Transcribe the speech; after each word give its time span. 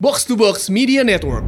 Box 0.00 0.24
to 0.24 0.34
Box 0.34 0.70
Media 0.70 1.04
Network. 1.04 1.44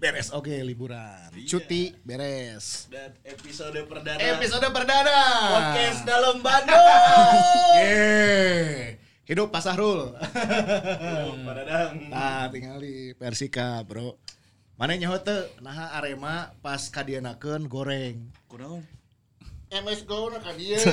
Beres 0.00 0.32
oke 0.32 0.48
liburan. 0.64 1.28
Cuti 1.44 1.92
beres. 2.06 2.88
Dan 2.88 3.12
episode 3.28 3.76
perdana 3.84 4.16
Episode 4.16 4.68
perdana. 4.72 5.18
podcast 5.52 6.08
dalam 6.08 6.40
Bandung. 6.40 7.36
Yeay. 7.84 8.96
Hidup 9.28 9.52
Pak 9.52 9.60
Sahrul. 9.60 10.16
Pak 10.16 11.52
Dadang. 11.52 12.08
Nah, 12.08 12.48
tinggal 12.48 12.80
di 12.80 13.12
Persika, 13.12 13.84
Bro. 13.84 14.16
Mana 14.78 14.94
nyaho 14.94 15.18
teu? 15.18 15.42
Nah, 15.58 15.90
Arema 15.90 16.54
pas 16.62 16.86
kadienakeun 16.86 17.66
goreng. 17.66 18.30
Kunaon? 18.46 18.86
MS 19.68 20.06
Go 20.08 20.30
na 20.32 20.38
ka 20.40 20.54
dieu. 20.54 20.78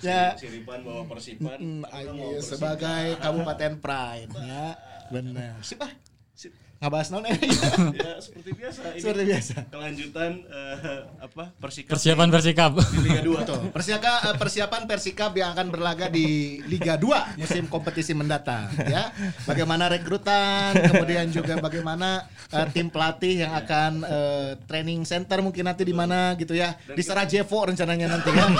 Ya, 0.00 0.32
Siripan 0.38 0.80
bawa 0.86 1.04
persipan. 1.04 1.58
mm, 1.58 1.82
ayo, 1.92 2.10
bawa 2.14 2.32
Persib. 2.38 2.48
sebagai 2.48 3.06
Kabupaten 3.20 3.72
Pride 3.76 4.32
ya. 4.40 4.66
Benar. 5.10 5.60
Sip 5.60 5.80
ah. 5.82 5.92
Sip. 6.32 6.52
Ngabahas 6.76 7.08
naon 7.08 7.24
eh? 7.24 7.36
Ya 8.04 8.20
seperti 8.20 8.50
biasa. 8.52 8.80
Ini 8.92 9.00
Seperti 9.00 9.22
biasa. 9.24 9.54
Kelanjutan 9.72 10.30
eh, 10.44 11.00
apa? 11.24 11.44
Persikap 11.56 11.90
Persiapan 11.96 12.28
Persikap. 12.28 12.72
di 12.76 13.00
Liga 13.00 13.20
2 13.24 13.40
Betul. 13.40 13.60
Persiapan 13.72 14.12
eh, 14.12 14.36
persiapan 14.36 14.82
Persikap 14.84 15.32
yang 15.32 15.56
akan 15.56 15.66
berlaga 15.72 16.06
di 16.12 16.60
Liga 16.68 17.00
2 17.00 17.40
musim 17.40 17.64
kompetisi 17.72 18.12
mendatang 18.12 18.68
ya. 18.84 19.08
Bagaimana 19.48 19.88
rekrutan, 19.88 20.76
kemudian 20.76 21.32
juga 21.32 21.56
bagaimana 21.56 22.28
eh, 22.52 22.66
tim 22.76 22.92
pelatih 22.92 23.48
yang 23.48 23.52
akan 23.56 23.92
eh, 24.04 24.50
training 24.68 25.08
center 25.08 25.40
mungkin 25.40 25.64
nanti 25.64 25.80
di 25.88 25.96
mana 25.96 26.36
gitu 26.36 26.52
ya. 26.52 26.76
Di 26.76 27.00
Sarajevo 27.00 27.72
rencananya 27.72 28.20
nanti 28.20 28.28
ya. 28.30 28.46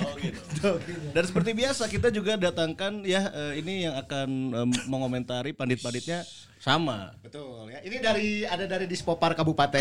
Oh 0.00 0.14
gitu. 0.20 0.40
Dan 1.16 1.24
seperti 1.24 1.50
biasa 1.56 1.88
kita 1.88 2.12
juga 2.12 2.36
datangkan 2.36 3.02
ya 3.04 3.32
eh, 3.32 3.60
ini 3.60 3.88
yang 3.88 3.96
akan 3.96 4.28
em, 4.52 4.70
mengomentari 4.86 5.56
pandit-panditnya 5.56 6.24
sama. 6.60 7.16
Betul 7.24 7.72
ya. 7.72 7.80
Ini 7.80 7.96
dari 8.04 8.44
ada 8.44 8.68
dari 8.68 8.84
Dispopar 8.84 9.32
Kabupaten. 9.32 9.80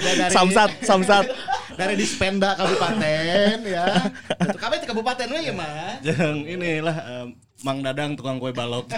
ada 0.00 0.10
dari 0.16 0.32
Samsat, 0.32 0.80
samsat. 0.80 1.28
dari 1.76 1.94
Dispenda 1.96 2.56
Kabupaten 2.56 3.56
ya. 3.68 3.84
Itu 4.40 4.58
kami 4.60 4.80
di 4.80 4.88
kabupaten 4.88 5.26
we 5.28 5.40
ya, 5.44 5.54
Mas. 5.56 6.00
Yang 6.00 6.36
inilah 6.48 6.96
em, 7.04 7.28
Mang 7.62 7.78
Dadang 7.78 8.18
tukang 8.18 8.42
kue 8.42 8.50
balok. 8.50 8.90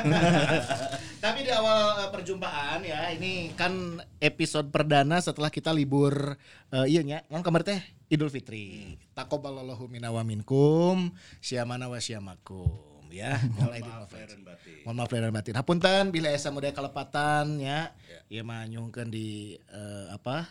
Tapi 1.24 1.38
di 1.44 1.52
awal 1.52 2.04
eh, 2.04 2.08
perjumpaan 2.12 2.80
ya, 2.84 3.12
ini 3.12 3.52
kan 3.58 4.00
episode 4.20 4.72
perdana 4.72 5.20
setelah 5.20 5.52
kita 5.52 5.72
libur 5.72 6.36
eh, 6.72 6.86
iya 6.88 7.04
nya, 7.04 7.18
kan 7.28 7.44
kemarin 7.44 7.76
teh 7.76 7.80
Idul 8.12 8.28
Fitri. 8.28 8.96
Taqabbalallahu 9.16 9.88
minna 9.88 10.12
wa 10.12 10.20
minkum, 10.20 11.12
syamana 11.40 11.88
wa 11.88 11.96
syamakum 11.96 13.04
ya. 13.14 13.38
Mulai 13.56 13.80
di 13.80 13.90
Mohon 14.84 14.96
maaf 15.00 15.10
lahir 15.14 15.24
dan 15.24 15.32
batin. 15.32 15.54
Hapunten 15.56 16.04
bila 16.12 16.28
esa 16.28 16.52
muda 16.52 16.68
kalepatan 16.74 17.56
ya. 17.56 17.94
Ieu 18.28 18.44
mah 18.44 18.68
nyungkeun 18.68 19.08
di 19.08 19.56
eh, 19.56 20.06
apa? 20.12 20.44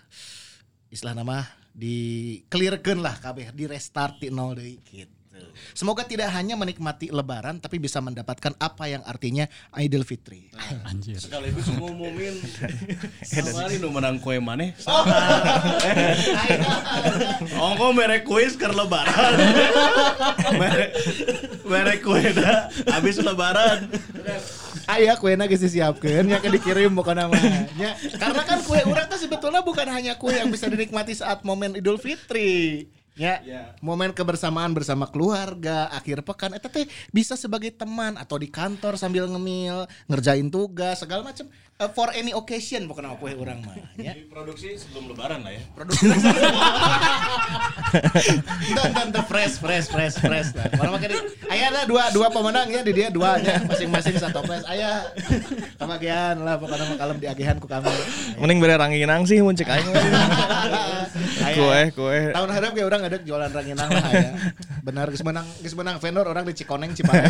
Istilah 0.89 1.13
nama 1.13 1.45
di 1.69 2.39
clearkeun 2.49 3.01
lah 3.01 3.17
kabeh, 3.17 3.53
di 3.53 3.65
restart 3.69 4.21
di 4.21 4.33
nol 4.33 4.57
deui 4.57 4.81
gitu. 4.85 5.22
Semoga 5.73 6.05
tidak 6.05 6.29
hanya 6.37 6.53
menikmati 6.53 7.09
lebaran 7.09 7.57
tapi 7.57 7.81
bisa 7.81 7.97
mendapatkan 7.97 8.53
apa 8.61 8.85
yang 8.85 9.01
artinya 9.09 9.49
Idul 9.73 10.05
Fitri. 10.05 10.53
Anjir. 10.85 11.17
Sekaligus 11.17 11.65
ngumumin 11.73 12.37
Samari 13.25 13.81
nu 13.81 13.89
menang 13.89 14.21
kue 14.21 14.37
maneh. 14.37 14.77
Ongko 17.66 17.88
merek 17.97 18.23
kuis 18.29 18.53
keur 18.53 18.77
lebaran. 18.77 19.33
merek 20.61 20.91
merek 21.66 21.99
kue 22.05 22.22
dah 22.38 22.69
habis 22.93 23.17
lebaran. 23.17 23.89
Aya 24.85 25.17
kuena 25.17 25.49
geus 25.49 25.63
disiapkeun 25.66 26.29
nya 26.29 26.38
dikirim 26.43 26.93
bukan 26.93 27.17
namanya. 27.17 27.66
Karena 28.22 28.43
kan 28.45 28.61
kue 28.61 28.77
urang 28.85 29.09
teh 29.09 29.17
sebetulnya 29.17 29.66
bukan 29.66 29.89
hanya 29.89 30.13
kue 30.22 30.38
yang 30.38 30.53
bisa 30.53 30.69
dinikmati 30.69 31.17
saat 31.17 31.41
momen 31.41 31.73
Idul 31.73 31.97
Fitri. 31.97 32.85
Ya, 33.13 33.38
Ya. 33.46 33.78
momen 33.78 34.09
kebersamaan 34.09 34.74
bersama 34.74 35.06
keluarga, 35.06 35.85
akhir 35.94 36.25
pekan 36.25 36.57
eta 36.57 36.66
teh 36.66 36.90
bisa 37.13 37.38
sebagai 37.38 37.69
teman 37.69 38.18
atau 38.18 38.41
di 38.41 38.50
kantor 38.50 38.97
sambil 38.97 39.29
ngemil, 39.29 39.85
ngerjain 40.09 40.50
tugas, 40.50 40.97
segala 40.97 41.22
macam 41.22 41.46
Eh, 41.83 41.89
for 41.91 42.07
any 42.16 42.31
occasion 42.31 42.88
pokoknya 42.88 43.19
kue 43.19 43.35
urang 43.35 43.59
mah 43.59 43.75
ya. 43.99 44.16
Produksi 44.31 44.79
sebelum 44.79 45.11
lebaran 45.11 45.44
lah 45.44 45.51
ya. 45.51 45.61
Produksi 45.75 46.07
dan 48.71 49.11
dan 49.11 49.23
fresh 49.27 49.59
fresh 49.59 49.91
fresh 49.91 50.16
fresh 50.16 50.49
lah. 50.55 50.72
Mana 50.79 50.95
makin 50.95 51.11
aya 51.51 51.67
ada 51.75 51.83
dua 51.83 52.07
dua 52.16 52.31
pemenang 52.31 52.72
ya 52.72 52.81
di 52.88 52.95
dia 52.95 53.11
dua 53.11 53.35
nya 53.43 53.59
masing-masing 53.67 54.16
satu 54.16 54.39
fresh. 54.47 54.63
Aya 54.63 55.11
kebagian 55.75 56.39
lah 56.39 56.55
pokoknya 56.55 56.85
mah 56.88 56.97
kalem 57.03 57.17
diagihan 57.19 57.59
ku 57.59 57.67
kami. 57.67 57.91
Mending 58.39 58.63
bere 58.63 58.79
ranginang 58.79 59.27
sih 59.27 59.43
mun 59.43 59.59
cek 59.59 59.67
aing. 59.67 59.88
Aya. 61.43 61.55
Kue, 61.59 61.81
kue. 61.91 62.19
Tahun 62.31 62.49
harap 62.49 62.72
kayak 62.72 62.88
orang 62.88 63.01
ada 63.03 63.17
jualan 63.19 63.51
ranginang 63.51 63.89
lah 63.91 64.05
aya. 64.07 64.31
Benar 64.79 65.11
geus 65.11 65.23
menang 65.27 65.43
geus 65.59 65.75
menang 65.75 65.99
vendor 65.99 66.23
orang 66.31 66.47
di 66.47 66.55
Cikoneng 66.55 66.95
Cipakai 66.95 67.27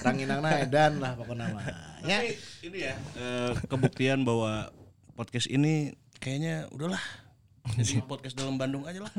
ranginangna 0.00 0.64
edan 0.64 1.04
lah 1.04 1.12
pokoknya 1.12 1.52
mah. 1.52 1.93
Ya. 2.04 2.20
Tapi 2.20 2.30
ini 2.68 2.78
ya 2.84 2.94
eh, 3.16 3.52
kebuktian 3.64 4.28
bahwa 4.28 4.68
podcast 5.16 5.48
ini 5.48 5.96
kayaknya 6.20 6.68
udahlah. 6.68 7.00
Jadi 7.80 8.04
podcast 8.04 8.36
dalam 8.36 8.60
Bandung 8.60 8.84
aja 8.84 9.00
lah. 9.00 9.14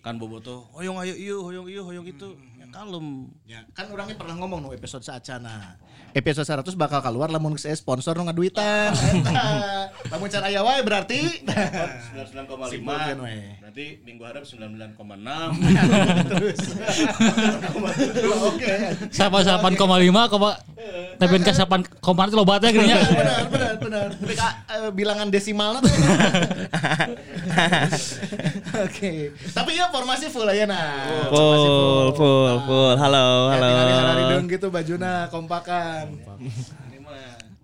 kan 0.02 0.18
bobo 0.18 0.42
tuh 0.42 0.66
hoyong 0.74 0.98
ayo 0.98 1.14
iyo 1.14 1.36
hoyong 1.46 1.68
iyo 1.70 1.86
hoyong 1.86 2.06
itu 2.08 2.34
ya, 2.34 2.51
kalem. 2.72 3.28
Ya, 3.44 3.60
kan 3.76 3.92
orangnya 3.92 4.16
pernah 4.16 4.40
ngomong 4.40 4.64
no 4.64 4.68
episode 4.72 5.04
saacana 5.04 5.76
episode 6.12 6.44
100 6.44 6.76
bakal 6.76 7.00
keluar 7.00 7.32
lamun 7.32 7.56
saya 7.56 7.72
sponsor 7.72 8.12
nu 8.16 8.28
ngaduitan. 8.28 8.92
Lamun 10.12 10.28
cara 10.28 10.52
aya 10.52 10.60
wae 10.60 10.84
berarti. 10.84 11.20
99,5 11.48 12.68
Simpulkeun 12.68 13.18
we. 13.24 13.36
nanti 13.64 13.84
minggu 14.04 14.22
harap 14.28 14.44
99,6 14.44 14.92
terus. 16.36 16.60
Oke. 18.52 18.72
Siapa 19.08 19.40
siapa 19.40 19.66
koma 19.76 19.96
lima 19.96 20.28
koma 20.28 20.60
tapi 21.16 21.38
kan 21.40 21.54
siapa 21.54 21.80
koma 22.02 22.26
itu 22.28 22.36
lobatnya 22.36 22.74
gini 22.74 22.92
ya. 22.92 22.98
benar 23.00 23.42
benar 23.48 23.74
benar. 23.80 24.08
Eh, 24.18 24.90
bilangan 24.92 25.30
desimalnya 25.32 25.80
tuh. 25.80 25.92
Oke. 28.84 29.32
Tapi 29.32 29.70
ya 29.78 29.88
formasi 29.88 30.28
full 30.28 30.48
aja 30.48 30.66
nah. 30.68 31.30
Full, 31.30 32.12
full, 32.18 32.56
full. 32.64 32.94
Halo, 32.94 33.26
Ya, 33.48 33.52
halo. 33.52 33.66
tinggal 33.66 33.86
diharadidung 33.86 34.44
gitu 34.48 34.66
bajuna 34.68 35.12
kompakan. 35.28 36.04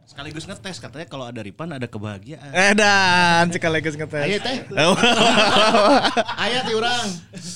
sekaligus 0.09 0.45
ngetes 0.45 0.83
katanya 0.83 1.07
kalau 1.07 1.31
ada 1.31 1.39
Ripan 1.39 1.71
ada 1.71 1.87
kebahagiaan 1.87 2.51
Eh 2.51 2.75
dan 2.75 3.55
sekaligus 3.55 3.95
Ayo 3.95 4.03
ngetes. 4.03 4.43
teh, 4.43 4.57
aya 6.43 6.59
ti 6.67 6.73
urang. 6.75 7.07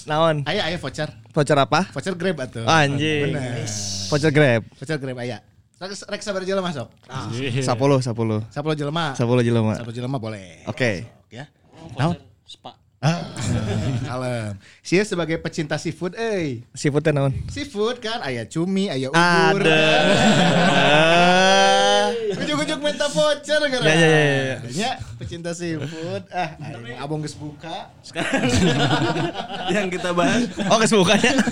Naon? 0.07 0.37
Aya 0.47 0.71
aya 0.71 0.79
voucher. 0.79 1.11
Voucher 1.35 1.59
apa? 1.59 1.91
Voucher 1.91 2.15
Grab 2.15 2.39
atuh. 2.39 2.63
Anjing. 2.63 3.35
Bener. 3.35 3.67
Voucher 4.07 4.31
Grab. 4.31 4.63
Voucher 4.79 4.95
Grab 4.97 5.19
aya. 5.19 5.43
Rek 5.83 5.91
rek 6.07 6.23
sabar 6.23 6.47
jelema 6.47 6.71
masuk. 6.71 6.87
Iya. 7.35 7.67
10, 7.67 7.67
10. 7.67 8.15
10 8.15 8.55
10 8.55 8.79
jelema. 8.79 9.05
jelema. 9.43 9.75
10 9.83 9.91
jelema 9.91 10.17
boleh. 10.23 10.63
Oke. 10.71 11.11
Ya. 11.35 11.51
Naon? 11.99 12.15
Spa. 12.47 12.79
Ah, 13.03 13.19
kalem. 14.07 14.55
Sia 14.79 15.03
sebagai 15.03 15.35
pecinta 15.43 15.75
seafood 15.75 16.15
euy. 16.15 16.63
Seafood 16.71 17.03
teh 17.03 17.11
naon? 17.11 17.35
Seafood 17.51 17.99
kan 17.99 18.23
aya 18.23 18.47
cumi, 18.47 18.87
aya 18.87 19.11
ubur. 19.11 19.59
Ada. 19.67 19.83
Ujuk-ujuk 22.31 22.79
minta 22.79 23.11
voucher 23.11 23.59
gara. 23.59 23.83
Ya, 23.83 23.95
ya, 23.99 24.07
ya, 24.07 24.23
ya. 24.23 24.57
Ya, 24.71 24.91
pecinta 25.19 25.51
seafood. 25.51 26.31
Ah, 26.31 26.55
aing 26.63 26.95
abang 27.03 27.19
geus 27.27 27.35
buka. 27.35 27.91
Sekarang 28.07 28.47
yang 29.75 29.91
kita 29.91 30.15
bahas 30.15 30.47
Oh 30.71 30.79
geus 30.79 30.95
bukanya. 30.95 31.43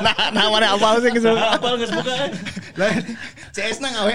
nah, 0.00 0.16
nah 0.32 0.44
mana 0.48 0.72
apal 0.72 1.04
sih 1.04 1.12
geus 1.12 1.28
buka. 1.28 1.52
apa 1.52 1.66
nggak 1.68 1.92
buka 2.00 2.12
kan? 2.16 2.30
Lah, 2.80 2.90
CS 3.52 3.84
na 3.84 3.92
ngawe. 3.92 4.12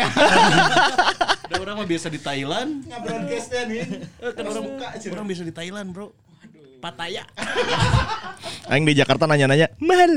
Ada 1.53 1.55
orang 1.61 1.75
mah 1.77 1.85
biasa 1.85 2.09
di 2.09 2.17
Thailand. 2.17 2.81
Nge-broadcastnya 2.89 3.61
nih. 3.69 3.81
Eh, 4.25 4.31
kan 4.33 4.43
orang 4.49 4.63
buka 4.73 4.87
orang 5.13 5.25
biasa 5.29 5.43
di 5.45 5.53
Thailand, 5.53 5.93
Bro. 5.93 6.09
Pattaya. 6.77 7.25
Aing 8.69 8.85
di 8.85 8.93
Jakarta 8.93 9.25
nanya-nanya, 9.25 9.73
"Mahal." 9.81 10.11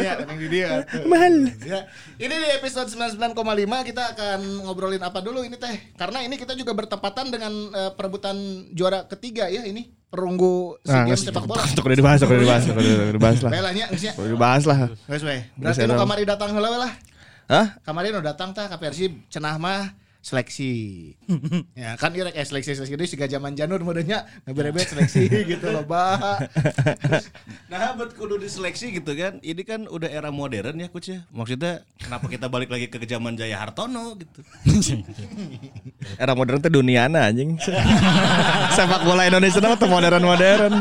Yang 0.00 0.38
di 0.40 0.48
dia. 0.48 0.86
Mahal. 1.04 1.52
Ya, 1.66 1.80
ini 2.16 2.34
di 2.34 2.48
episode 2.56 2.88
99,5 2.88 3.84
kita 3.84 4.16
akan 4.16 4.40
ngobrolin 4.64 5.02
apa 5.02 5.20
dulu 5.20 5.44
ini 5.44 5.60
teh? 5.60 5.92
Karena 5.98 6.24
ini 6.24 6.40
kita 6.40 6.56
juga 6.56 6.72
bertepatan 6.72 7.28
dengan 7.28 7.52
eh, 7.74 7.90
perebutan 7.92 8.36
juara 8.72 9.04
ketiga 9.04 9.50
ya 9.52 9.66
ini 9.66 9.92
perunggu 10.10 10.80
SEA 10.82 10.90
Nah, 10.90 11.04
Games 11.06 11.22
geus 11.22 11.30
sepak 11.30 11.44
bola. 11.46 11.62
Untuk 11.62 11.84
udah 11.86 11.98
dibahas, 11.98 12.18
udah 12.24 12.40
dibahas, 12.40 12.64
udah 12.66 12.82
udah 12.82 13.14
dibahas 13.14 13.38
lah. 13.44 13.50
Bae 13.50 13.62
lah 13.62 13.72
nya 13.76 13.86
geus 13.92 14.02
nya. 14.02 14.12
Udah 14.18 14.30
dibahas 14.30 14.62
lah. 14.66 14.78
Geus 14.88 15.22
we. 15.22 15.36
Geus 15.38 15.76
Berarti 15.76 15.86
nu 15.86 15.94
kamari 15.94 16.24
datang 16.26 16.48
heula 16.56 16.68
we 16.72 16.78
lah. 16.80 16.92
Hah? 17.50 17.66
Kemarin 17.82 18.22
udah 18.22 18.26
datang 18.30 18.54
tah 18.54 18.70
ka 18.70 18.78
Persib 18.78 19.26
cenah 19.26 19.58
mah 19.58 19.90
seleksi. 20.20 20.72
ya 21.80 21.96
kan 21.96 22.12
irek 22.12 22.36
eh 22.36 22.44
seleksi 22.44 22.76
seleksi 22.76 22.94
itu 22.96 23.16
siga 23.16 23.24
zaman 23.24 23.56
janur 23.56 23.80
modenya 23.80 24.28
ngeberebet 24.44 24.92
seleksi 24.92 25.26
gitu 25.56 25.72
loh, 25.72 25.84
Bah. 25.88 26.40
Nah, 27.72 27.96
buat 27.96 28.12
kudu 28.18 28.36
diseleksi 28.36 28.92
gitu 29.00 29.14
kan. 29.16 29.40
Ini 29.40 29.62
kan 29.64 29.86
udah 29.88 30.10
era 30.10 30.28
modern 30.28 30.76
ya, 30.76 30.90
coach 30.90 31.14
ya. 31.14 31.24
Maksudnya 31.32 31.86
kenapa 31.96 32.26
kita 32.28 32.50
balik 32.50 32.68
lagi 32.68 32.90
ke 32.90 32.98
zaman 33.06 33.38
Jaya 33.38 33.62
Hartono 33.62 34.18
gitu. 34.18 34.42
Era 36.18 36.34
modern 36.34 36.58
tuh 36.60 36.68
duniana 36.68 37.30
anjing. 37.30 37.56
Sepak 38.74 39.06
bola 39.06 39.24
Indonesia 39.24 39.62
mah 39.62 39.78
tuh 39.78 39.86
modern-modern. 39.86 40.74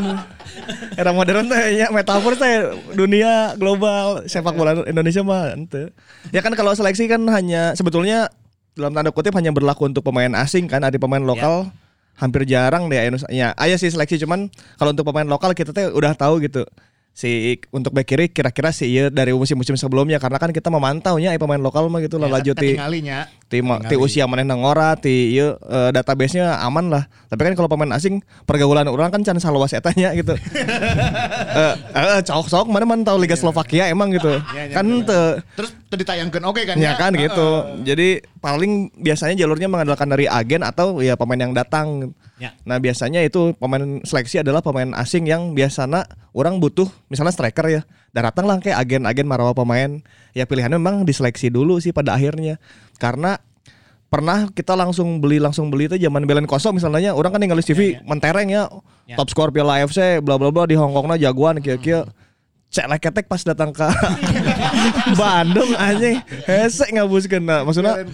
Era 0.97 1.11
modern 1.13 1.45
tuh 1.47 1.57
ya 1.71 1.87
metafor 1.93 2.33
teh 2.35 2.73
dunia 2.97 3.53
global 3.55 4.25
sepak 4.25 4.57
bola 4.57 4.81
Indonesia 4.89 5.21
mah 5.21 5.53
ente. 5.53 5.93
Ya 6.33 6.41
kan 6.41 6.57
kalau 6.57 6.73
seleksi 6.73 7.05
kan 7.05 7.21
hanya 7.29 7.77
sebetulnya 7.77 8.33
dalam 8.79 8.95
tanda 8.95 9.11
kutip 9.11 9.35
hanya 9.35 9.51
berlaku 9.51 9.85
untuk 9.85 10.01
pemain 10.01 10.31
asing 10.39 10.65
kan, 10.65 10.79
ada 10.79 10.95
pemain 10.95 11.19
lokal 11.19 11.67
hampir 12.15 12.43
jarang 12.43 12.87
deh 12.87 12.99
ya. 13.29 13.51
Aya 13.53 13.75
sih 13.75 13.91
seleksi 13.91 14.19
cuman 14.23 14.47
kalau 14.75 14.95
untuk 14.95 15.03
pemain 15.03 15.27
lokal 15.27 15.51
kita 15.51 15.75
teh 15.75 15.91
udah 15.91 16.15
tahu 16.15 16.39
gitu. 16.39 16.63
Si 17.09 17.59
untuk 17.75 17.91
back 17.91 18.07
kiri 18.07 18.31
kira-kira 18.31 18.71
sih 18.71 18.87
iya 18.87 19.11
dari 19.11 19.35
musim-musim 19.35 19.75
sebelumnya 19.75 20.23
karena 20.23 20.39
kan 20.39 20.55
kita 20.55 20.71
memantaunya 20.71 21.35
eh, 21.35 21.41
pemain 21.41 21.59
lokal 21.59 21.91
mah 21.91 21.99
gitu 21.99 22.15
lah 22.15 22.31
laju 22.31 22.55
ti 22.55 22.79
Ketinggalinya. 22.79 23.27
ti, 23.51 23.59
ma- 23.59 23.81
ti 23.83 23.99
usia 23.99 24.23
mana 24.23 24.47
nangora 24.47 24.95
ti 24.95 25.35
ieu 25.35 25.51
eh, 25.59 25.89
database-nya 25.91 26.63
aman 26.63 26.87
lah. 26.87 27.03
Tapi 27.27 27.43
kan 27.43 27.53
kalau 27.59 27.67
pemain 27.67 27.91
asing 27.91 28.23
pergaulan 28.47 28.87
orang 28.87 29.11
kan 29.11 29.19
can 29.27 29.35
saluas 29.35 29.75
etanya 29.75 30.15
gitu. 30.15 30.31
Eh 31.59 31.73
eh 31.91 32.19
cok-cok 32.23 32.71
mana 32.71 32.85
man 32.87 33.03
tahu 33.03 33.19
Liga 33.19 33.35
Slovakia 33.35 33.89
emang 33.91 34.15
gitu. 34.15 34.39
Iya, 34.55 34.63
iya, 34.69 34.75
kan 34.75 34.85
teu 35.03 35.43
Terus 35.59 35.71
tuh 35.89 35.97
ditayangkan 35.97 36.41
oke 36.45 36.61
kan 36.69 36.75
ya 36.77 36.93
kan 36.93 37.09
gitu. 37.17 37.65
Jadi 37.81 38.21
paling 38.37 38.93
biasanya 39.01 39.33
jalurnya 39.33 39.65
mengandalkan 39.65 40.05
dari 40.05 40.29
agen 40.29 40.61
atau 40.61 41.01
ya 41.01 41.17
pemain 41.17 41.41
yang 41.41 41.53
datang. 41.57 42.13
Ya. 42.37 42.53
Nah 42.63 42.77
biasanya 42.77 43.25
itu 43.25 43.57
pemain 43.57 43.99
seleksi 44.05 44.45
adalah 44.45 44.61
pemain 44.61 44.93
asing 45.01 45.25
yang 45.25 45.57
biasanya 45.57 46.05
orang 46.37 46.61
butuh 46.61 46.85
misalnya 47.09 47.33
striker 47.33 47.65
ya. 47.67 47.81
Dan 48.13 48.29
datang 48.29 48.45
lah 48.45 48.61
kayak 48.61 48.77
agen-agen 48.85 49.25
marawa 49.25 49.57
pemain. 49.57 49.99
Ya 50.37 50.45
pilihannya 50.45 50.77
memang 50.77 51.09
diseleksi 51.09 51.49
dulu 51.49 51.81
sih 51.81 51.89
pada 51.89 52.13
akhirnya. 52.13 52.61
Karena 53.01 53.41
pernah 54.13 54.49
kita 54.53 54.77
langsung 54.77 55.17
beli 55.21 55.41
langsung 55.41 55.69
beli 55.73 55.85
itu 55.89 55.97
zaman 55.97 56.25
Belen 56.25 56.49
kosong 56.49 56.81
misalnya 56.81 57.13
orang 57.13 57.29
kan 57.29 57.41
tinggal 57.45 57.61
di 57.61 57.65
TV 57.65 57.81
mentereng 58.09 58.49
ya, 58.49 58.65
top 59.13 59.29
skor 59.29 59.53
Piala 59.53 59.77
AFC 59.77 60.17
bla 60.25 60.41
bla 60.41 60.49
bla 60.49 60.65
di 60.65 60.73
Hongkongnya 60.73 61.29
jagoan 61.29 61.61
kia-kia 61.61 62.09
cek 62.09 62.28
ketek 62.71 63.25
pas 63.25 63.41
datang 63.41 63.73
ke 63.73 63.81
Bandung 65.19 65.73
anjing 65.73 66.21
hese 66.45 66.85
ngabuskeun 66.93 67.41
nah 67.41 67.65
maksudnya 67.65 68.05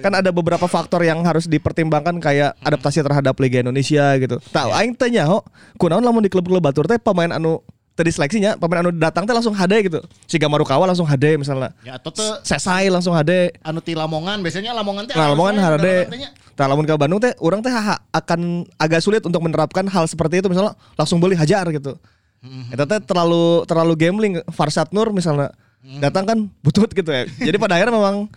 kan 0.00 0.12
ada 0.16 0.32
beberapa 0.32 0.64
faktor 0.64 1.04
yang 1.04 1.20
harus 1.22 1.44
dipertimbangkan 1.44 2.16
kayak 2.18 2.56
adaptasi 2.64 3.04
terhadap 3.04 3.36
Liga 3.36 3.60
Indonesia 3.60 4.16
gitu. 4.16 4.40
Tahu 4.48 4.70
aing 4.72 4.96
teh 4.96 5.12
nyaho 5.12 5.44
kunaon 5.76 6.00
lamun 6.00 6.24
di 6.24 6.32
klub-klub 6.32 6.64
batur 6.64 6.88
teh 6.88 6.96
pemain 6.96 7.28
anu 7.28 7.60
tadi 7.92 8.08
seleksinya 8.08 8.56
pemain 8.56 8.80
anu 8.80 8.96
datang 8.96 9.28
teh 9.28 9.34
langsung 9.36 9.52
HD 9.52 9.92
gitu. 9.92 10.00
Si 10.24 10.40
Gamarukawa 10.40 10.88
langsung 10.88 11.04
HD 11.04 11.36
misalnya. 11.36 11.76
Ya 11.84 12.00
atau 12.00 12.08
tuh 12.08 12.40
Sesai 12.40 12.88
langsung 12.88 13.12
HD. 13.12 13.52
anu 13.60 13.84
ti 13.84 13.92
Lamongan 13.92 14.40
biasanya 14.40 14.72
Lamongan 14.72 15.04
teh 15.04 15.14
Nah, 15.20 15.36
Lamongan 15.36 15.54
HD. 15.60 15.88
artinya, 16.08 16.30
Nah, 16.58 16.66
lamun 16.66 16.82
ke 16.82 16.94
Bandung 16.98 17.22
teh 17.22 17.30
orang 17.38 17.62
teh 17.62 17.70
akan 18.10 18.66
agak 18.82 18.98
sulit 18.98 19.22
untuk 19.22 19.38
menerapkan 19.38 19.86
hal 19.86 20.10
seperti 20.10 20.42
itu 20.42 20.50
misalnya 20.50 20.74
langsung 20.98 21.22
beli 21.22 21.38
hajar 21.38 21.62
gitu. 21.70 21.94
Itu 22.44 22.84
teh 22.86 23.00
terlalu 23.02 23.66
terlalu 23.66 23.94
gambling 23.98 24.34
Farsat 24.54 24.94
Nur 24.94 25.10
misalnya 25.10 25.50
datang 25.98 26.24
kan 26.26 26.38
butut 26.62 26.90
gitu 26.92 27.10
ya. 27.10 27.26
Jadi 27.26 27.56
pada 27.58 27.78
akhirnya 27.78 27.94
memang 27.94 28.30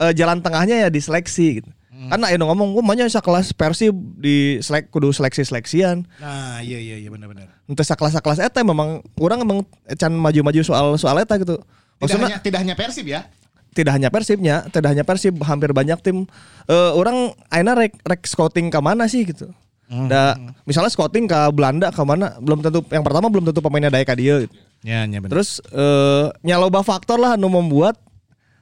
eh, 0.00 0.12
jalan 0.16 0.40
tengahnya 0.40 0.86
ya 0.86 0.88
diseleksi 0.88 1.62
gitu. 1.62 1.70
Kan 2.02 2.18
aya 2.26 2.34
nu 2.34 2.50
ngomong, 2.50 2.74
"Wah, 2.74 2.82
manya 2.82 3.06
sakelas 3.06 3.54
Persib 3.54 3.94
di 4.18 4.58
selek 4.58 4.90
kudu 4.90 5.14
seleksi-seleksian." 5.14 6.02
Nah, 6.18 6.58
iya 6.58 6.82
iya 6.82 6.98
iya 6.98 7.06
benar-benar. 7.14 7.46
Untuk 7.70 7.86
sakelas-sakelas 7.86 8.42
eta 8.42 8.66
memang 8.66 9.06
orang 9.22 9.46
emang 9.46 9.62
can 9.94 10.10
maju-maju 10.10 10.60
soal 10.66 10.98
soal 10.98 11.14
eta 11.22 11.38
gitu. 11.38 11.62
Tidak 11.62 12.02
Maksudnya 12.02 12.26
hanya 12.26 12.40
tidak 12.42 12.58
hanya 12.66 12.74
Persib 12.74 13.06
ya. 13.06 13.30
tidak 13.72 13.92
hanya 13.96 14.12
Persibnya, 14.12 14.66
tidak 14.68 14.88
hanya 14.92 15.04
Persib, 15.06 15.38
hampir 15.46 15.70
banyak 15.70 15.96
tim. 16.02 16.26
Eh 16.66 16.90
orang 16.92 17.32
aina 17.54 17.72
rek, 17.78 17.94
rek 18.02 18.26
scouting 18.26 18.68
ke 18.68 18.80
mana 18.82 19.06
sih 19.06 19.22
gitu. 19.22 19.54
Da, 19.92 20.40
misalnya 20.64 20.88
scouting 20.88 21.28
ke 21.28 21.40
Belanda 21.52 21.92
ke 21.92 22.00
mana 22.00 22.32
belum 22.40 22.64
tentu 22.64 22.80
yang 22.88 23.04
pertama 23.04 23.28
belum 23.28 23.44
tentu 23.52 23.60
pemainnya 23.60 23.92
daya 23.92 24.08
ka 24.08 24.16
dia 24.16 24.40
gitu. 24.40 24.54
Ya, 24.80 25.04
ya 25.04 25.18
benar. 25.20 25.36
Terus 25.36 25.60
eh 25.68 26.32
nyaloba 26.40 26.80
faktor 26.80 27.20
lah 27.20 27.36
nu 27.36 27.52
membuat 27.52 28.00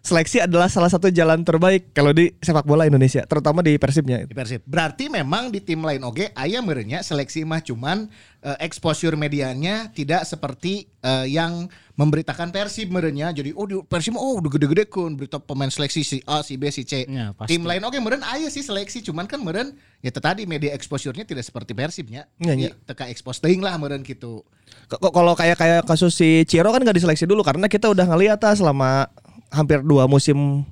seleksi 0.01 0.41
adalah 0.41 0.67
salah 0.73 0.89
satu 0.89 1.13
jalan 1.13 1.45
terbaik 1.45 1.93
kalau 1.93 2.11
di 2.17 2.33
sepak 2.41 2.65
bola 2.65 2.89
Indonesia, 2.89 3.21
terutama 3.29 3.61
di 3.61 3.77
Persibnya. 3.77 4.25
di 4.25 4.33
Persib. 4.33 4.65
Berarti 4.65 5.13
memang 5.13 5.53
di 5.53 5.61
tim 5.61 5.85
lain 5.85 6.01
oke 6.03 6.33
aya 6.33 6.59
merenya 6.65 7.05
seleksi 7.05 7.45
mah 7.45 7.61
cuman 7.61 8.09
eh, 8.41 8.59
exposure 8.65 9.15
medianya 9.15 9.93
tidak 9.93 10.25
seperti 10.25 10.89
eh, 11.05 11.29
yang 11.29 11.69
memberitakan 12.01 12.49
Persib 12.49 12.89
merenya. 12.89 13.29
Jadi 13.29 13.53
oh 13.53 13.69
di 13.69 13.77
Persib 13.85 14.17
oh 14.17 14.41
udah 14.41 14.49
gede-gede 14.49 14.89
kun 14.89 15.21
berita 15.21 15.37
pemain 15.37 15.69
seleksi 15.69 16.01
si 16.01 16.19
A, 16.25 16.41
si 16.41 16.57
B, 16.57 16.73
si 16.73 16.89
C. 16.89 17.05
Ya, 17.05 17.37
pasti. 17.37 17.53
tim 17.53 17.69
lain 17.69 17.85
oke 17.85 18.01
meren 18.01 18.25
aya 18.25 18.49
sih 18.49 18.65
seleksi 18.65 19.05
cuman 19.05 19.29
kan 19.29 19.45
meren 19.45 19.77
ya 20.01 20.09
tadi 20.09 20.49
media 20.49 20.73
exposure-nya 20.73 21.29
tidak 21.29 21.45
seperti 21.45 21.77
Persibnya. 21.77 22.25
Jadi 22.41 22.73
iya. 22.73 22.75
teka 22.89 23.13
expose 23.13 23.45
lah 23.45 23.77
meren 23.77 24.01
gitu. 24.01 24.41
Kok 24.89 25.13
kalau 25.13 25.37
kayak 25.37 25.61
kayak 25.61 25.81
kasus 25.85 26.17
si 26.17 26.49
Ciro 26.49 26.73
kan 26.73 26.81
gak 26.81 26.97
diseleksi 26.97 27.29
dulu 27.29 27.45
karena 27.45 27.67
kita 27.67 27.91
udah 27.91 28.07
ngeliat 28.07 28.41
ah 28.47 28.55
selama 28.55 29.11
hampir 29.51 29.83
dua 29.83 30.07
musim 30.07 30.63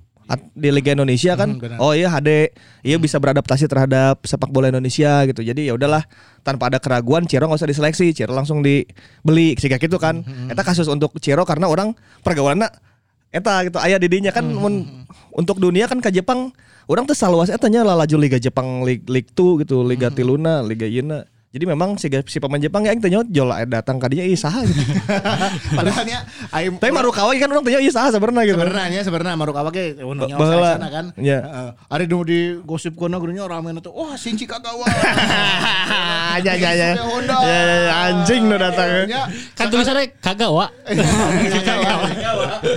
di 0.52 0.68
Liga 0.68 0.92
Indonesia 0.92 1.32
kan. 1.34 1.50
Hmm, 1.50 1.60
benar. 1.60 1.78
oh 1.78 1.92
iya 1.92 2.08
HD, 2.08 2.52
iya 2.82 2.96
bisa 2.96 3.16
beradaptasi 3.16 3.64
terhadap 3.64 4.20
sepak 4.22 4.48
bola 4.48 4.68
Indonesia 4.68 5.24
gitu. 5.24 5.40
Jadi 5.40 5.66
ya 5.66 5.72
udahlah 5.72 6.04
tanpa 6.40 6.68
ada 6.68 6.76
keraguan 6.76 7.24
Ciro 7.24 7.44
nggak 7.44 7.56
usah 7.56 7.66
diseleksi, 7.66 8.12
Ciro 8.12 8.30
langsung 8.30 8.60
dibeli 8.60 9.54
sehingga 9.54 9.76
gitu 9.76 9.96
kan. 9.96 10.20
Hmm, 10.20 10.48
Eta 10.48 10.60
kasus 10.60 10.86
untuk 10.86 11.16
Ciro 11.18 11.42
karena 11.42 11.64
orang 11.64 11.92
pergaulannya 12.20 12.68
eta 13.28 13.60
gitu 13.62 13.76
ayah 13.78 13.96
didinya 13.96 14.28
kan 14.28 14.40
Hmm, 14.42 14.56
mun- 14.56 14.86
untuk 15.30 15.56
dunia 15.56 15.84
kan 15.84 16.00
ke 16.00 16.08
Jepang 16.08 16.48
orang 16.84 17.04
tuh 17.04 17.12
saluas 17.12 17.48
etanya 17.48 17.84
lah 17.84 17.92
laju 17.94 18.16
Liga 18.16 18.36
Jepang 18.36 18.80
League, 18.80 19.04
League 19.06 19.28
2 19.32 19.60
gitu, 19.60 19.80
Hmm, 19.80 19.88
Liga 19.88 20.08
Tiluna, 20.08 20.60
Liga 20.60 20.84
Yeuna. 20.84 21.28
Jadi 21.58 21.66
memang 21.66 21.98
si, 21.98 22.06
si 22.06 22.38
pemain 22.38 22.62
Jepang 22.62 22.86
ya 22.86 22.94
tanya 22.94 23.26
jol 23.26 23.50
datang 23.66 23.98
kadinya 23.98 24.22
ih 24.22 24.38
saha 24.38 24.62
gitu. 24.62 24.78
Padahalnya 25.74 26.22
aing 26.54 26.78
Tapi 26.78 26.94
Marukawa 26.94 27.34
kan 27.34 27.50
orang 27.50 27.66
tanya 27.66 27.82
iya 27.82 27.90
saha 27.90 28.14
sebenarnya 28.14 28.46
gitu. 28.46 28.62
sebenarnya 28.62 29.02
sebenarnya 29.02 29.34
Marukawa 29.34 29.74
ge 29.74 29.98
ununya 29.98 30.38
Baheula. 30.38 30.78
sana 30.78 30.86
kan. 30.86 31.04
Iya. 31.18 31.42
Heeh. 31.42 31.68
Ari 31.90 32.06
nu 32.06 32.22
di 32.22 32.62
gosip 32.62 32.94
kono 32.94 33.18
gurunya 33.18 33.42
rame 33.42 33.74
tuh 33.82 33.90
wah 33.90 34.14
Shinji 34.14 34.46
Kagawa. 34.46 34.86
ya 36.46 36.54
ya 36.54 36.70
ya. 36.70 36.70
Ya, 36.70 36.94
ya, 37.42 37.58
ya, 37.58 37.94
anjing 38.06 38.46
nu 38.46 38.54
datang. 38.54 39.10
Ya, 39.10 39.26
Kan 39.58 39.66
tulisannya 39.66 40.14
kagak 40.22 40.54
wa. 40.54 40.70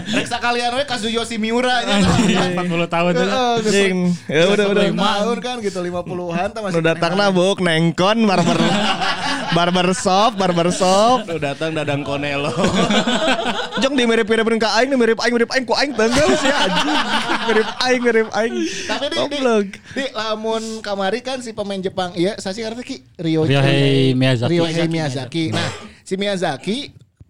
Rek 0.10 0.26
sakalian 0.26 0.74
we 0.74 0.84
Kazuyoshi 0.90 1.38
Miura 1.38 1.86
nya. 1.86 2.02
40 2.02 2.66
tahun 2.90 3.12
tuh. 3.14 3.30
Anjing. 3.62 3.98
Ya 4.26 4.50
udah 4.50 4.66
udah. 4.74 4.84
tahun 4.90 5.38
kan 5.38 5.56
gitu 5.62 5.78
50-an 5.78 6.50
tah 6.50 6.62
Nu 6.66 6.82
datang 6.82 7.14
na 7.14 7.30
buk 7.30 7.62
nengkon 7.62 8.26
barber 8.26 8.58
barber 9.58 9.92
shop, 9.92 10.40
barber 10.40 10.70
shop. 10.72 11.28
Lu 11.28 11.38
datang 11.38 11.76
dadang 11.76 12.02
konelo. 12.08 12.52
Jong 13.82 13.96
di 13.96 14.04
mirip-miripin 14.08 14.58
ka 14.60 14.72
aing, 14.80 14.96
mirip 14.96 15.20
aing, 15.20 15.34
mirip 15.36 15.52
aing 15.52 15.66
ku 15.68 15.76
aing 15.76 15.92
tenggeul 15.96 16.32
sih 16.40 16.52
anjing. 16.52 17.00
Mirip 17.52 17.70
aing, 17.84 18.02
mirip 18.02 18.30
aing. 18.32 18.54
Tapi 18.88 19.06
di, 19.12 19.18
di, 19.28 19.40
di 19.96 20.06
lamun 20.16 20.80
kamari 20.80 21.20
kan 21.20 21.44
si 21.44 21.52
pemain 21.52 21.80
Jepang 21.80 22.16
iya 22.16 22.38
saya 22.40 22.56
sih 22.56 22.64
ngerti 22.64 22.84
ki 22.84 22.96
Ryo 23.20 23.48
Ryohei 23.48 24.16
Miyazaki. 24.16 24.52
Ryohei 24.52 24.88
Miyazaki. 24.88 25.46
Nah, 25.52 25.70
si 26.06 26.14
Miyazaki 26.16 26.78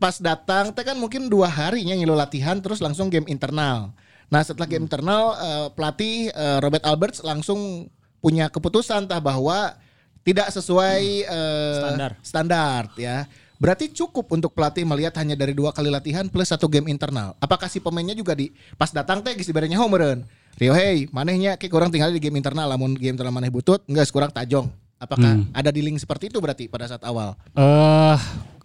pas 0.01 0.17
datang 0.17 0.73
teh 0.73 0.81
kan 0.81 0.97
mungkin 0.97 1.29
dua 1.29 1.45
harinya 1.45 1.93
ngilu 1.93 2.17
latihan 2.17 2.57
terus 2.57 2.81
langsung 2.81 3.13
game 3.13 3.29
internal. 3.29 3.93
Nah 4.31 4.41
setelah 4.41 4.65
game 4.65 4.89
internal 4.89 5.37
eh, 5.37 5.67
pelatih 5.77 6.33
eh, 6.33 6.57
Robert 6.63 6.81
Alberts 6.87 7.21
langsung 7.21 7.91
punya 8.17 8.49
keputusan 8.49 9.05
tah 9.05 9.21
bahwa 9.21 9.77
tidak 10.21 10.47
sesuai 10.53 11.01
eh, 11.25 11.79
Standar. 11.81 12.11
standar 12.21 12.81
ya. 12.97 13.25
Berarti 13.61 13.93
cukup 13.93 14.25
untuk 14.33 14.57
pelatih 14.57 14.81
melihat 14.89 15.13
hanya 15.21 15.37
dari 15.37 15.53
dua 15.53 15.69
kali 15.69 15.93
latihan 15.93 16.25
plus 16.25 16.49
satu 16.49 16.65
game 16.65 16.89
internal. 16.89 17.37
Apakah 17.37 17.69
si 17.69 17.77
pemainnya 17.77 18.17
juga 18.17 18.33
di 18.33 18.49
pas 18.73 18.89
datang 18.89 19.21
teh 19.21 19.37
geus 19.37 19.45
dibere 19.45 19.69
nyaho 19.69 19.85
meureun. 19.85 20.25
Rio 20.57 20.73
hey, 20.73 21.05
manehnya 21.13 21.61
kayak 21.61 21.69
kurang 21.69 21.93
tinggal 21.93 22.09
di 22.09 22.17
game 22.17 22.41
internal 22.41 22.65
lamun 22.65 22.97
game 22.97 23.13
internal 23.13 23.29
maneh 23.29 23.53
butut 23.53 23.85
enggak 23.85 24.09
kurang 24.09 24.33
tajong. 24.33 24.65
Apakah 24.97 25.45
ada 25.53 25.69
di 25.73 25.81
link 25.81 25.97
seperti 26.01 26.29
itu 26.29 26.41
berarti 26.41 26.69
pada 26.69 26.89
saat 26.89 27.05
awal? 27.05 27.37
Eh 27.53 28.17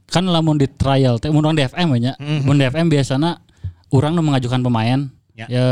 kan 0.09 0.25
lamun 0.25 0.57
di 0.57 0.65
trial 0.65 1.21
teh 1.21 1.29
mun 1.29 1.45
orang 1.45 1.61
di 1.61 1.65
FM 1.69 1.89
nya. 2.01 2.13
Mun 2.21 2.57
di 2.57 2.65
FM 2.65 2.89
biasana 2.89 3.37
orang 3.93 4.17
nu 4.17 4.25
mengajukan 4.25 4.65
pemain. 4.65 5.13
Ya. 5.37 5.47
Ya, 5.53 5.69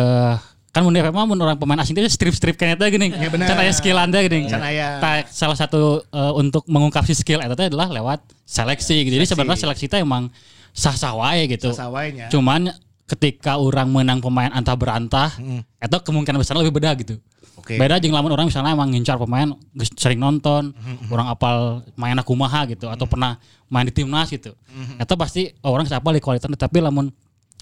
kan 0.74 0.82
mun 0.82 0.90
mah 0.90 1.22
mun 1.22 1.38
orang 1.38 1.54
pemain 1.54 1.78
asing 1.78 1.94
teh 1.94 2.02
strip-strip 2.10 2.58
kayaknya 2.58 2.82
teh 2.82 2.88
gini. 2.90 3.14
Ya, 3.14 3.30
benar. 3.30 3.46
Can 3.46 3.62
aya 3.62 3.70
skill 3.70 3.94
anda 3.94 4.18
gini. 4.18 4.50
Can 4.50 4.58
aya. 4.58 4.98
Ta- 4.98 5.30
salah 5.30 5.54
satu 5.54 6.02
eh, 6.02 6.32
untuk 6.34 6.66
mengungkap 6.66 7.06
si 7.06 7.14
skill 7.14 7.38
itu 7.38 7.54
teh 7.54 7.70
adalah 7.70 7.86
lewat 7.94 8.26
seleksi 8.42 9.06
gitu. 9.06 9.14
Jadi 9.22 9.30
sebenarnya 9.30 9.70
seleksi 9.70 9.86
teh 9.86 10.02
emang 10.02 10.34
sah-sah 10.74 11.14
wae 11.14 11.46
gitu. 11.46 11.70
Sasawainya. 11.70 12.26
Cuman 12.26 12.74
ketika 13.06 13.62
orang 13.62 13.86
menang 13.86 14.18
pemain 14.18 14.50
antah 14.50 14.74
berantah, 14.74 15.30
itu 15.78 15.96
kemungkinan 16.02 16.42
besar 16.42 16.58
lebih 16.58 16.74
beda 16.74 16.90
gitu. 16.98 17.22
Oke. 17.54 17.78
Beda 17.78 18.02
jeung 18.02 18.10
lamun 18.10 18.34
orang 18.34 18.50
misalnya 18.50 18.74
emang 18.74 18.90
ngincar 18.90 19.14
pemain 19.14 19.54
sering 19.94 20.18
nonton, 20.18 20.74
orang 21.06 21.30
apal 21.30 21.86
mainnya 21.94 22.26
kumaha 22.26 22.66
gitu 22.66 22.90
atau 22.90 23.06
pernah 23.06 23.38
main 23.70 23.86
di 23.86 23.94
timnas 23.94 24.26
gitu. 24.26 24.58
Eta 24.98 25.14
pasti 25.14 25.54
orang 25.62 25.86
siapa 25.86 26.10
di 26.10 26.18
kualitas 26.18 26.50
tapi 26.58 26.82
lamun 26.82 27.14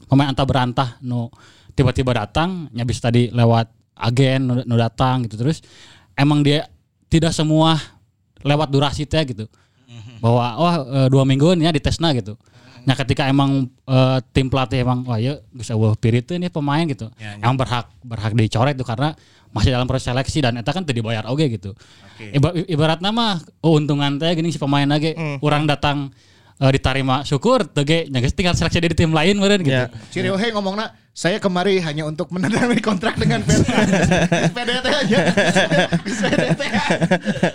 pemain 0.08 0.32
antah 0.32 0.48
berantah 0.48 0.88
nu 1.04 1.28
tiba-tiba 1.72 2.12
datang 2.16 2.68
nya 2.70 2.84
bisa 2.84 3.08
tadi 3.08 3.32
lewat 3.32 3.68
agen 3.96 4.40
nu, 4.44 4.52
nu 4.64 4.74
datang 4.76 5.24
gitu 5.24 5.40
terus 5.40 5.60
emang 6.16 6.44
dia 6.44 6.68
tidak 7.12 7.32
semua 7.36 7.76
lewat 8.42 8.68
durasi 8.72 9.04
teh 9.04 9.22
gitu. 9.28 9.44
Bahwa 10.22 10.46
wah 10.58 10.74
eh, 10.80 11.08
dua 11.10 11.26
minggu 11.26 11.58
nih 11.58 11.68
ya 11.68 11.72
ditesna 11.74 12.14
gitu. 12.16 12.38
Nah 12.82 12.94
ketika 12.98 13.28
emang 13.28 13.68
eh, 13.86 14.18
tim 14.34 14.48
pelatih 14.48 14.82
emang 14.82 15.04
wah 15.06 15.18
ya 15.18 15.38
bisa 15.52 15.76
wah 15.76 15.94
pirit 15.98 16.26
teh 16.26 16.40
nih 16.40 16.48
pemain 16.48 16.82
gitu. 16.88 17.10
Emang 17.38 17.58
berhak 17.58 17.90
berhak 18.02 18.32
dicoret 18.34 18.74
tuh 18.74 18.86
karena 18.86 19.14
masih 19.52 19.68
dalam 19.68 19.84
proses 19.84 20.08
seleksi 20.08 20.40
dan 20.40 20.56
eta 20.56 20.72
kan 20.72 20.82
teu 20.82 20.96
dibayar 20.96 21.28
oge 21.28 21.52
gitu. 21.52 21.76
Iba, 22.16 22.54
ibaratnya 22.54 23.12
mah 23.12 23.42
untungan 23.60 24.16
teh 24.16 24.32
gini 24.32 24.48
si 24.48 24.56
pemain 24.56 24.88
lagi 24.88 25.12
orang 25.44 25.68
datang 25.68 26.10
eh, 26.60 26.70
diterima 26.72 27.22
syukur 27.22 27.64
teu 27.68 27.86
ge 27.86 28.10
nya 28.12 28.18
geus 28.20 28.34
tinggal 28.36 28.52
seleksi 28.52 28.82
di 28.82 28.96
tim 28.98 29.12
lain 29.14 29.38
meureun 29.38 29.62
gitu. 29.62 29.86
Si 30.12 30.18
Rio 30.20 30.36
Hei 30.36 30.52
ngomongna 30.52 30.92
saya 31.12 31.36
kemari 31.36 31.76
hanya 31.84 32.08
untuk 32.08 32.32
menandatangani 32.32 32.80
kontrak 32.80 33.20
dengan 33.20 33.44
PT. 33.44 33.68
PDT 34.56 34.86
aja. 34.88 35.18
PDT. 36.08 36.62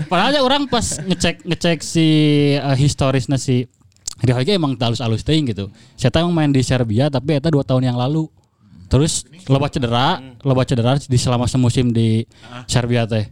Padahal 0.05 0.29
aja 0.29 0.41
orang 0.45 0.69
pas 0.69 1.01
ngecek 1.01 1.41
ngecek 1.41 1.77
si 1.81 2.07
uh, 2.61 2.77
historisnya 2.77 3.41
si 3.41 3.65
Rio 4.21 4.37
Hage 4.37 4.53
emang 4.53 4.77
halus-halus 4.77 5.25
teuing 5.25 5.49
gitu. 5.49 5.73
Saya 5.97 6.13
tahu 6.13 6.29
main 6.29 6.53
di 6.53 6.61
Serbia 6.61 7.09
tapi 7.09 7.37
eta 7.37 7.49
dua 7.49 7.65
tahun 7.65 7.89
yang 7.89 7.97
lalu. 7.97 8.29
Terus 8.87 9.27
loba 9.51 9.67
cedera, 9.67 10.21
loba 10.47 10.63
cedera 10.63 10.95
di 10.95 11.17
selama 11.19 11.43
semusim 11.49 11.91
di 11.91 12.23
Serbia 12.71 13.03
teh. 13.03 13.27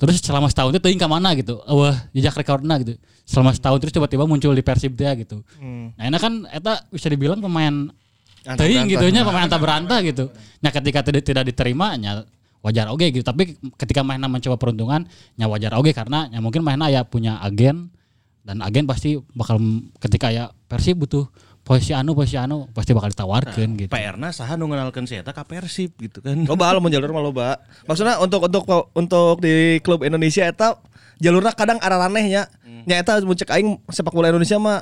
Terus 0.00 0.16
selama 0.24 0.48
setahun 0.48 0.72
itu 0.72 0.96
ka 0.96 1.04
mana 1.04 1.36
gitu. 1.36 1.60
Wah, 1.68 1.92
jejak 2.16 2.32
rekorna 2.40 2.80
gitu. 2.80 2.96
Selama 3.28 3.52
setahun 3.52 3.78
terus 3.84 3.92
tiba-tiba 3.92 4.24
muncul 4.24 4.56
di 4.56 4.64
Persib 4.64 4.96
dia 4.96 5.12
gitu. 5.12 5.44
Nah, 5.60 6.08
ini 6.08 6.16
kan 6.16 6.48
eta 6.48 6.80
bisa 6.88 7.12
dibilang 7.12 7.44
pemain 7.44 7.92
teuing 8.40 8.88
berantah. 8.88 8.92
gitu 8.96 9.06
nya 9.12 9.20
pemain 9.28 9.44
anta 9.44 9.60
berantah 9.60 9.98
gitu. 10.08 10.32
Nah, 10.64 10.72
ketika 10.72 11.04
tidak 11.04 11.20
tidak 11.20 11.44
diterima 11.52 12.00
nya 12.00 12.24
wajar 12.64 12.88
oge 12.88 13.12
gitu. 13.12 13.20
Tapi 13.20 13.60
ketika 13.76 14.00
mainnya 14.00 14.24
mencoba 14.32 14.56
peruntungan 14.56 15.04
nya 15.36 15.46
wajar 15.52 15.76
oge 15.76 15.92
karena 15.92 16.32
ya 16.32 16.40
mungkin 16.40 16.64
mainnya 16.64 16.88
ya 16.88 17.04
punya 17.04 17.36
agen 17.44 17.92
dan 18.40 18.64
agen 18.64 18.88
pasti 18.88 19.20
bakal 19.36 19.60
ketika 20.00 20.32
ya 20.32 20.48
Persib 20.64 21.04
butuh 21.04 21.28
posisi 21.60 21.92
anu 21.94 22.16
posisi 22.16 22.40
anu 22.40 22.66
pasti 22.72 22.96
bakal 22.96 23.12
ditawarkan 23.12 23.68
gitu. 23.78 23.90
PR-na 23.92 24.32
saha 24.34 24.58
nu 24.58 24.66
ngenalkeun 24.66 25.06
si 25.06 25.20
eta 25.20 25.30
ka 25.30 25.46
Persib 25.46 25.94
gitu 26.00 26.24
kan. 26.24 26.34
Loba 26.48 26.74
lo 26.74 26.82
jalur 26.88 27.10
mah 27.14 27.22
loba. 27.22 27.48
Maksudnya 27.86 28.18
untuk 28.18 28.46
untuk 28.48 28.64
untuk 28.96 29.44
di 29.44 29.78
klub 29.84 30.02
Indonesia 30.02 30.48
eta 30.48 30.80
jalurnya 31.20 31.52
kadang 31.54 31.78
arah 31.78 32.10
anehnya. 32.10 32.48
Nya 32.88 33.04
eta 33.04 33.20
mun 33.20 33.36
cek 33.36 33.52
aing 33.52 33.76
sepak 33.92 34.10
bola 34.10 34.32
Indonesia 34.32 34.56
mah 34.56 34.80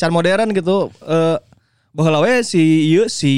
can 0.00 0.10
modern 0.10 0.50
gitu. 0.56 0.88
Eh 1.04 1.38
baheula 1.96 2.20
we 2.20 2.44
si 2.44 2.92
ieu 2.92 3.08
si 3.08 3.32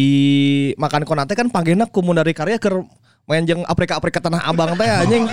makan 0.82 1.06
konate 1.06 1.38
kan 1.38 1.46
panggilna 1.46 1.86
kumun 1.86 2.18
dari 2.18 2.34
karya 2.34 2.58
keur 2.58 2.82
main 3.28 3.46
jeung 3.46 3.62
Afrika 3.68 3.94
Afrika 4.00 4.18
Tanah 4.24 4.42
Abang 4.42 4.74
teh 4.74 4.88
anjing 4.88 5.30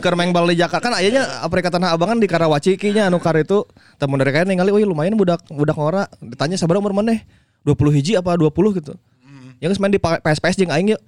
keur 0.00 0.14
main 0.16 0.32
bal 0.32 0.48
di 0.48 0.56
Jakarta 0.56 0.88
kan 0.88 0.96
ayahnya 0.96 1.44
Afrika 1.44 1.68
Tanah 1.68 1.92
Abang 1.92 2.16
kan 2.16 2.18
di 2.22 2.24
Karawaci 2.24 2.80
kinya 2.80 3.12
anu 3.12 3.20
kar 3.20 3.36
itu 3.36 3.66
temu 4.02 4.18
dari 4.18 4.34
karya 4.34 4.50
ningali 4.50 4.74
wih 4.74 4.82
lumayan 4.82 5.14
budak 5.14 5.46
budak 5.46 5.78
ngora 5.78 6.10
ditanya 6.18 6.58
sabaraha 6.58 6.82
umur 6.82 6.98
maneh 6.98 7.22
20 7.62 7.78
hiji 7.94 8.12
apa 8.18 8.34
20 8.34 8.50
gitu. 8.82 8.98
Yang 9.62 9.78
main 9.78 9.94
di 9.94 10.02
PSPS 10.02 10.58
jeung 10.58 10.74
aing 10.74 10.98
yuk 10.98 11.02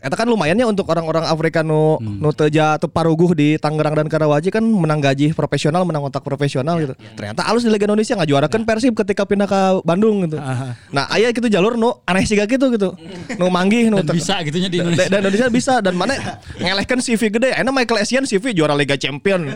Eta 0.00 0.16
kan 0.16 0.24
lumayannya 0.24 0.64
untuk 0.64 0.88
orang-orang 0.88 1.28
Afrika 1.28 1.60
nu 1.60 2.00
nu 2.00 2.32
teja 2.32 2.80
atau 2.80 2.88
paruguh 2.88 3.36
di 3.36 3.60
Tangerang 3.60 3.92
dan 3.92 4.08
Karawaci 4.08 4.48
kan 4.48 4.64
menang 4.64 4.96
gaji 4.96 5.36
profesional, 5.36 5.84
menang 5.84 6.08
kontak 6.08 6.24
profesional 6.24 6.80
gitu. 6.80 6.96
Ternyata 7.20 7.44
alus 7.44 7.68
di 7.68 7.70
Liga 7.70 7.84
Indonesia 7.84 8.16
ngajuarakeun 8.16 8.64
Persib 8.64 8.96
ketika 8.96 9.28
pindah 9.28 9.44
ke 9.44 9.60
Bandung 9.84 10.24
gitu. 10.24 10.40
Nah, 10.88 11.04
aya 11.12 11.28
gitu 11.36 11.52
jalur 11.52 11.76
nu 11.76 11.92
aneh 12.08 12.24
sih 12.24 12.32
gitu 12.32 12.72
gitu. 12.72 12.96
Nu 13.36 13.52
manggih 13.52 13.92
nu 13.92 14.00
Dan 14.00 14.16
bisa 14.16 14.40
gitunya 14.40 14.72
di 14.72 14.80
Indonesia. 14.80 15.12
dan 15.12 15.20
Indonesia 15.20 15.48
bisa 15.52 15.74
dan 15.84 15.92
mana 15.92 16.16
ngelehkan 16.56 17.04
CV 17.04 17.28
gede. 17.28 17.52
Enak 17.60 17.72
Michael 17.76 18.00
Essien 18.00 18.24
CV 18.24 18.56
juara 18.56 18.72
Liga 18.72 18.96
Champion. 18.96 19.52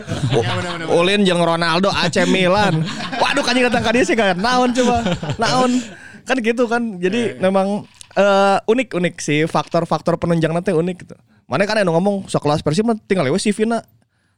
Ulin 0.93 1.25
jeung 1.25 1.41
Ronaldo 1.41 1.89
AC 1.89 2.21
Milan. 2.29 2.85
Waduh 3.17 3.41
kan 3.41 3.57
datang 3.57 3.81
ka 3.81 3.89
dieu 3.97 4.05
sih 4.05 4.13
kan 4.13 4.37
naon 4.37 4.69
coba. 4.77 5.01
Naon. 5.41 5.81
Kan 6.25 6.37
gitu 6.41 6.69
kan. 6.69 7.01
Jadi 7.01 7.37
memang 7.41 7.85
eh, 8.15 8.57
unik 8.65 8.95
unik 8.95 9.15
sih 9.19 9.39
faktor-faktor 9.45 10.15
penunjang 10.15 10.55
nanti 10.55 10.71
unik 10.71 10.97
gitu. 11.05 11.15
Mana 11.45 11.67
kan 11.69 11.83
anu 11.83 11.93
ngomong 11.93 12.25
sekelas 12.25 12.65
Persib 12.65 12.87
mah 12.87 12.97
tinggal 13.05 13.27
lewat 13.29 13.43
CV 13.43 13.69
na. 13.69 13.85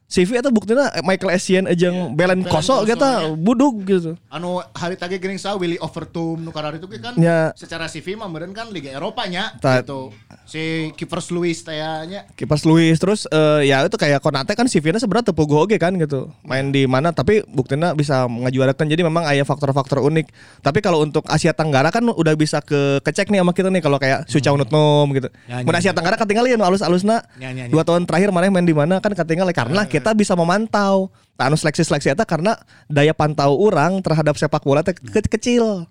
CV 0.08 0.40
itu 0.40 0.48
buktinya 0.48 0.88
Michael 1.04 1.36
Essien 1.36 1.68
jeung 1.76 2.16
Belen 2.16 2.40
Koso 2.40 2.80
gitu 2.82 3.04
buduk 3.36 3.84
gitu. 3.84 4.16
Anu 4.32 4.64
hari 4.72 4.96
tadi 4.96 5.20
geuning 5.20 5.36
sa 5.36 5.52
Willy 5.52 5.76
Overtum 5.76 6.40
nu 6.40 6.48
karar 6.48 6.72
itu 6.72 6.88
kan 6.88 7.12
Ya. 7.14 7.52
secara 7.52 7.84
CV 7.86 8.16
mah 8.16 8.24
meureun 8.24 8.56
kan 8.56 8.72
Liga 8.72 8.88
Eropa 8.88 9.28
nya 9.28 9.52
Ta- 9.60 9.84
gitu. 9.84 10.08
Si 10.48 10.88
Kipers 10.96 11.28
Luis 11.28 11.60
teh 11.60 11.76
nya 12.08 12.24
Kipas 12.32 12.64
Luis 12.64 12.96
terus 12.96 13.28
eh, 13.28 13.68
ya 13.68 13.84
itu 13.84 14.00
kayak 14.00 14.24
Konate 14.24 14.56
kan 14.56 14.64
CV-nya 14.64 14.96
sebenarnya 14.96 15.28
tepuguh 15.28 15.68
oge 15.68 15.76
kan 15.76 15.92
gitu. 15.92 16.32
Main 16.40 16.72
di 16.72 16.88
mana 16.88 17.12
tapi 17.12 17.44
buktinya 17.44 17.92
bisa 17.92 18.24
ngajuarakan 18.24 18.88
jadi 18.88 19.04
memang 19.04 19.28
ada 19.28 19.44
faktor-faktor 19.44 20.00
unik. 20.00 20.32
Tapi 20.64 20.80
kalau 20.80 21.04
untuk 21.04 21.28
Asia 21.28 21.52
Tenggara 21.52 21.92
kan 21.92 22.00
udah 22.00 22.32
bisa 22.32 22.64
ke 22.64 23.04
kecek 23.04 23.28
nih 23.28 23.44
sama 23.44 23.52
kita 23.52 23.68
nih 23.68 23.84
kalau 23.84 24.00
kayak 24.00 24.24
Suca 24.24 24.56
Unutnom 24.56 25.04
gitu. 25.12 25.28
Ya, 25.44 25.60
Mun 25.60 25.76
ya, 25.76 25.84
Asia 25.84 25.92
Tenggara 25.92 26.16
ketinggalan 26.16 26.48
ya 26.48 26.64
alus-alusna. 26.64 27.28
Ya, 27.36 27.52
ya, 27.52 27.68
ya. 27.68 27.68
Dua 27.68 27.84
tahun 27.84 28.08
terakhir 28.08 28.32
mana 28.32 28.48
main 28.48 28.64
di 28.64 28.72
mana 28.72 29.04
kan 29.04 29.12
ketinggalan 29.12 29.52
karena 29.52 29.84
kita 29.98 30.10
bisa 30.12 30.32
memantau. 30.32 31.10
Anu 31.36 31.54
seleksi-seleksi 31.54 32.10
eta 32.10 32.22
karena 32.22 32.58
daya 32.86 33.14
pantau 33.14 33.54
orang 33.54 33.98
terhadap 34.00 34.34
sepak 34.34 34.62
bola 34.62 34.82
teh 34.82 34.90
ke- 34.90 35.30
kecil. 35.30 35.86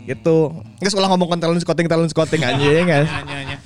Gitu. 0.00 0.38
Nggak 0.80 0.96
ulah 0.96 1.08
ngomong 1.12 1.38
talent 1.38 1.60
scouting 1.60 1.86
talent 1.86 2.10
scouting 2.10 2.42
anjing 2.42 2.84
guys. 2.84 3.06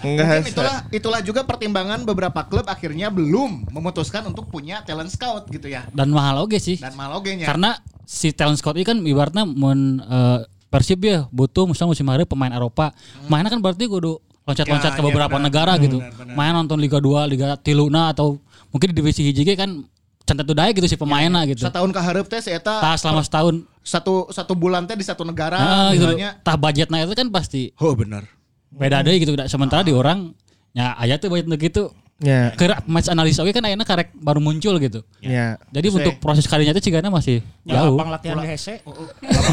Enggak. 0.02 0.26
Mungkin 0.44 0.50
itulah 0.50 0.76
itulah 0.92 1.20
juga 1.22 1.40
pertimbangan 1.42 2.04
beberapa 2.04 2.44
klub 2.44 2.66
akhirnya 2.66 3.08
belum 3.08 3.70
memutuskan 3.70 4.28
untuk 4.28 4.46
punya 4.46 4.84
talent 4.84 5.08
scout 5.08 5.48
gitu 5.48 5.66
ya. 5.66 5.86
Dan 5.90 6.10
mahal 6.10 6.44
oge 6.44 6.60
sih. 6.60 6.76
Dan 6.76 6.92
malah 6.94 7.16
oge 7.16 7.38
nya. 7.38 7.46
Karena 7.48 7.78
si 8.04 8.34
talent 8.34 8.60
scout 8.60 8.76
ini 8.76 8.84
kan 8.84 8.98
ibaratnya 9.00 9.42
mun 9.42 9.98
eh, 9.98 10.40
Persib 10.68 11.06
ya 11.06 11.30
butuh 11.30 11.70
misalnya 11.70 11.94
musim 11.94 12.06
hari 12.10 12.26
pemain 12.26 12.50
Eropa. 12.50 12.90
Mainnya 13.30 13.48
kan 13.48 13.62
berarti 13.62 13.86
kudu 13.86 14.18
loncat-loncat 14.44 14.90
Ya, 14.90 14.96
ke 14.98 15.00
ya, 15.00 15.06
beberapa 15.06 15.36
benar. 15.38 15.46
negara 15.48 15.72
gitu. 15.80 16.02
Main 16.34 16.52
nonton 16.52 16.76
Liga 16.76 17.00
2, 17.00 17.30
Liga 17.30 17.56
Tiluna 17.56 18.12
atau 18.12 18.36
mungkin 18.74 18.90
di 18.90 18.94
divisi 18.98 19.22
hiji 19.22 19.46
ge 19.46 19.54
kan 19.54 19.86
cantet 20.26 20.50
daya 20.50 20.74
gitu 20.74 20.90
si 20.90 20.98
pemainnya 20.98 21.46
gitu. 21.46 21.62
Setahun 21.62 21.94
ke 21.94 22.00
hareup 22.02 22.26
teh 22.26 22.42
si 22.42 22.50
eta 22.50 22.82
Tah 22.82 22.98
selama 22.98 23.22
setahun 23.22 23.62
satu 23.86 24.32
satu 24.34 24.52
bulan 24.58 24.88
teh 24.90 24.98
di 24.98 25.06
satu 25.06 25.22
negara 25.22 25.54
nah, 25.54 25.94
gitu. 25.94 26.10
misalnya. 26.10 26.42
Tah 26.42 26.58
budgetnya 26.58 27.06
itu 27.06 27.14
kan 27.14 27.28
pasti 27.30 27.70
Oh 27.78 27.94
benar. 27.94 28.26
beda 28.74 29.06
deh 29.06 29.14
gitu. 29.22 29.30
Sementara 29.46 29.86
di 29.86 29.94
orang 29.94 30.34
ya 30.74 30.98
aya 30.98 31.14
tuh 31.22 31.30
budget 31.30 31.70
gitu. 31.70 31.94
Ya. 32.22 32.54
Ke 32.54 32.70
match 32.86 33.10
analis 33.10 33.36
oke 33.42 33.50
kan 33.50 33.62
ayeuna 33.66 33.84
karek 33.84 34.16
baru 34.16 34.40
muncul 34.40 34.80
gitu. 34.80 35.04
Ya. 35.20 35.60
Jadi 35.70 35.92
untuk 35.92 36.16
proses 36.18 36.48
karinya 36.48 36.72
itu 36.74 36.90
cigana 36.90 37.12
masih 37.12 37.44
jauh. 37.68 37.94
Lapang 37.94 38.10
latihan 38.10 38.40
di 38.40 38.48
hese. 38.48 38.80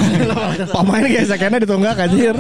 Pemain 0.78 1.06
kayak 1.06 1.28
sakena 1.30 1.58
ditunggak 1.60 2.00
anjir. 2.00 2.34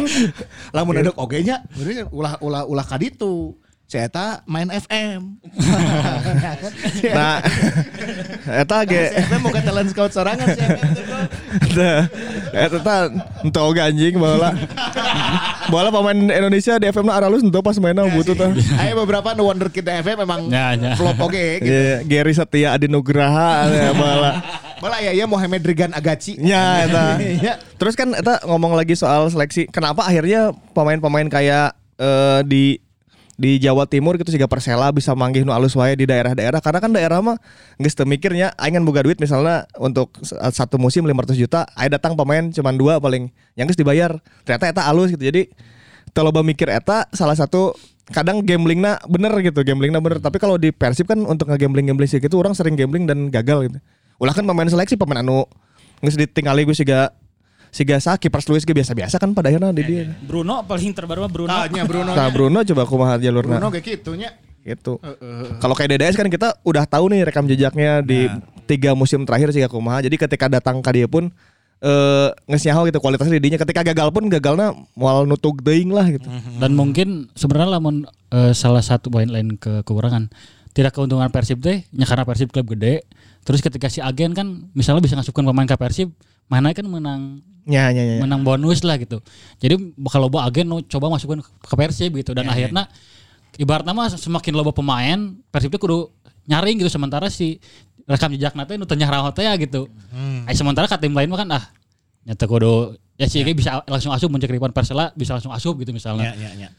Lamun 0.71 1.03
ada 1.03 1.11
oge 1.19 1.41
nya 1.45 1.61
ulah 2.09 2.39
ulah 2.39 2.63
ulah 2.63 2.85
kaditu. 2.85 3.59
Si 3.91 3.99
eta 3.99 4.39
main 4.47 4.71
FM. 4.71 5.19
Nah, 7.11 7.43
eta 8.63 8.77
ge 8.87 9.03
Si 9.11 9.19
FM 9.27 9.41
bukan 9.43 9.61
talent 9.67 9.89
scout 9.91 10.15
sorangan 10.15 10.47
si 10.55 10.63
FM 10.63 10.89
teh, 10.95 11.03
bro. 11.03 11.19
Nah, 11.75 12.01
eta 12.55 12.77
tah 12.79 12.99
ento 13.43 13.59
oge 13.67 13.83
anjing 13.83 14.15
baheula. 14.15 14.55
Bola 15.67 15.91
pemain 15.91 16.15
Indonesia 16.15 16.79
di 16.79 16.87
FM 16.87 17.11
na 17.11 17.19
aralus 17.19 17.43
ento 17.43 17.59
pas 17.59 17.75
mainnya 17.83 18.07
butuh 18.07 18.31
tuh. 18.31 18.55
Ayo 18.79 18.95
beberapa 19.03 19.35
no 19.35 19.51
Wonderkid 19.51 19.83
FM 19.83 20.23
memang 20.23 20.47
Ya, 20.47 20.71
ya. 20.79 20.95
flop 20.95 21.19
oke 21.27 21.59
gitu. 21.59 21.67
Iya, 21.67 22.07
Gary 22.07 22.31
Setia 22.31 22.71
Adi 22.79 22.87
Nugraha 22.87 23.67
ya 23.67 23.91
bola. 23.91 24.31
Malah 24.79 24.99
ya 25.03 25.11
ya 25.11 25.27
Mohamed 25.27 25.67
Regan 25.67 25.91
Agaci. 25.91 26.39
Ya, 26.39 26.87
eta. 26.87 27.19
Iya. 27.19 27.53
Terus 27.79 27.99
kan 27.99 28.15
eta 28.15 28.39
ngomong 28.47 28.71
lagi 28.71 28.95
soal 28.95 29.27
seleksi. 29.27 29.67
Kenapa 29.67 30.07
akhirnya 30.07 30.55
pemain-pemain 30.71 31.27
kayak 31.27 31.75
eh, 31.99 32.39
di 32.47 32.79
di 33.41 33.57
Jawa 33.57 33.89
Timur 33.89 34.21
gitu 34.21 34.29
juga 34.29 34.45
Persela 34.45 34.93
bisa 34.93 35.17
manggih 35.17 35.41
nu 35.41 35.49
alus 35.49 35.73
wae 35.73 35.97
di 35.97 36.05
daerah-daerah. 36.05 36.61
Karena 36.61 36.77
kan 36.77 36.93
daerah 36.93 37.17
mah 37.25 37.41
geus 37.81 37.97
teu 37.97 38.05
mikirnya 38.05 38.53
aing 38.61 38.77
kan 38.77 38.85
boga 38.85 39.01
duit 39.01 39.17
misalnya 39.17 39.65
untuk 39.81 40.13
satu 40.53 40.77
musim 40.77 41.01
500 41.09 41.33
juta 41.41 41.65
aing 41.73 41.89
datang 41.89 42.13
pemain 42.13 42.53
cuma 42.53 42.69
dua 42.69 43.01
paling 43.01 43.33
yang 43.57 43.65
geus 43.65 43.81
dibayar. 43.81 44.13
Ternyata 44.45 44.69
eta 44.69 44.81
alus 44.85 45.17
gitu. 45.17 45.25
Jadi 45.25 45.49
kalau 46.13 46.29
mikir 46.45 46.69
eta 46.69 47.09
salah 47.17 47.33
satu 47.33 47.73
kadang 48.13 48.45
gamblingnya 48.45 49.01
bener 49.09 49.33
gitu 49.41 49.65
gamblingnya 49.65 49.97
bener. 49.97 50.21
Tapi 50.21 50.37
kalau 50.37 50.61
di 50.61 50.69
Persib 50.69 51.09
kan 51.09 51.17
untuk 51.25 51.49
nge-gambling 51.49 51.89
gambling 51.89 52.09
sih 52.13 52.21
gitu 52.21 52.37
orang 52.37 52.53
sering 52.53 52.77
gambling 52.77 53.09
dan 53.09 53.33
gagal 53.33 53.73
gitu. 53.73 53.81
Ulah 54.21 54.37
kan 54.37 54.45
pemain 54.45 54.69
seleksi 54.69 55.01
pemain 55.01 55.25
anu 55.25 55.49
geus 56.05 56.13
ditinggali 56.13 56.61
gue 56.61 56.77
siga 56.77 57.09
siga 57.71 57.97
sa 58.03 58.19
kiper 58.19 58.43
Luis 58.51 58.67
ge 58.67 58.75
biasa-biasa 58.75 59.15
kan 59.15 59.31
pada 59.31 59.47
akhirnya 59.47 59.71
di 59.71 59.83
dia. 59.87 60.11
Bruno 60.27 60.59
paling 60.67 60.91
terbaru 60.91 61.23
mah 61.23 61.31
Bruno. 61.31 61.49
Tanya 61.49 61.83
Bruno. 61.87 62.11
nah 62.11 62.27
Bruno 62.27 62.59
coba 62.67 62.83
kumaha 62.83 63.15
jalurna 63.17 63.57
Bruno 63.57 63.71
kayak 63.71 63.85
gitu 63.87 64.11
nya. 64.19 64.35
gitu. 64.61 64.99
Kalau 65.57 65.73
kayak 65.73 65.97
DDS 65.97 66.15
kan 66.19 66.27
kita 66.29 66.59
udah 66.61 66.83
tahu 66.85 67.09
nih 67.15 67.25
rekam 67.25 67.47
jejaknya 67.47 68.03
di 68.03 68.27
tiga 68.69 68.93
musim 68.93 69.23
terakhir 69.25 69.49
sih 69.55 69.63
kumaha 69.65 70.03
jadi 70.05 70.19
ketika 70.19 70.51
datang 70.51 70.83
ke 70.83 70.91
dia 70.93 71.07
pun 71.07 71.31
eh 71.81 72.29
ngesnyaho 72.45 72.85
gitu 72.91 73.01
kualitasnya 73.01 73.41
di 73.41 73.49
dinya. 73.49 73.57
Ketika 73.57 73.81
gagal 73.81 74.13
pun 74.13 74.29
gagalnya 74.29 74.75
mual 74.93 75.25
nutug 75.25 75.65
deing 75.65 75.89
lah 75.89 76.05
gitu. 76.13 76.29
Dan 76.61 76.77
mungkin 76.77 77.31
sebenarnya 77.33 77.81
lamun 77.81 78.05
eh, 78.29 78.53
salah 78.53 78.85
satu 78.85 79.09
poin 79.09 79.25
lain 79.25 79.57
ke 79.57 79.81
kekurangan 79.81 80.29
tidak 80.71 80.95
keuntungan 80.95 81.31
Persib 81.31 81.59
teh 81.59 81.83
nya 81.95 82.05
karena 82.05 82.23
Persib 82.27 82.51
klub 82.53 82.67
gede. 82.69 83.01
Terus 83.41 83.65
ketika 83.65 83.89
si 83.89 83.97
agen 83.97 84.37
kan 84.37 84.69
misalnya 84.77 85.01
bisa 85.01 85.17
ngasupkan 85.17 85.41
pemain 85.41 85.65
ke 85.65 85.73
Persib, 85.73 86.13
mana 86.51 86.75
kan 86.75 86.83
menang 86.83 87.39
ya 87.63 87.87
ya 87.95 88.03
ya, 88.03 88.13
ya. 88.19 88.21
menang 88.27 88.43
bonus 88.43 88.83
lah 88.83 88.99
gitu. 88.99 89.23
Jadi 89.63 89.95
kalau 90.11 90.27
bawa 90.27 90.51
agen 90.51 90.67
coba 90.91 91.07
masukkan 91.07 91.39
ke 91.39 91.73
Persib 91.79 92.11
gitu 92.19 92.35
dan 92.35 92.51
akhirnya 92.51 92.91
ibaratnya 93.55 93.95
mah 93.95 94.11
semakin 94.11 94.51
loba 94.51 94.75
pemain 94.75 95.39
Persib 95.47 95.71
itu 95.71 95.79
kudu 95.79 96.11
nyaring 96.51 96.83
gitu 96.83 96.91
sementara 96.91 97.31
si 97.31 97.63
rekam 98.03 98.33
jejak 98.35 98.51
nanti 98.59 98.75
nu 98.75 98.83
teu 98.83 98.99
nyarah 98.99 99.31
teh 99.31 99.47
ya 99.47 99.55
gitu. 99.55 99.87
Eh, 100.43 100.55
sementara 100.57 100.91
ke 100.91 100.99
tim 100.99 101.15
lain 101.15 101.31
mah 101.31 101.39
kan 101.39 101.49
ah 101.55 101.63
nyata 102.27 102.43
kudu 102.43 102.99
ya 103.15 103.29
sih 103.31 103.45
bisa 103.55 103.79
langsung 103.87 104.11
asup 104.11 104.27
muncul 104.27 104.51
ribuan 104.51 104.75
Persela 104.75 105.15
bisa 105.15 105.37
langsung 105.37 105.55
asup 105.55 105.79
gitu 105.79 105.95
misalnya. 105.95 106.35
Ya, 106.35 106.51
ya, 106.51 106.67
ya. 106.67 106.69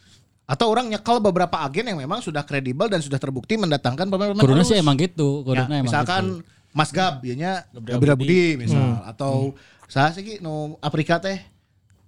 Atau 0.45 0.69
orang 0.69 0.91
nyekal 0.91 1.23
beberapa 1.23 1.63
agen 1.65 1.95
yang 1.95 1.99
memang 2.03 2.21
sudah 2.21 2.45
kredibel 2.45 2.91
dan 2.91 3.01
sudah 3.01 3.17
terbukti 3.17 3.57
mendatangkan 3.57 4.11
pemain-pemain 4.11 4.43
halus. 4.43 4.69
sih 4.69 4.77
emang 4.77 4.99
gitu, 4.99 5.47
Ya, 5.49 5.65
emang 5.65 5.87
misalkan 5.87 6.43
gitu. 6.43 6.62
Mas 6.73 6.91
Gab, 6.91 7.21
ianya 7.23 7.69
Gabriel 7.71 7.97
Gabriel 8.01 8.17
Budi. 8.17 8.27
Budi 8.57 8.65
misal 8.65 9.05
atau 9.05 9.53
saha 9.87 10.09
sih 10.11 10.25
Ki, 10.25 10.35
nu 10.41 10.81
Afrika 10.81 11.21
teh 11.21 11.37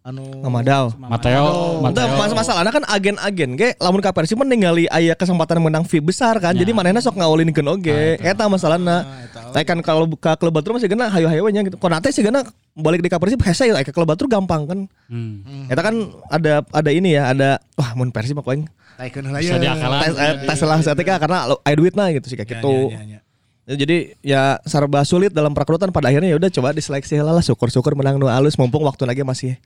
anu 0.05 0.21
Ngamadau. 0.21 0.93
Mateo, 1.01 1.81
Mateo. 1.81 2.13
mas 2.17 2.33
masalahnya 2.37 2.69
kan 2.69 2.85
agen-agen 2.85 3.57
ge 3.57 3.73
lamun 3.81 4.05
ka 4.05 4.13
Persib 4.13 4.37
ningali 4.37 4.85
aya 4.89 5.17
kesempatan 5.17 5.65
menang 5.65 5.85
fee 5.85 6.01
besar 6.01 6.37
kan. 6.41 6.53
Jadi 6.53 6.77
manehna 6.77 7.01
sok 7.01 7.17
ngawulinkeun 7.17 7.65
oge. 7.71 8.21
Eta 8.21 8.45
masalahna. 8.45 9.01
Tapi 9.33 9.65
kan 9.65 9.81
kalau 9.81 10.05
ka 10.13 10.37
klub 10.37 10.53
batur 10.53 10.77
masih 10.77 10.93
gena 10.93 11.09
hayu-hayu 11.09 11.49
nya 11.49 11.65
gitu. 11.65 11.81
Konate 11.81 12.13
sih 12.13 12.21
gena 12.21 12.45
balik 12.77 13.01
di 13.01 13.09
ka 13.09 13.17
Persib 13.17 13.41
hese 13.41 13.73
aya 13.73 13.81
ke 13.81 13.97
klub 13.97 14.05
batur 14.05 14.29
gampang 14.29 14.69
kan. 14.69 14.79
Hmm. 15.09 15.73
Eta 15.73 15.81
kan 15.81 15.97
ada 16.29 16.61
ada 16.69 16.91
ini 16.93 17.17
ya, 17.17 17.33
ada 17.33 17.57
wah 17.73 17.97
mun 17.97 18.13
Persib 18.13 18.37
mah 18.37 18.45
paling 18.45 18.69
taikeun 19.01 19.25
heula 19.25 19.41
ya. 19.41 19.57
eh, 19.57 20.33
tes 20.45 20.61
lah 20.63 20.79
setika 20.85 21.17
karena 21.17 21.49
lo- 21.49 21.65
aya 21.65 21.75
duitna 21.75 22.13
gitu 22.13 22.29
sih 22.29 22.37
kayak 22.37 22.61
gitu. 22.61 22.93
Ya, 22.93 23.01
ya, 23.01 23.03
ya. 23.09 23.19
Ya, 23.19 23.21
jadi 23.65 24.13
ya 24.21 24.61
serba 24.69 25.01
sulit 25.09 25.33
dalam 25.33 25.57
perekrutan 25.57 25.89
pada 25.89 26.13
akhirnya 26.13 26.29
ya 26.29 26.37
udah 26.37 26.53
coba 26.53 26.77
diseleksi 26.77 27.17
lah 27.17 27.41
syukur-syukur 27.41 27.97
menang 27.97 28.21
nu 28.21 28.29
alus 28.29 28.61
mumpung 28.61 28.85
waktu 28.85 29.09
lagi 29.09 29.25
masih 29.25 29.57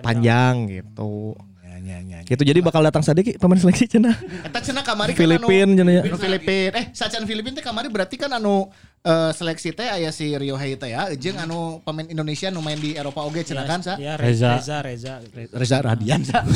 panjang 0.00 0.72
gitu. 0.72 1.36
Ya, 1.60 1.76
ya, 1.76 1.96
ya, 2.00 2.18
ya. 2.24 2.28
Gitu 2.28 2.42
jadi 2.48 2.64
bakal 2.64 2.80
datang 2.80 3.04
sadiki 3.04 3.36
pemain 3.36 3.60
seleksi 3.60 3.84
cenah. 3.92 4.16
Eta 4.48 4.64
cenah 4.64 4.80
kamari 4.80 5.12
kan 5.12 5.20
Filipin 5.20 5.76
cenah 5.76 5.92
ya. 6.00 6.02
anu 6.08 6.16
Filipin. 6.16 6.70
Eh, 6.72 6.86
sacan 6.96 7.28
Filipin 7.28 7.52
teh 7.52 7.60
kamari 7.60 7.92
berarti 7.92 8.16
kan 8.16 8.32
anu 8.32 8.72
eh, 9.02 9.30
seleksi 9.34 9.74
teh 9.74 9.90
aya 9.90 10.10
si 10.14 10.30
Rio 10.30 10.54
Hei 10.54 10.78
teh 10.78 10.94
ya, 10.94 11.10
jeung 11.18 11.38
anu 11.38 11.82
pemain 11.82 12.06
Indonesia 12.06 12.48
nu 12.54 12.62
main 12.62 12.78
di 12.78 12.94
Eropa 12.94 13.26
oge 13.26 13.42
cenah 13.42 13.66
kan 13.66 13.82
sa. 13.82 13.98
Ya, 13.98 14.14
Reza. 14.14 14.58
Reza, 14.58 14.78
Reza, 14.82 15.12
Reza. 15.34 15.54
Reza 15.58 15.76
Radian 15.82 16.22
sa. 16.22 16.46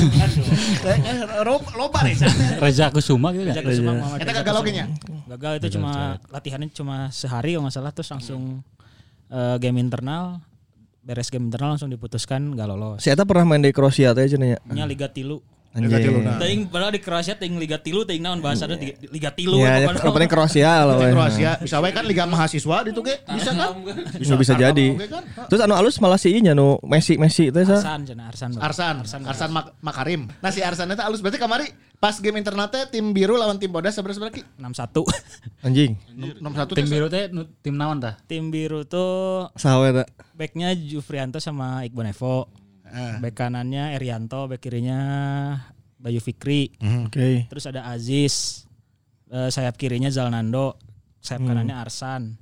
Loba 1.78 2.00
Reza. 2.06 2.30
Reza 2.62 2.86
Kusuma 2.94 3.34
gitu 3.34 3.50
Reza 3.50 3.60
ya. 3.60 3.66
Kusuma, 3.66 3.92
Eta 4.16 4.30
Reza 4.30 4.40
gagal 4.42 4.54
oge 4.62 4.72
nya. 4.72 4.84
Gagal 5.26 5.52
itu 5.58 5.68
cuma 5.78 6.22
latihannya 6.30 6.70
cuma 6.70 6.96
sehari 7.10 7.58
kalau 7.58 7.66
nggak 7.66 7.74
salah 7.74 7.92
terus 7.92 8.10
langsung 8.14 8.62
eh, 9.30 9.56
game 9.58 9.82
internal 9.82 10.38
beres 11.06 11.30
game 11.30 11.46
internal 11.46 11.74
langsung 11.74 11.90
diputuskan 11.90 12.54
nggak 12.54 12.66
lolos. 12.66 12.98
Si 13.02 13.10
Eta 13.10 13.26
pernah 13.26 13.46
main 13.46 13.62
di 13.62 13.74
Kroasia 13.74 14.14
teh 14.14 14.26
cenah 14.26 14.54
ya. 14.54 14.58
Nya 14.70 14.84
Liga 14.86 15.10
Tilu. 15.10 15.42
Anjing. 15.76 16.24
Ting 16.40 16.58
padahal 16.66 16.88
di 16.90 16.98
Kroasia 16.98 17.36
ting 17.36 17.54
Liga 17.54 17.76
Tilu 17.76 18.02
ting 18.02 18.18
naon 18.18 18.40
bahasana 18.40 18.74
di 18.74 18.96
Liga 19.12 19.28
Tilu 19.28 19.60
Iya, 19.60 19.84
ya, 19.84 19.92
apa 19.92 20.08
penting 20.08 20.30
Kroasia 20.30 20.72
lah. 20.82 20.96
Kroasia 20.96 21.50
bisa 21.60 21.76
wae 21.78 21.92
kan 21.92 22.02
liga 22.02 22.24
mahasiswa 22.24 22.76
di 22.80 22.90
ge 22.90 23.16
bisa 23.28 23.50
kan? 23.52 23.68
Bisa 24.16 24.34
bisa 24.34 24.52
jadi. 24.56 24.86
kan? 25.04 25.22
Terus 25.46 25.60
anu 25.60 25.76
alus 25.76 26.00
malah 26.00 26.16
si 26.16 26.32
nya 26.40 26.56
nu 26.56 26.80
Messi 26.82 27.20
Messi 27.20 27.52
teh 27.52 27.62
sa. 27.62 27.76
Arsan 27.76 28.00
cenah 28.02 28.26
Arsan. 28.26 28.50
Arsan, 28.56 28.96
Arsan, 29.22 29.50
Mak- 29.52 29.76
Makarim. 29.78 30.32
Nah 30.40 30.48
si 30.48 30.64
Arsan 30.64 30.88
itu 30.88 31.04
alus 31.04 31.20
berarti 31.20 31.36
kamari 31.36 31.68
pas 31.96 32.16
game 32.16 32.36
internatnya 32.36 32.88
tim 32.88 33.12
biru 33.12 33.36
lawan 33.36 33.56
tim 33.56 33.68
bodas 33.68 33.92
seberapa 33.92 34.16
seberapa 34.16 34.32
ki? 34.32 34.42
61. 34.56 35.04
Anjing. 35.66 35.92
Nomor 36.40 36.56
satu 36.64 36.72
Tim 36.72 36.84
teh 36.84 36.92
biru 36.92 37.06
teh 37.08 37.28
tim 37.60 37.74
naon 37.76 38.00
tah? 38.00 38.16
Tim 38.24 38.48
biru 38.48 38.88
tuh 38.88 39.52
Saha 39.52 39.84
eta? 39.84 40.04
backnya 40.32 40.72
Jufrianto 40.72 41.40
sama 41.40 41.84
Iqbal 41.84 42.12
Evo. 42.86 43.18
Back 43.20 43.34
kanannya 43.36 43.92
Erianto, 43.92 44.46
back 44.46 44.60
kirinya 44.60 44.98
Bayu 45.96 46.18
Fikri. 46.18 46.70
Oke. 47.04 47.46
Terus 47.46 47.64
ada 47.66 47.86
Aziz. 47.86 48.64
Eh, 49.26 49.50
sayap 49.50 49.74
kirinya 49.74 50.06
Zalnando, 50.06 50.78
sayap 51.18 51.42
kanannya 51.42 51.74
Arsan. 51.74 52.38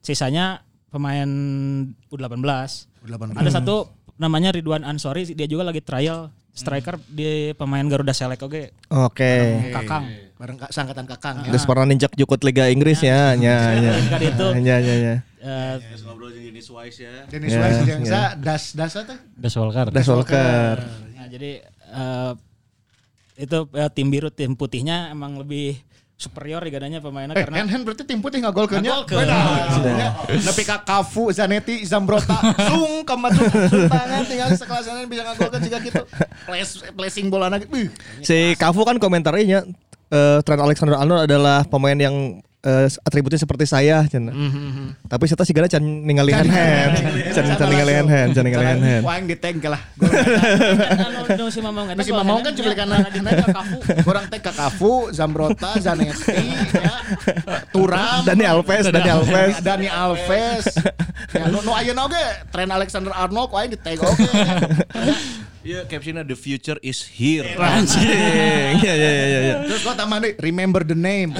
Sisanya 0.00 0.60
pemain 0.90 1.28
U18. 2.10 2.42
U18. 3.06 3.36
Ada 3.36 3.50
satu 3.52 3.86
namanya 4.16 4.50
Ridwan 4.50 4.82
Ansori, 4.82 5.28
dia 5.28 5.46
juga 5.46 5.68
lagi 5.68 5.78
trial 5.78 6.32
striker 6.50 6.96
di 7.06 7.52
pemain 7.52 7.84
Garuda 7.84 8.10
Select 8.10 8.42
oke. 8.42 8.62
Oke. 8.90 9.32
Kakang. 9.70 10.04
bareng 10.36 10.60
ka- 10.60 10.68
sangkatan 10.68 11.08
kakang 11.08 11.48
ya. 11.48 11.48
Terus 11.48 11.64
pernah 11.64 11.88
ninjak 11.88 12.12
jukut 12.12 12.44
Liga 12.44 12.68
Inggris 12.68 13.00
ya, 13.00 13.32
nya 13.40 13.72
nya. 13.72 13.92
Kan 14.04 14.20
itu 14.20 14.46
Nya 14.60 14.76
nya. 15.46 15.78
eh, 15.78 16.02
ngobrol 16.02 16.28
jeung 16.28 16.44
Dennis 16.44 16.68
Wise 16.68 16.98
ya. 17.00 17.14
Dennis 17.26 17.50
Ya, 17.50 17.60
Wise 17.62 17.80
yang 17.84 18.02
ya. 18.02 18.10
sa 18.10 18.20
das 18.34 18.62
das 18.72 18.92
teh. 18.94 19.18
Das 19.36 19.54
Walker. 19.54 19.86
Das 19.88 20.06
Walker. 20.06 20.76
nah, 21.14 21.26
jadi 21.26 21.50
eh, 21.70 22.32
itu 23.36 23.58
eh, 23.70 23.90
tim 23.90 24.08
biru 24.08 24.28
tim 24.28 24.52
putihnya 24.52 25.10
emang 25.10 25.36
lebih 25.36 25.76
superior 26.16 26.58
digadanya 26.58 26.96
pemainnya 26.96 27.36
Eh, 27.36 27.44
karena 27.44 27.60
Hen 27.60 27.68
Hen 27.68 27.82
berarti 27.84 28.00
tim 28.02 28.18
putih 28.18 28.40
ngagolkeun 28.40 28.80
nya. 28.80 29.04
Ngagolkeun. 29.04 29.28
Beda. 29.84 30.08
Nepi 30.32 30.62
ka 30.64 30.80
Kafu, 30.80 31.28
Zanetti, 31.28 31.84
Zambrota, 31.84 32.40
sung 32.64 33.04
kamatu 33.04 33.44
tangan 33.86 34.24
tinggal 34.24 34.48
sekelas 34.50 34.88
Hen 34.88 35.04
bisa 35.06 35.28
ngagolkeun 35.28 35.60
juga 35.62 35.78
gitu. 35.78 36.02
Place 36.42 36.72
placing 36.90 37.28
bola 37.28 37.52
lagi. 37.52 37.68
Beuh. 37.68 37.92
Si 38.20 38.56
Kafu 38.56 38.80
kan 38.82 38.96
komentarnya 38.96 39.68
eh 40.06 40.38
Trent 40.40 40.62
Alexander 40.62 40.96
Arnold 40.96 41.28
adalah 41.28 41.68
pemain 41.68 41.94
yang 41.94 42.40
eh, 42.66 42.88
atributnya 43.06 43.38
seperti 43.38 43.64
saya 43.70 44.02
cenah. 44.10 44.34
Tapi 45.06 45.24
saya 45.30 45.46
sih 45.46 45.54
gana 45.54 45.70
can 45.70 45.82
ningali 45.82 46.34
hand 46.34 46.50
hand. 46.50 46.94
Can 47.30 47.44
can 47.54 47.68
ningali 47.70 47.92
hand 47.94 48.10
hand, 48.10 48.30
can 48.34 48.42
ningali 48.42 48.66
hand 48.66 48.82
hand. 48.82 49.02
Wah, 49.06 49.14
yang 49.14 49.30
di 49.30 49.38
tank 49.38 49.62
lah. 49.70 49.78
anu 51.06 51.20
nu 51.38 51.46
si 51.54 51.62
Mamang 51.62 51.94
gol 51.94 52.24
mau 52.24 52.36
Henen 52.40 52.44
kan 52.48 52.52
cuplikan 52.56 52.86
karena 52.88 53.30
Kafu. 53.52 53.78
Orang 54.08 54.24
teh 54.32 54.40
ka 54.40 54.52
Kafu, 54.52 55.12
Zambrota, 55.12 55.70
Zanetti, 55.76 56.32
ya. 56.72 56.94
Turam, 57.70 58.24
Dani 58.24 58.44
Alves, 58.48 58.84
Dani 58.88 59.10
Alves. 59.10 59.54
Dani 59.66 59.88
Alves. 59.88 60.64
Ya, 61.32 61.44
nu 61.52 61.70
ayeuna 61.76 62.08
oge 62.08 62.24
Trent 62.48 62.72
Alexander 62.72 63.12
Arnold 63.12 63.50
wae 63.52 63.68
di 63.68 63.78
tag 63.78 64.00
oge. 64.00 64.30
Ya 65.66 65.82
captionnya 65.82 66.22
the 66.22 66.38
future 66.38 66.78
is 66.78 67.02
here. 67.02 67.42
Anjing. 67.58 68.06
Iya 68.78 68.94
iya 68.94 69.10
iya 69.10 69.40
iya. 69.42 69.54
Terus 69.66 69.82
gua 69.82 69.98
tambah 69.98 70.22
nih, 70.22 70.38
remember 70.38 70.86
the 70.86 70.94
name. 70.94 71.34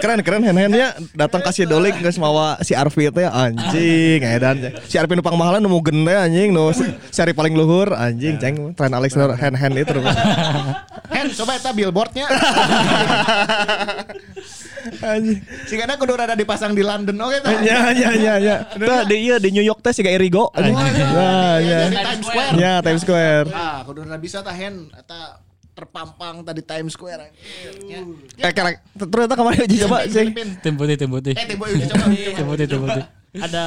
Keren 0.00 0.24
keren 0.24 0.42
hand 0.42 0.56
handnya 0.56 0.96
datang 1.12 1.44
kasih 1.44 1.68
dolik 1.68 1.92
geus 2.00 2.16
mawa 2.16 2.56
si 2.64 2.72
Arfi 2.72 3.12
teh 3.12 3.28
anjing 3.28 4.24
edan. 4.24 4.72
Si 4.88 4.96
Arfi 4.96 5.12
nu 5.12 5.20
pangmahalan 5.20 5.60
nu 5.60 5.76
gede 5.84 6.16
anjing 6.16 6.56
nu 6.56 6.72
si 6.72 7.18
Ari 7.20 7.36
paling 7.36 7.52
luhur 7.52 7.92
anjing 7.92 8.40
ceng 8.40 8.72
Trent 8.72 8.96
Alexander 8.96 9.36
hand 9.36 9.60
hand 9.60 9.76
itu. 9.76 10.00
Hen, 11.12 11.26
coba 11.36 11.52
eta 11.60 11.70
billboardnya. 11.76 12.26
Anjing. 15.04 15.44
Si 15.68 15.76
kana 15.76 16.00
kudu 16.00 16.16
rada 16.16 16.32
dipasang 16.32 16.72
di 16.72 16.80
London 16.80 17.20
oke 17.20 17.44
tah. 17.44 17.60
Ya 17.60 17.92
ya 17.92 18.10
ya 18.16 18.34
ya. 18.40 18.56
Tah 18.72 19.04
di 19.04 19.28
iya 19.28 19.36
di 19.36 19.52
New 19.52 19.60
York 19.64 19.84
teh 19.84 19.92
siga 19.92 20.08
Erigo. 20.08 20.48
Nah, 20.56 21.60
ya. 21.60 21.92
Di 21.92 22.00
Times 22.00 22.24
Square. 22.24 22.52
Ya 22.56 22.72
Times 22.80 23.02
Square. 23.04 23.46
Ah, 23.52 23.84
kudu 23.84 24.08
rada 24.08 24.16
bisa 24.16 24.40
tah 24.40 24.56
Hen 24.56 24.88
eta 24.96 25.44
terpampang 25.80 26.42
tadi 26.42 26.60
Times 26.60 26.92
Square. 26.92 27.32
Ya. 27.84 28.00
Eh 28.38 28.52
kerek 28.52 28.84
ternyata 28.94 29.34
kemarin 29.34 29.64
uji 29.64 29.76
coba 29.80 30.04
sih. 30.04 30.26
Tim 30.60 30.74
putih, 30.74 30.94
tim 30.94 31.08
putih. 31.08 31.32
Eh, 31.32 31.46
tiba 31.46 31.64
uji 31.66 31.84
coba. 31.86 32.04
Tim 32.12 32.46
putih, 32.46 32.64
tim 32.66 32.80
putih. 32.80 33.04
Ada 33.32 33.64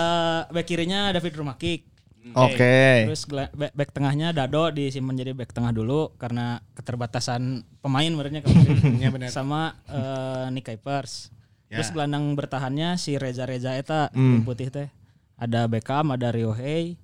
back 0.48 0.66
kirinya 0.66 1.10
David 1.10 1.34
Rumakik. 1.34 1.82
Oke. 2.32 3.04
Terus 3.04 3.24
gela- 3.26 3.52
back, 3.52 3.74
back 3.74 3.90
tengahnya 3.92 4.32
Dado 4.32 4.72
disimpan 4.72 5.12
jadi 5.14 5.32
back 5.34 5.52
tengah 5.52 5.72
dulu 5.72 6.16
karena 6.16 6.64
keterbatasan 6.74 7.42
pemain 7.80 8.08
sebenarnya 8.08 8.40
kemarin. 8.40 9.28
Sama 9.34 9.76
eh, 9.86 10.48
Nick 10.50 10.66
Kuipers. 10.66 11.34
Terus 11.68 11.90
gelandang 11.90 12.38
bertahannya 12.38 12.96
si 12.96 13.18
Reza 13.18 13.44
Reza 13.44 13.74
eta 13.74 14.08
tim 14.14 14.40
putih 14.42 14.70
teh. 14.70 14.88
Ada 15.34 15.66
Beckham, 15.66 16.14
ada 16.14 16.30
Rio 16.30 16.54
Hay. 16.54 16.96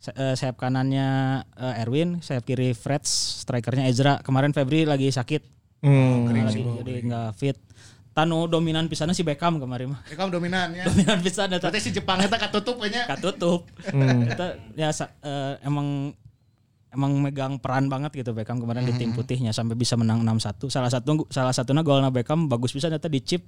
Eh, 0.00 0.34
sayap 0.34 0.56
kanannya 0.56 1.08
eh, 1.52 1.82
Erwin, 1.82 2.22
sayap 2.22 2.46
kiri 2.46 2.70
Freds, 2.70 3.42
strikernya 3.42 3.90
Ezra. 3.90 4.22
Kemarin 4.22 4.54
Febri 4.54 4.86
lagi 4.86 5.10
sakit. 5.10 5.42
Hmm. 5.78 6.26
lagi, 6.26 6.62
jadi 6.82 6.92
nggak 7.02 7.28
fit. 7.34 7.54
Tanu 8.10 8.50
dominan 8.50 8.90
pisannya 8.90 9.14
si 9.14 9.22
Beckham 9.22 9.62
kemarin 9.62 9.94
mah. 9.94 10.02
Rekam 10.10 10.26
dominan 10.26 10.74
ya. 10.74 10.82
Dominan 10.82 11.22
pisan 11.22 11.54
eta 11.54 11.70
Berarti 11.70 11.78
si 11.78 11.90
Jepang 11.94 12.18
eta 12.18 12.34
katutup 12.34 12.82
nya. 12.82 13.06
katutup. 13.06 13.62
Kita 13.78 14.58
ya 14.74 14.90
sa- 14.90 15.14
eh, 15.22 15.54
emang 15.62 16.10
emang 16.88 17.12
megang 17.20 17.62
peran 17.62 17.86
banget 17.86 18.10
gitu 18.16 18.34
Beckham 18.34 18.58
kemarin 18.58 18.82
di 18.82 18.96
tim 18.96 19.14
putihnya 19.14 19.54
sampai 19.54 19.78
bisa 19.78 19.94
menang 19.94 20.26
6-1. 20.26 20.66
Salah 20.66 20.90
satu 20.90 21.30
salah 21.30 21.54
satunya 21.54 21.86
golnya 21.86 22.10
Beckham 22.10 22.50
bagus 22.50 22.74
bisa 22.74 22.90
ternyata 22.90 23.06
di 23.06 23.22
chip 23.22 23.46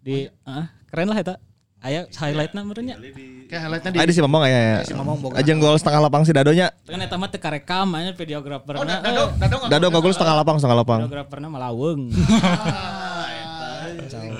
di 0.00 0.28
ah, 0.44 0.68
keren 0.84 1.08
lah 1.08 1.16
eta. 1.16 1.40
Aya 1.84 2.08
highlightnya 2.08 2.64
menurutnya. 2.64 2.96
Kayak 3.44 3.60
highlightnya 3.68 3.90
di 3.92 3.98
Ada 4.00 4.12
si 4.16 4.20
Mamong 4.24 4.42
ya 4.48 4.56
ya. 4.56 4.78
Si 4.88 4.96
Mamong 4.96 5.20
boga. 5.20 5.36
Ajeng 5.36 5.60
gol 5.60 5.76
setengah 5.76 6.00
lapang 6.00 6.24
si 6.24 6.32
Dadonya. 6.32 6.72
Kan 6.88 6.96
eta 6.96 7.20
mah 7.20 7.28
teu 7.28 7.36
karekam 7.36 7.92
anya 7.92 8.16
videograferna. 8.16 9.04
Dado, 9.04 9.36
Dado 9.36 9.54
nggak 9.60 9.68
Dado 9.68 9.86
gol 9.92 10.14
setengah 10.16 10.34
lapang 10.40 10.56
setengah 10.56 10.80
lapang. 10.80 11.04
Videograferna 11.04 11.46
malaweng. 11.52 12.08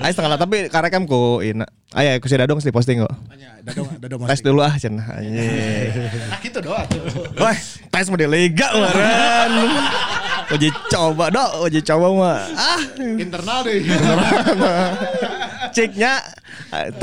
Ayo 0.01 0.09
setengah 0.09 0.31
lapang 0.33 0.49
tapi 0.49 0.57
karekam 0.73 1.05
ku 1.05 1.45
ina. 1.45 1.69
Ayo 1.93 2.17
ku 2.17 2.25
si 2.25 2.33
Dado 2.33 2.57
geus 2.57 2.65
diposting 2.65 3.05
kok. 3.05 3.13
Tanya, 3.29 3.61
Dado 3.61 3.93
Dado 4.01 4.15
Tes 4.25 4.41
dulu 4.41 4.65
ah 4.65 4.73
cenah. 4.81 5.05
Nah 6.33 6.41
gitu 6.41 6.57
doang. 6.65 6.89
Wah, 7.37 7.53
tes 7.93 8.09
mau 8.09 8.17
di 8.17 8.25
liga 8.25 8.73
kemarin. 8.73 9.49
Uji 10.53 10.69
coba 10.93 11.33
dok, 11.33 11.65
uji 11.65 11.81
coba 11.81 12.07
mah. 12.13 12.37
Ah, 12.53 12.81
Internal 13.01 13.65
deh. 13.65 13.81
Ciknya 15.75 16.23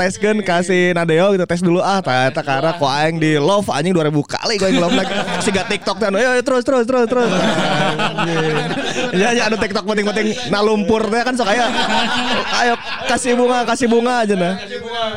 tes 0.00 0.16
kan 0.16 0.40
kasih 0.40 0.96
Nadeo 0.96 1.36
gitu 1.36 1.44
tes 1.44 1.60
dulu 1.60 1.84
ah 1.84 2.00
ternyata 2.00 2.40
karena 2.40 2.72
kok 2.80 2.88
aing 2.88 3.20
di 3.20 3.36
love 3.36 3.68
anjing 3.68 3.92
2000 3.92 4.08
kali 4.24 4.54
gue 4.56 4.80
love 4.80 4.96
lagi 4.96 5.12
si 5.44 5.52
gak 5.52 5.68
TikTok 5.68 6.00
kan 6.00 6.16
ayo 6.16 6.40
terus 6.40 6.64
terus 6.64 6.88
terus 6.88 7.04
terus. 7.04 7.28
Ya 9.12 9.36
ya 9.36 9.52
ada 9.52 9.60
TikTok 9.60 9.84
penting-penting 9.84 10.48
nah 10.48 10.64
lumpur 10.64 11.04
teh 11.12 11.20
kan 11.20 11.36
sok 11.36 11.52
aya. 11.52 11.68
Ayo 12.64 12.74
kasih 13.12 13.36
bunga 13.36 13.68
kasih 13.68 13.86
bunga 13.92 14.24
aja 14.24 14.34
nah. 14.40 14.56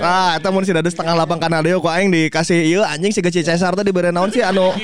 Ah 0.03 0.35
eta 0.35 0.51
mun 0.51 0.67
si 0.67 0.75
dada 0.75 0.91
setengah 0.91 1.15
lapang 1.15 1.39
kan 1.39 1.47
Nadeo 1.47 1.79
kok 1.79 1.95
aing 1.95 2.11
dikasih 2.11 2.59
ieu 2.67 2.83
anjing 2.83 3.15
si 3.15 3.23
Geci 3.23 3.39
Cesar 3.39 3.71
teh 3.79 3.87
dibere 3.87 4.11
naon 4.11 4.35
sih 4.35 4.43
anu 4.43 4.75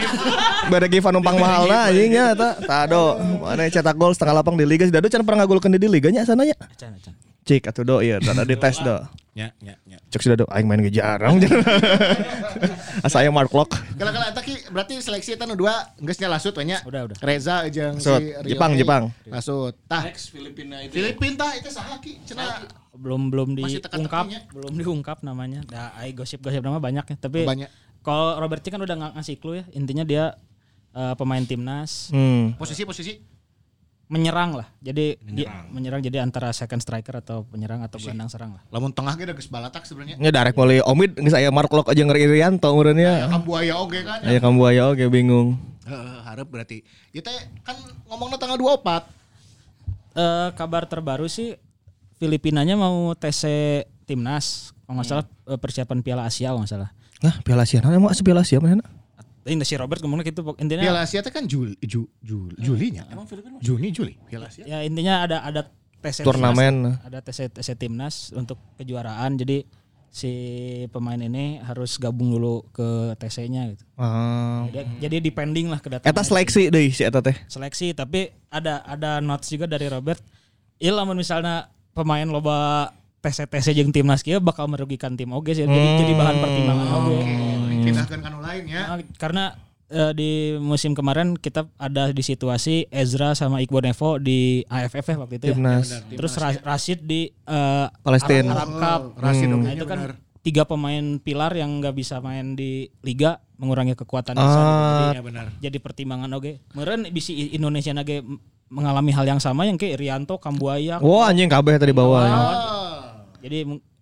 bere 0.72 0.88
gift 0.88 1.12
numpang 1.12 1.36
mahal 1.36 1.68
nah 1.68 1.92
anjing 1.92 2.16
nya 2.16 2.32
eta. 2.32 2.56
Tado 2.64 3.20
mana 3.44 3.68
cetak 3.68 4.00
gol 4.00 4.16
setengah 4.16 4.40
lapang 4.40 4.56
di 4.56 4.64
liga 4.64 4.88
si 4.88 4.94
Dado 4.96 5.12
can 5.12 5.28
pernah 5.28 5.44
ngagolkeun 5.44 5.76
di 5.76 5.92
liganya 5.92 6.24
sana 6.24 6.48
nya? 6.48 6.56
Acan, 6.56 6.96
acan. 6.96 7.31
Cik 7.42 7.74
atuh 7.74 7.82
do 7.82 7.96
iya 8.00 8.22
tadi 8.22 8.46
di 8.46 8.56
tes 8.64 8.78
do. 8.80 9.02
Ya, 9.32 9.56
ya, 9.64 9.80
ya. 9.88 9.96
Cek 10.12 10.22
sudah 10.22 10.38
do 10.44 10.46
aing 10.52 10.68
main 10.68 10.84
ge 10.84 10.92
jarang. 10.92 11.40
Asa 13.06 13.24
aya 13.24 13.32
mark 13.32 13.50
lock. 13.50 13.74
Kalau 13.96 14.12
kalau 14.12 14.28
eta 14.28 14.42
ki 14.44 14.70
berarti 14.70 15.00
seleksi 15.00 15.40
eta 15.40 15.48
nu 15.48 15.56
dua 15.56 15.88
geus 15.98 16.20
nya 16.20 16.28
lasut 16.28 16.54
we 16.54 16.68
nya. 16.68 16.84
Udah, 16.84 17.08
udah. 17.08 17.18
Reza 17.18 17.64
jeung 17.72 17.98
si. 17.98 18.12
Rio 18.12 18.46
Jepang. 18.46 18.76
Jepang. 18.76 19.04
Lasut. 19.26 19.74
Tah, 19.88 20.04
Next 20.06 20.30
Filipina 20.30 20.84
itu. 20.84 20.94
Filipin 20.94 21.34
tah 21.34 21.56
itu 21.56 21.72
saha 21.72 21.98
ki 21.98 22.22
cenah. 22.28 22.68
belum 22.92 23.32
belum 23.32 23.56
diungkap 23.56 24.28
belum 24.52 24.74
diungkap 24.76 25.24
namanya 25.24 25.64
nah 25.72 25.96
ai 25.96 26.12
gosip-gosip 26.12 26.60
nama 26.60 26.76
banyak 26.78 27.08
ya 27.08 27.16
tapi 27.18 27.48
Banyak. 27.48 27.72
kalau 28.04 28.36
Robert 28.36 28.60
kan 28.60 28.84
udah 28.84 29.16
ngasih 29.16 29.40
clue 29.40 29.64
ya 29.64 29.66
intinya 29.72 30.04
dia 30.04 30.36
eh, 30.92 31.16
pemain 31.16 31.40
timnas 31.42 32.12
Hmm. 32.12 32.52
Posisi 32.60 32.84
posisi 32.84 33.16
menyerang 34.12 34.60
lah 34.60 34.68
jadi 34.84 35.16
menyerang. 35.24 35.64
Dia, 35.64 35.72
menyerang 35.72 36.02
jadi 36.04 36.18
antara 36.20 36.52
second 36.52 36.84
striker 36.84 37.24
atau 37.24 37.48
penyerang 37.48 37.80
atau 37.80 37.96
gelandang 37.96 38.28
serang 38.28 38.60
lah 38.60 38.62
lamun 38.68 38.92
tengah 38.92 39.16
ge 39.16 39.32
geus 39.32 39.48
balatak 39.48 39.88
sebenarnya. 39.88 40.20
Nya 40.20 40.36
darek 40.36 40.60
mulai 40.60 40.84
Omid 40.84 41.16
geus 41.16 41.32
aya 41.32 41.48
mark 41.48 41.72
lock 41.72 41.88
aja 41.88 42.04
ngeri 42.04 42.28
Irianto 42.28 42.68
Ya 42.68 42.76
urangnya. 42.76 43.14
kan 43.32 43.42
buaya 43.48 43.80
oge 43.80 44.04
kan. 44.04 44.20
Aya 44.20 44.44
kamu 44.44 44.60
aya 44.68 44.84
oke 44.92 45.06
bingung. 45.08 45.56
Heeh, 45.88 46.18
harap 46.28 46.52
berarti. 46.52 46.84
Ya 47.16 47.24
teh 47.24 47.32
kan 47.64 47.80
ngomongna 48.12 48.36
tanggal 48.36 48.60
24. 48.60 49.08
Eh, 50.12 50.50
kabar 50.60 50.84
terbaru 50.92 51.32
sih 51.32 51.56
Filipinanya 52.20 52.76
mau 52.76 53.16
TC 53.16 53.48
timnas 54.04 54.76
kalau 54.84 55.00
nggak 55.00 55.08
salah 55.08 55.26
eh, 55.48 55.56
persiapan 55.56 56.04
Piala 56.04 56.28
Asia 56.28 56.52
kalau 56.52 56.68
nggak 56.68 56.74
salah 56.76 56.92
Nah, 57.22 57.38
Piala 57.46 57.64
Asia, 57.64 57.80
nah 57.80 57.94
emang 57.94 58.10
asa 58.12 58.26
Piala 58.26 58.42
Asia 58.44 58.58
mana? 58.58 58.82
Ini 59.46 59.64
si 59.66 59.74
Robert 59.74 60.02
ngomongnya 60.06 60.30
gitu 60.30 60.46
intinya 60.62 60.86
Piala 60.86 61.02
Asia 61.06 61.26
teh 61.26 61.34
kan 61.34 61.50
Juli 61.50 61.74
Ju, 61.82 62.06
Juli 62.22 62.54
Julinya. 62.62 63.10
Emang 63.10 63.26
Filipina? 63.26 63.58
Juni 63.58 63.90
Juli 63.90 64.14
Piala 64.30 64.50
Asia. 64.50 64.66
ya 64.66 64.86
intinya 64.86 65.26
ada 65.26 65.38
ada 65.42 65.62
TC 66.02 66.26
Turnamen. 66.26 66.98
timnas, 66.98 67.06
ada 67.06 67.20
TC 67.22 67.40
TC 67.54 67.70
timnas 67.78 68.16
untuk 68.34 68.58
kejuaraan 68.78 69.38
jadi 69.38 69.66
si 70.12 70.34
pemain 70.92 71.16
ini 71.16 71.64
harus 71.64 71.96
gabung 71.96 72.36
dulu 72.36 72.68
ke 72.76 73.16
TC-nya 73.16 73.72
gitu. 73.72 73.88
Ah. 73.96 74.68
Jadi, 74.68 75.08
jadi 75.08 75.18
depending 75.24 75.72
lah 75.72 75.80
kedatangan 75.80 76.12
Eta 76.12 76.22
seleksi 76.28 76.68
deui 76.68 76.92
si 76.92 77.08
eta 77.08 77.24
teh. 77.24 77.34
seleksi 77.48 77.96
tapi 77.96 78.28
ada 78.52 78.84
ada 78.84 79.24
notes 79.24 79.48
juga 79.48 79.72
dari 79.72 79.88
Robert. 79.88 80.20
Iya 80.84 81.00
lamun 81.00 81.16
misalnya 81.16 81.72
pemain 81.96 82.28
loba 82.28 82.92
TC 83.24 83.48
TC 83.48 83.78
jeung 83.78 83.96
timnas 83.96 84.20
kieu 84.20 84.44
bakal 84.44 84.68
merugikan 84.68 85.16
tim 85.16 85.32
oge 85.32 85.56
sih. 85.56 85.64
Jadi 85.64 85.80
jadi 86.04 86.14
bahan 86.18 86.36
pertimbangan 86.44 86.88
oge. 87.00 87.18
Pindahkan 87.82 88.20
kan 88.20 88.34
lain 88.38 88.64
ya. 88.66 88.82
Nah, 88.88 88.98
karena 89.16 89.44
eh, 89.88 90.12
di 90.12 90.30
musim 90.58 90.92
kemarin 90.92 91.36
kita 91.36 91.68
ada 91.76 92.10
di 92.10 92.20
situasi 92.20 92.88
Ezra 92.88 93.32
sama 93.32 93.60
Iqbal 93.60 93.86
Nevo 93.86 94.16
di 94.18 94.64
AFF 94.66 95.06
ya 95.06 95.18
waktu 95.18 95.36
itu 95.38 95.46
ya. 95.46 95.54
Timnas. 95.54 95.88
Terus 96.08 96.34
Ra- 96.36 96.64
Rashid 96.66 97.00
di 97.02 97.28
eh, 97.30 97.86
Palestina. 97.98 98.52
Arab, 98.52 98.60
Arab 98.60 98.72
Cup. 98.78 99.02
Rashid 99.18 99.48
Nah, 99.48 99.58
oge 99.58 99.72
itu 99.74 99.86
kan 99.86 100.00
benar. 100.02 100.14
tiga 100.42 100.64
pemain 100.64 101.06
pilar 101.18 101.52
yang 101.54 101.70
nggak 101.78 101.94
bisa 101.94 102.18
main 102.18 102.54
di 102.54 102.72
liga 103.00 103.38
mengurangi 103.56 103.94
kekuatan 103.94 104.34
Ah. 104.34 104.42
Jadi, 104.42 105.06
Iya 105.12 105.22
benar. 105.22 105.46
jadi 105.60 105.78
pertimbangan 105.78 106.32
oke. 106.32 106.66
Meren 106.74 107.06
bisa 107.08 107.30
Indonesia 107.32 107.92
nage 107.92 108.26
mengalami 108.68 109.12
hal 109.12 109.28
yang 109.28 109.38
sama 109.38 109.68
yang 109.68 109.76
kayak 109.76 110.00
Rianto, 110.00 110.40
Kambuaya. 110.40 110.98
Wah 110.98 111.28
anjing 111.28 111.46
kabeh 111.46 111.76
tadi 111.76 111.92
bawah. 111.92 112.24
Jadi 113.38 113.60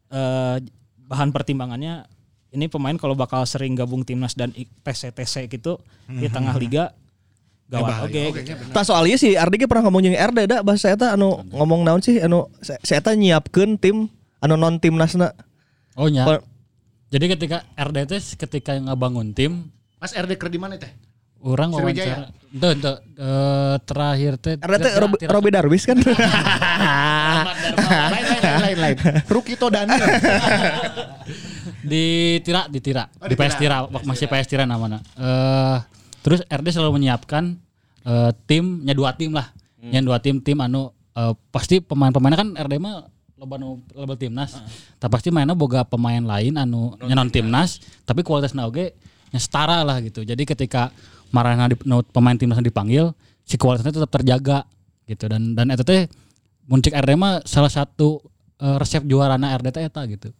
eh, 0.09 0.55
bahan 1.01 1.29
pertimbangannya 1.29 2.05
ini 2.49 2.65
pemain 2.65 2.95
kalau 2.95 3.13
bakal 3.13 3.45
sering 3.45 3.73
gabung 3.73 4.01
timnas 4.01 4.33
dan 4.33 4.49
TC-TC 4.55 5.45
gitu 5.49 5.77
di 6.07 6.25
tengah 6.25 6.57
liga 6.57 6.93
gawat 7.69 8.09
oke. 8.09 8.23
gitu. 8.41 8.73
Tah 8.73 8.81
soalnya 8.81 9.13
si 9.13 9.37
Ardi 9.37 9.61
ge 9.61 9.69
pernah 9.69 9.85
ngomong 9.85 10.01
jeung 10.01 10.17
RD 10.17 10.39
da 10.49 10.57
bahasa 10.65 10.89
eta 10.89 11.13
anu 11.13 11.45
ngomong 11.53 11.85
naon 11.85 12.01
sih 12.01 12.17
anu 12.17 12.49
si 12.59 12.73
si 12.81 12.97
eta 12.97 13.13
nyiapkeun 13.13 13.77
tim 13.77 14.09
anu 14.41 14.57
non 14.57 14.81
timnasna. 14.81 15.37
Oh 15.93 16.09
nya. 16.09 16.25
Ko- 16.25 16.45
Jadi 17.09 17.25
ketika 17.29 17.65
RDT 17.73 18.37
ketika 18.37 18.77
ngebangun 18.77 19.33
tim, 19.33 19.69
Mas 19.97 20.13
RD 20.13 20.37
keur 20.37 20.49
di 20.49 20.57
mana 20.57 20.77
teh? 20.77 20.89
orang 21.39 21.71
wawancara. 21.71 22.29
Itu 22.51 22.67
itu 22.67 22.91
eh, 23.15 23.75
terakhir 23.81 24.33
teh. 24.37 24.55
RD 24.59 24.75
teh 24.77 24.93
Robi- 25.25 25.53
Darwis 25.53 25.87
kan. 25.87 25.97
lain 28.11 28.25
lain 28.27 28.59
lain 28.59 28.77
lain. 28.77 28.97
Rukito 29.25 29.69
Daniel. 29.69 30.03
di 31.83 32.37
Tira 32.43 32.67
di 32.67 32.79
Tira 32.83 33.03
Oh, 33.19 33.27
di 33.27 33.33
di 33.33 33.35
PS 33.39 33.55
Tira. 33.55 33.85
Tira 33.87 34.03
masih 34.03 34.25
PS 34.27 34.47
Tira 34.47 34.63
namanya. 34.67 34.99
Eh 35.15 35.77
terus 36.19 36.43
RD 36.45 36.67
selalu 36.75 36.99
menyiapkan 36.99 37.55
eh 38.03 38.31
timnya 38.47 38.93
dua 38.95 39.15
tim 39.15 39.31
lah. 39.31 39.51
Yang 39.79 40.03
dua 40.11 40.17
tim 40.19 40.43
tim 40.43 40.59
anu 40.59 40.91
eh, 41.15 41.33
pasti 41.51 41.79
pemain-pemainnya 41.79 42.39
kan 42.39 42.49
RD 42.55 42.75
mah 42.79 43.07
loba 43.39 43.55
nu 43.55 43.79
level 43.95 44.19
timnas. 44.19 44.59
Tapi 44.99 45.11
pasti 45.11 45.29
mainnya 45.31 45.55
boga 45.55 45.87
pemain 45.87 46.19
lain 46.19 46.59
anu 46.59 46.99
non 46.99 47.29
timnas. 47.31 47.79
tapi 48.03 48.25
kualitasnya 48.25 48.67
oge 48.67 48.91
nya 49.31 49.39
setara 49.39 49.85
lah 49.87 50.03
gitu. 50.03 50.25
Jadi 50.27 50.43
ketika 50.43 50.91
marahna 51.31 51.71
di, 51.71 51.79
nu 51.87 52.03
pemain 52.03 52.35
timnas 52.35 52.59
dipanggil 52.59 53.15
si 53.47 53.55
kualitasnya 53.55 53.95
tetap 53.95 54.11
terjaga 54.11 54.67
gitu. 55.07 55.31
Dan 55.31 55.55
dan 55.55 55.71
itu 55.71 55.87
teh 55.87 56.11
muncik 56.67 56.91
RD 56.91 57.15
mah 57.15 57.39
salah 57.47 57.71
satu 57.71 58.19
eh, 58.59 58.75
resep 58.75 59.07
juarana 59.07 59.55
RD 59.55 59.67
teh 59.71 59.83
eta 59.87 60.03
gitu 60.03 60.35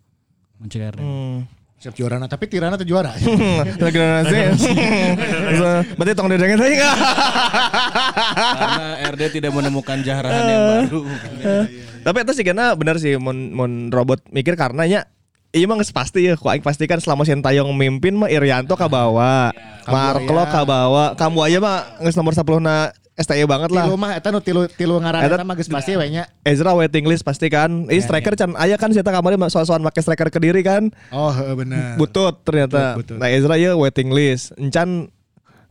RD 0.60 1.00
Hmm. 1.00 1.48
Siap 1.80 1.96
juara 1.96 2.20
tapi 2.28 2.52
Tirana 2.52 2.76
tuh 2.76 2.84
juara. 2.84 3.16
Lagi 3.84 3.96
nasi. 3.96 4.36
Berarti 5.96 6.12
tong 6.12 6.28
dedengnya 6.28 6.60
tadi 6.60 6.76
enggak? 6.76 6.96
Karena 8.60 8.86
RD 9.16 9.22
tidak 9.40 9.52
menemukan 9.56 9.98
jahrahan 10.04 10.44
yang 10.44 10.64
baru. 10.68 11.02
Tapi 12.04 12.18
itu 12.28 12.32
sih 12.36 12.44
karena 12.44 12.76
bener 12.76 13.00
sih 13.00 13.16
mun, 13.16 13.56
mun 13.56 13.72
robot 13.96 14.20
mikir 14.28 14.60
karena 14.60 14.84
nya 14.84 15.02
Iya 15.50 15.66
mah 15.66 15.82
geus 15.82 15.90
pasti 15.90 16.30
ya, 16.30 16.38
ku 16.38 16.46
aing 16.46 16.62
pastikan 16.62 17.02
selama 17.02 17.26
Sintayong 17.26 17.74
mimpin 17.74 18.14
mah 18.14 18.30
Irianto 18.30 18.78
ka 18.78 18.86
bawa, 18.86 19.50
Marklo 19.90 20.46
ka 20.46 20.62
bawa, 20.62 21.18
kamu 21.18 21.42
aja 21.42 21.58
mah 21.58 21.78
geus 22.06 22.14
nomor 22.14 22.38
10 22.38 22.62
na 22.62 22.94
STI 23.20 23.44
banget 23.44 23.70
lah. 23.70 23.84
Tilu 23.84 24.00
mah 24.00 24.12
eta 24.16 24.32
nu 24.32 24.40
tilu 24.40 24.64
tilu 24.72 24.96
ngaran 24.96 25.22
Eta- 25.22 25.44
mah 25.44 25.60
geus 25.60 25.68
pasti 25.68 25.94
we 25.94 26.08
nya. 26.08 26.24
Ezra 26.42 26.72
waiting 26.72 27.04
list 27.04 27.22
pasti 27.22 27.52
kan. 27.52 27.84
Ini 27.86 28.00
striker 28.00 28.34
can 28.34 28.56
aya 28.56 28.80
kan 28.80 28.90
saya 28.90 29.04
kemarin 29.04 29.36
soal-soal 29.52 29.84
pakai 29.84 30.00
striker 30.00 30.32
ke 30.32 30.40
diri 30.40 30.64
kan. 30.64 30.88
Oh, 31.12 31.30
bener. 31.54 32.00
Butut 32.00 32.40
ternyata. 32.42 32.96
Butut, 32.96 33.16
butut. 33.16 33.18
Nah 33.20 33.28
Ezra 33.28 33.60
ya 33.60 33.76
waiting 33.76 34.10
list. 34.10 34.56
Encan 34.56 35.12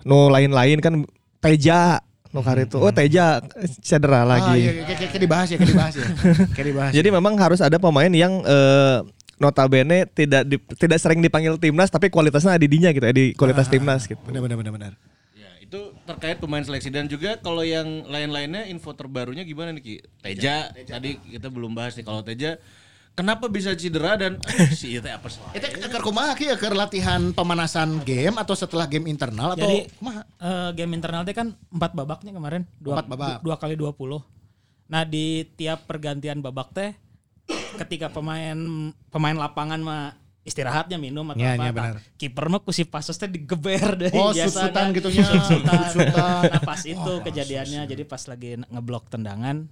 nu 0.04 0.28
lain-lain 0.28 0.78
kan 0.78 0.94
Teja 1.40 2.04
nu 2.28 2.44
itu. 2.44 2.76
Oh 2.76 2.92
Teja 2.92 3.40
cedera 3.80 4.22
Ah, 4.22 4.36
lagi. 4.36 4.60
iya, 4.60 4.84
kayak 4.84 4.86
kayak- 4.86 5.10
kayak 5.16 5.22
dibahas 5.24 5.46
ya, 5.48 5.56
kayak 5.56 5.70
dibahas 5.72 5.94
ya. 5.96 6.04
Kayak 6.54 6.66
dibahas. 6.68 6.92
Jadi 6.92 7.08
memang 7.08 7.32
harus 7.40 7.64
ada 7.64 7.80
pemain 7.80 8.12
yang 8.12 8.44
eh, 8.44 8.98
notabene 9.38 10.04
tidak 10.12 10.42
di- 10.44 10.60
tidak 10.76 10.98
sering 10.98 11.22
dipanggil 11.22 11.56
timnas 11.56 11.88
tapi 11.88 12.10
kualitasnya 12.10 12.58
ada 12.58 12.60
di 12.60 12.68
dinya 12.68 12.90
gitu, 12.90 13.06
ya, 13.06 13.14
di 13.14 13.32
kualitas 13.32 13.70
timnas 13.70 14.04
gitu. 14.04 14.18
bener 14.26 14.42
bener 14.42 14.56
bener 14.58 14.72
bener. 14.74 14.92
Itu 15.68 15.92
terkait 16.02 16.40
pemain 16.40 16.64
seleksi 16.64 16.88
dan 16.88 17.04
juga 17.04 17.36
kalau 17.36 17.60
yang 17.60 18.08
lain-lainnya 18.08 18.64
info 18.64 18.90
terbarunya 18.90 19.44
gimana 19.44 19.70
nih 19.70 19.82
Ki? 19.84 19.94
Teja, 20.18 20.72
tadi 20.72 21.20
kita 21.20 21.52
belum 21.52 21.76
bahas 21.76 21.92
nih 21.92 22.02
kalau 22.02 22.24
Teja 22.24 22.56
kenapa 23.12 23.50
bisa 23.50 23.74
cedera 23.74 24.14
dan 24.14 24.40
si 24.78 24.96
itu 24.96 25.04
apa 25.04 25.28
sih? 25.28 25.44
Itu 25.52 25.66
keur 25.84 26.00
kumaha 26.00 26.32
ki 26.32 26.56
keur 26.56 26.72
latihan 26.72 27.20
pemanasan 27.30 28.00
game 28.00 28.38
atau 28.38 28.56
setelah 28.56 28.86
game 28.86 29.12
internal 29.12 29.52
atau 29.52 29.60
Jadi 29.60 29.92
kumaha? 29.92 30.22
eh, 30.40 30.70
game 30.72 30.96
internal 30.96 31.20
teh 31.22 31.36
kan 31.36 31.52
empat 31.68 31.92
babaknya 31.92 32.32
kemarin, 32.32 32.62
dua, 32.80 32.96
Empat 32.96 33.06
babak. 33.10 33.38
dua 33.44 33.56
kali 33.58 33.76
20. 33.76 34.24
Nah 34.88 35.02
di 35.04 35.44
tiap 35.52 35.84
pergantian 35.84 36.40
babak 36.40 36.72
teh, 36.72 36.96
ketika 37.76 38.08
pemain 38.08 38.56
pemain 39.10 39.36
lapangan 39.36 39.82
mah 39.82 40.16
istirahatnya 40.48 40.96
minum 40.96 41.28
atau 41.28 41.38
Iya, 41.38 41.52
apa, 41.52 41.60
iya, 41.60 41.70
tah, 41.70 41.76
benar. 41.84 41.96
kiper 42.16 42.46
mah 42.48 42.60
ku 42.60 42.70
si 42.70 42.82
pasos 42.82 43.14
teh 43.14 43.28
digeber 43.28 43.94
dari 43.94 44.12
Oh, 44.12 44.32
biasa 44.32 44.48
sut-sutan 44.48 44.84
kan. 44.84 44.96
gitunya. 44.96 45.22
Sut-sutan. 45.22 45.80
Sut-sutan. 45.86 46.42
Nah 46.52 46.62
pas 46.62 46.80
itu 46.82 47.12
kejadiannya, 47.22 47.80
jadi 47.84 48.02
pas 48.02 48.22
lagi 48.24 48.56
ngeblok 48.58 49.08
tendangan, 49.08 49.68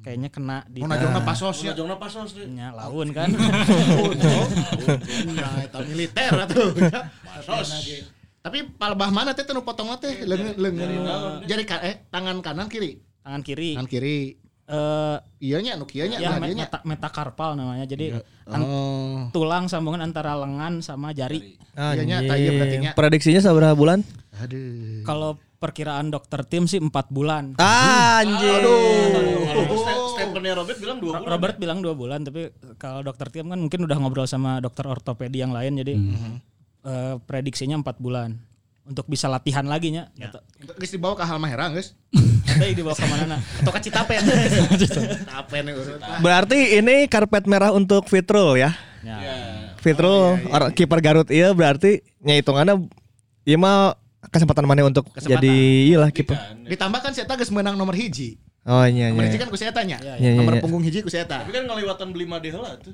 kayaknya 0.00 0.28
kena 0.28 0.56
di 0.64 0.80
Mau 0.80 0.88
najongna 0.88 1.20
pasos 1.20 1.60
ya. 1.60 1.74
Jongna 1.74 1.96
pasos 1.96 2.32
nya 2.46 2.70
laun 2.70 3.10
kan. 3.10 3.28
Nah, 5.30 5.52
eta 5.60 5.78
militer 5.82 6.32
atuh. 6.38 6.72
Tapi 8.40 8.58
palebah 8.72 9.12
mana 9.12 9.36
teh 9.36 9.44
nu 9.46 9.60
potongna 9.60 10.00
teh 10.00 10.24
leung 10.24 10.56
leung 10.56 10.76
jari 11.44 11.64
eh 11.84 12.08
tangan 12.08 12.40
kanan 12.40 12.66
kiri. 12.66 12.96
Tangan 13.20 13.42
kiri. 13.44 13.76
Tangan 13.76 13.84
kiri. 13.86 14.18
Eh 14.70 15.16
Iya 15.40 15.58
nya 15.58 15.74
anu 15.74 15.82
kieu 15.82 16.06
nya 16.06 16.20
ya 16.20 16.30
nah, 16.30 16.46
meta, 16.46 16.78
metakarpal 16.84 17.58
namanya. 17.58 17.82
Jadi 17.84 18.14
an- 18.46 18.62
Oh. 18.62 19.18
tulang 19.32 19.66
sambungan 19.66 19.98
antara 19.98 20.36
lengan 20.36 20.78
sama 20.78 21.10
jari. 21.10 21.58
Iya 21.74 22.02
nya, 22.04 22.16
tah 22.22 22.36
iya 22.36 22.50
berarti 22.54 22.76
nya. 22.78 22.90
Prediksinya 22.94 23.40
seberapa 23.40 23.74
bulan? 23.74 24.06
Aduh. 24.38 25.02
Kalau 25.02 25.30
perkiraan 25.58 26.08
dokter 26.08 26.40
tim 26.44 26.64
sih 26.64 26.78
empat 26.78 27.10
bulan. 27.10 27.58
Anjir. 27.58 28.62
Statementnya 30.10 30.54
Robert 30.54 30.78
bilang 30.78 30.98
dua 31.00 31.12
Ro- 31.14 31.26
Robert 31.26 31.56
bilang 31.56 31.78
dua 31.80 31.92
bulan, 31.92 32.20
tapi 32.22 32.48
kalau 32.76 33.00
dokter 33.02 33.28
tim 33.28 33.48
kan 33.48 33.58
mungkin 33.58 33.84
udah 33.84 33.96
ngobrol 33.96 34.24
sama 34.24 34.60
dokter 34.60 34.84
ortopedi 34.84 35.40
yang 35.40 35.50
lain, 35.50 35.80
jadi 35.80 35.94
eh, 36.80 37.14
prediksinya 37.18 37.76
empat 37.76 37.96
bulan 37.98 38.36
untuk 38.86 39.06
bisa 39.06 39.30
latihan 39.30 39.64
lagi 39.66 39.92
nya. 39.94 40.08
Geus 40.78 40.90
dibawa 40.92 41.14
ke 41.14 41.24
Halmahera 41.24 41.70
geus. 41.74 41.94
Tadi 42.46 42.74
dibawa 42.74 42.96
ke 42.96 43.06
mana 43.06 43.38
Atau 43.38 43.72
ke 43.72 43.80
Citapen. 43.84 44.22
Citapen 44.80 45.64
urut. 45.76 46.00
Berarti 46.24 46.80
ini 46.80 47.06
karpet 47.06 47.46
merah 47.46 47.70
untuk 47.70 48.08
Fitrul 48.10 48.58
ya. 48.58 48.74
Ya. 49.00 49.16
Fitrul 49.80 50.36
orang 50.52 50.76
kiper 50.76 51.00
Garut 51.00 51.28
iya 51.32 51.56
berarti 51.56 52.04
nya 52.20 52.36
hitungannya 52.36 52.84
ieu 53.48 53.56
mah 53.56 53.96
kesempatan 54.28 54.68
mana 54.68 54.84
untuk 54.84 55.08
jadi 55.16 55.88
iyalah 55.88 56.12
kiper. 56.12 56.36
Ditambah 56.68 57.00
kan 57.00 57.16
si 57.16 57.24
eta 57.24 57.34
geus 57.40 57.48
menang 57.48 57.80
nomor 57.80 57.96
hiji. 57.96 58.36
Oh 58.68 58.84
iya 58.84 59.08
Nomor 59.08 59.24
iya. 59.24 59.32
hiji 59.32 59.38
kan 59.40 59.48
ku 59.48 59.56
si 59.56 59.64
eta 59.64 59.80
nya. 59.80 59.96
Iya, 60.04 60.14
iya, 60.20 60.30
Nomor 60.36 60.60
iya. 60.60 60.60
punggung 60.60 60.84
hiji 60.84 61.00
ku 61.00 61.08
si 61.08 61.16
eta. 61.16 61.40
Tapi 61.40 61.52
kan 61.56 61.64
ngelewatan 61.64 62.12
beli 62.12 62.28
Made 62.28 62.52
heula 62.52 62.76
tuh. 62.76 62.92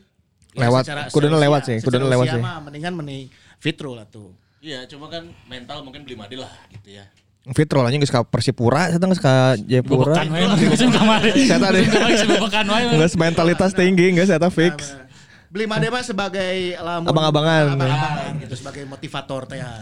Lewat, 0.56 0.88
kuduna 1.12 1.36
lewat 1.36 1.68
sih, 1.68 1.76
kuduna 1.84 2.08
lewat 2.08 2.32
sih. 2.32 2.40
mah 2.40 2.64
mendingan 2.64 2.96
meni 2.96 3.28
Fitrul 3.60 4.00
atuh. 4.00 4.32
Iya, 4.58 4.88
cuma 4.88 5.06
kan 5.06 5.22
mental 5.46 5.80
mungkin 5.80 6.02
beli 6.02 6.16
Made 6.16 6.36
lah 6.36 6.50
gitu 6.70 6.96
ya. 6.96 7.04
Fitrul 7.46 7.86
aja 7.86 7.94
geus 7.94 8.10
ka 8.10 8.26
Persipura, 8.26 8.90
saya 8.90 8.98
geus 8.98 9.22
ka 9.22 9.54
Jayapura. 9.60 10.18
Bebekan 10.18 10.28
wae 10.28 10.66
musim 10.66 10.88
kamari. 10.90 11.30
Saya 11.46 11.62
tadi 11.62 11.80
Musim 11.86 12.28
bebekan 12.34 12.66
wae. 12.66 12.84
geus 12.96 13.14
mentalitas 13.14 13.70
tinggi, 13.70 14.10
geus 14.10 14.26
eta 14.26 14.50
fix. 14.50 14.98
Beli 15.46 15.62
Made 15.64 15.86
mah 15.86 16.02
sebagai 16.02 16.74
lamun 16.74 17.06
Abang-abangan. 17.06 17.78
abang-abangan 17.78 18.32
gitu 18.42 18.54
sebagai 18.58 18.82
motivator 18.84 19.46
teh. 19.46 19.62
ya. 19.62 19.78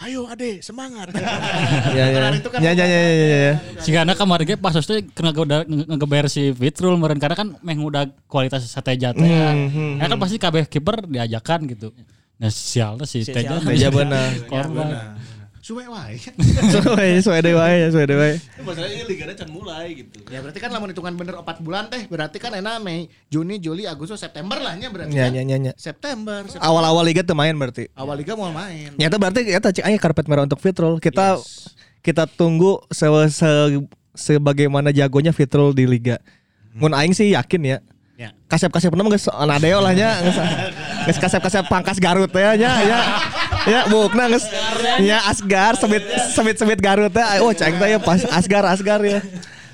Ayo 0.00 0.24
Ade, 0.24 0.64
semangat. 0.64 1.12
Iya 1.92 2.04
iya. 2.08 2.18
Kan 2.32 2.58
Ya 2.64 2.72
ya 2.72 2.86
ya 2.88 3.00
ya 3.04 3.26
ya. 3.28 3.54
Sehingga 3.76 4.08
anak 4.08 4.16
kemarin 4.16 4.48
ge 4.48 4.56
pas 4.56 4.72
teh 4.72 5.04
kena 5.12 5.36
udah 5.36 5.68
ngegeber 5.68 6.26
si 6.26 6.50
Fitrul 6.50 6.96
meureun 6.96 7.20
karena 7.20 7.36
kan 7.36 7.54
meh 7.60 7.76
udah 7.76 8.08
kualitas 8.24 8.64
sateja 8.64 9.12
teh. 9.12 9.20
Hmm, 9.20 10.00
Ya 10.00 10.08
kan 10.08 10.16
pasti 10.16 10.40
kabeh 10.40 10.64
kiper 10.64 11.04
diajakan 11.04 11.68
gitu. 11.68 11.92
Nah 12.42 12.50
sial 12.50 12.98
teh 12.98 13.06
si 13.06 13.22
Teja. 13.22 13.62
Teja 13.62 13.88
bener. 13.88 14.42
Korban. 14.50 15.14
Suwe 15.62 15.86
wae. 15.86 16.18
Suwe 16.74 17.22
suwe 17.22 17.38
dewe 17.38 17.54
wae, 17.54 17.86
suwe 17.86 18.02
dewe 18.02 18.18
wae. 18.18 18.34
Masalahnya 18.66 19.06
liganya 19.06 19.34
can 19.38 19.46
mulai 19.54 19.94
gitu. 19.94 20.18
Ya 20.26 20.42
berarti 20.42 20.58
kan 20.58 20.74
lamun 20.74 20.90
hitungan 20.90 21.14
bener 21.14 21.38
4 21.38 21.62
bulan 21.62 21.86
teh 21.86 22.02
berarti 22.10 22.42
kan 22.42 22.50
enak 22.50 22.82
Mei, 22.82 23.06
Juni, 23.30 23.62
Juli, 23.62 23.86
Agustus, 23.86 24.18
September 24.18 24.58
lah 24.58 24.74
nya 24.74 24.90
berarti. 24.90 25.14
Ya 25.14 25.30
kan? 25.30 25.38
ya 25.38 25.42
ya 25.46 25.70
ya. 25.70 25.72
September. 25.78 26.42
Awal-awal 26.58 27.06
liga 27.06 27.22
tuh 27.22 27.38
main 27.38 27.54
berarti. 27.54 27.86
Awal 27.94 28.26
liga 28.26 28.34
mau 28.34 28.50
main. 28.50 28.90
Nyata 28.98 29.22
berarti 29.22 29.46
kita 29.46 29.70
cek 29.70 29.86
aja 29.86 29.98
karpet 30.02 30.26
merah 30.26 30.42
untuk 30.42 30.58
Fitrul. 30.58 30.98
Kita 30.98 31.38
kita 32.02 32.26
tunggu 32.26 32.82
se, 32.90 33.06
se- 33.30 33.86
sebagaimana 34.18 34.90
jagonya 34.90 35.30
Fitrul 35.30 35.70
di 35.70 35.86
liga. 35.86 36.18
Mun 36.74 36.90
aing 36.90 37.14
sih 37.14 37.38
yakin 37.38 37.62
ya. 37.62 37.78
Ya. 38.22 38.30
Kasep-kasep 38.46 38.94
nama 38.94 39.10
geus 39.10 39.26
anadeo 39.26 39.82
lah 39.82 39.90
nya. 39.90 40.22
Geus 41.10 41.18
kasep-kasep 41.18 41.66
pangkas 41.66 41.98
Garut 41.98 42.30
ya 42.30 42.54
nya 42.54 42.72
ya. 42.86 42.98
Ya 43.66 43.80
bukna 43.90 44.30
geus 44.30 44.46
nya 45.02 45.18
Asgar 45.26 45.74
sebit 45.74 46.06
sebit 46.30 46.54
sebit 46.54 46.78
Garut 46.78 47.10
teh. 47.10 47.26
Oh 47.42 47.50
ceng 47.50 47.74
teh 47.82 47.88
ya 47.90 47.98
pas 47.98 48.22
Asgar 48.30 48.62
Asgar 48.70 49.02
ya. 49.02 49.18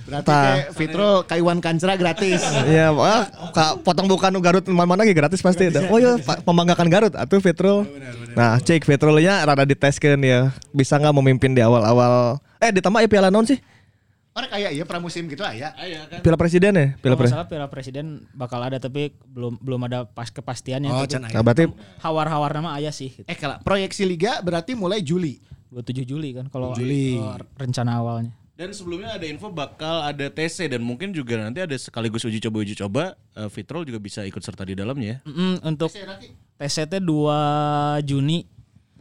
Berarti 0.09 0.33
kayak 0.33 0.73
Fitro 0.73 1.11
Kaiwan 1.29 1.61
Kancra 1.61 1.93
gratis. 2.01 2.41
Iya, 2.65 2.97
wah, 2.97 3.29
ka, 3.53 3.77
potong 3.85 4.09
bukan 4.09 4.33
nu 4.33 4.41
Garut 4.41 4.65
mana-mana 4.65 5.05
ge 5.05 5.13
gratis 5.13 5.45
pasti. 5.45 5.69
Oh 5.93 6.01
iya, 6.01 6.17
membanggakan 6.49 6.89
Garut 6.89 7.13
atuh 7.13 7.45
Fitrul. 7.45 7.85
Nah, 8.33 8.57
cek 8.57 8.89
Fitrulnya 8.89 9.45
rada 9.45 9.69
diteskeun 9.69 10.25
ya. 10.25 10.49
Bisa 10.73 10.97
nggak 10.97 11.13
memimpin 11.13 11.53
di 11.53 11.61
awal-awal. 11.61 12.41
Eh, 12.57 12.73
ditambah 12.73 13.05
ya 13.05 13.09
piala 13.13 13.29
naon 13.29 13.53
sih? 13.53 13.61
Orang 14.39 14.49
kayak 14.49 14.71
iya 14.71 14.85
pramusim 14.87 15.27
gitu 15.27 15.43
aya. 15.43 15.75
Aya 15.75 16.07
kan. 16.07 16.23
Piala 16.23 16.39
presiden 16.39 16.71
ya? 16.71 16.87
Piala 16.95 17.03
Kalau 17.03 17.17
presiden. 17.19 17.35
salah 17.35 17.49
piala 17.51 17.67
presiden 17.67 18.07
bakal 18.31 18.63
ada 18.63 18.79
tapi 18.79 19.11
belum 19.27 19.59
belum 19.59 19.81
ada 19.85 20.07
pas 20.07 20.31
kepastiannya. 20.31 20.87
Oh, 20.89 21.03
Tapi 21.03 21.11
can 21.11 21.27
Nah, 21.27 21.43
berarti 21.43 21.67
Hawar-hawar 21.99 22.55
nama 22.55 22.79
ayah 22.79 22.95
sih. 22.95 23.11
gitu. 23.13 23.27
Eh 23.27 23.35
kalau 23.35 23.59
proyeksi 23.59 24.07
liga 24.07 24.39
berarti 24.39 24.73
mulai 24.73 25.03
Juli. 25.03 25.43
27 25.69 26.07
Juli 26.07 26.31
kan 26.33 26.47
kalau 26.47 26.71
Juli. 26.73 27.19
rencana 27.59 27.99
awalnya. 27.99 28.31
Dan 28.55 28.71
sebelumnya 28.71 29.15
ada 29.15 29.23
info 29.23 29.51
bakal 29.51 30.03
ada 30.03 30.27
TC 30.27 30.67
dan 30.67 30.83
mungkin 30.83 31.11
juga 31.11 31.35
nanti 31.37 31.59
ada 31.59 31.75
sekaligus 31.75 32.23
uji 32.23 32.39
coba 32.41 32.57
uji 32.59 32.75
coba 32.75 33.03
eh, 33.33 33.47
Fitrol 33.47 33.83
juga 33.83 33.99
bisa 33.99 34.23
ikut 34.23 34.39
serta 34.39 34.63
di 34.63 34.75
dalamnya 34.75 35.19
ya. 35.19 35.19
Mm, 35.27 35.57
untuk 35.65 35.91
TCT 36.57 36.99
2 36.99 38.03
Juni 38.03 38.47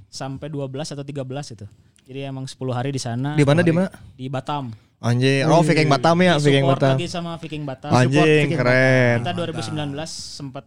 sampai 0.07 0.49
12 0.49 0.93
atau 0.93 1.01
13 1.01 1.53
itu. 1.53 1.65
Jadi 2.05 2.19
emang 2.23 2.45
10 2.45 2.57
hari 2.71 2.89
di 2.89 2.97
sana. 2.97 3.33
di 3.33 3.43
mana 3.43 3.61
di 3.61 3.73
mana? 3.73 3.89
Di 4.13 4.25
Batam. 4.27 4.71
Anjing, 4.97 5.45
oh 5.45 5.61
Viking 5.61 5.89
Batam 5.93 6.17
ya, 6.19 6.41
Viking 6.41 6.65
Support 6.65 6.81
Batam. 6.81 6.95
lagi 6.97 7.07
sama 7.07 7.31
Viking 7.37 7.63
Batam. 7.69 7.91
Anjing, 7.93 8.45
keren. 8.49 9.21
Kita 9.21 9.33
2019 9.33 9.93
sempat 10.09 10.65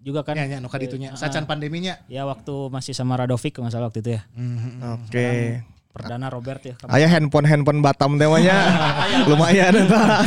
juga 0.00 0.20
kan 0.24 0.36
Ya 0.36 0.44
ya 0.48 0.58
nuka 0.60 0.76
ditunya. 0.76 1.16
Sacan 1.16 1.44
pandeminya. 1.44 1.96
ya 2.08 2.24
waktu 2.24 2.68
masih 2.68 2.92
sama 2.92 3.16
Radovic 3.16 3.56
kalau 3.56 3.68
nggak 3.68 3.74
salah 3.76 3.88
waktu 3.88 4.00
itu 4.04 4.10
ya. 4.16 4.22
Oke. 5.00 5.28
Perdana 5.90 6.30
Robert 6.30 6.62
ya. 6.62 6.78
Aya 6.86 7.10
handphone-handphone 7.10 7.82
Batam 7.82 8.14
temanya. 8.14 8.54
Lumayan 9.30 9.74
eta. 9.74 10.22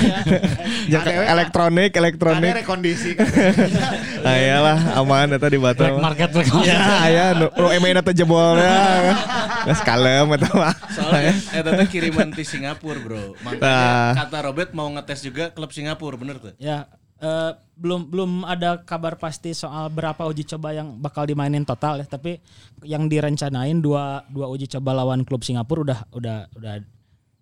Jeung 0.91 1.08
elektronik, 1.08 1.95
Ada 1.95 1.99
elektronik. 2.04 2.52
rekondisi. 2.52 3.15
Ayalah 4.28 4.99
aman 4.99 5.32
eta 5.32 5.47
di 5.47 5.56
Black 5.56 5.80
Batam. 5.80 6.04
market 6.04 6.30
black 6.36 6.52
market. 6.52 6.67
Ya, 6.67 6.84
aya 6.99 7.26
nu 7.32 7.47
nu 7.47 7.67
email 7.71 8.04
teh 8.04 8.12
jebolnya. 8.12 8.76
Geus 9.63 9.82
kalem 9.82 10.36
eta 10.36 10.52
mah. 10.52 10.76
Soalnya 10.91 11.32
eh 11.32 11.62
teh 11.63 11.88
kiriman 11.88 12.36
di 12.36 12.43
Singapura, 12.43 12.99
Bro. 12.99 13.39
Nah. 13.39 13.56
Makanya 13.56 14.19
kata 14.28 14.38
Robert 14.43 14.71
mau 14.76 14.91
ngetes 14.91 15.23
juga 15.23 15.47
klub 15.56 15.71
Singapura, 15.71 16.19
bener 16.19 16.43
tuh. 16.43 16.52
Ya 16.60 16.91
eh, 17.21 17.52
belum 17.73 18.10
belum 18.10 18.32
ada 18.45 18.82
kabar 18.86 19.17
pasti 19.17 19.52
soal 19.52 19.89
berapa 19.89 20.21
uji 20.30 20.45
coba 20.56 20.78
yang 20.78 21.02
bakal 21.02 21.26
dimainin 21.26 21.65
total 21.65 21.99
ya, 21.99 22.06
tapi 22.06 22.38
yang 22.86 23.10
direncanain 23.10 23.82
dua 23.82 24.23
dua 24.30 24.47
uji 24.49 24.69
coba 24.78 24.93
lawan 24.93 25.26
klub 25.26 25.41
Singapura 25.41 25.82
udah 25.82 25.99
udah 26.13 26.38
udah 26.54 26.73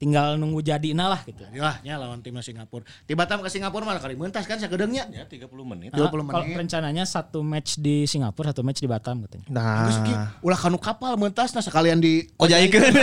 tinggal 0.01 0.33
nunggu 0.33 0.65
jadi 0.65 0.97
lah 0.97 1.21
gitu. 1.29 1.45
Jadilah 1.45 1.77
nya 1.85 2.01
lawan 2.01 2.25
timnas 2.25 2.41
Singapura. 2.49 2.81
Di 3.05 3.13
Batam 3.13 3.45
ke 3.45 3.53
Singapura 3.53 3.85
malah 3.85 4.01
kali 4.01 4.17
mentas 4.17 4.49
kan 4.49 4.57
sagedeungnya. 4.57 5.05
Ya 5.13 5.29
30 5.29 5.45
menit. 5.61 5.93
Nah, 5.93 6.09
20 6.09 6.25
kalau 6.25 6.41
menit. 6.49 6.57
rencananya 6.57 7.05
satu 7.05 7.45
match 7.45 7.77
di 7.77 8.09
Singapura, 8.09 8.49
satu 8.49 8.65
match 8.65 8.81
di 8.81 8.89
Batam 8.89 9.21
katanya. 9.29 9.45
Nah, 9.53 9.93
ulah 10.41 10.57
kanu 10.57 10.81
kapal 10.81 11.13
mentas 11.21 11.53
nah 11.53 11.61
sekalian 11.61 12.01
di 12.01 12.25
oh 12.41 12.49
jaikeun. 12.49 12.81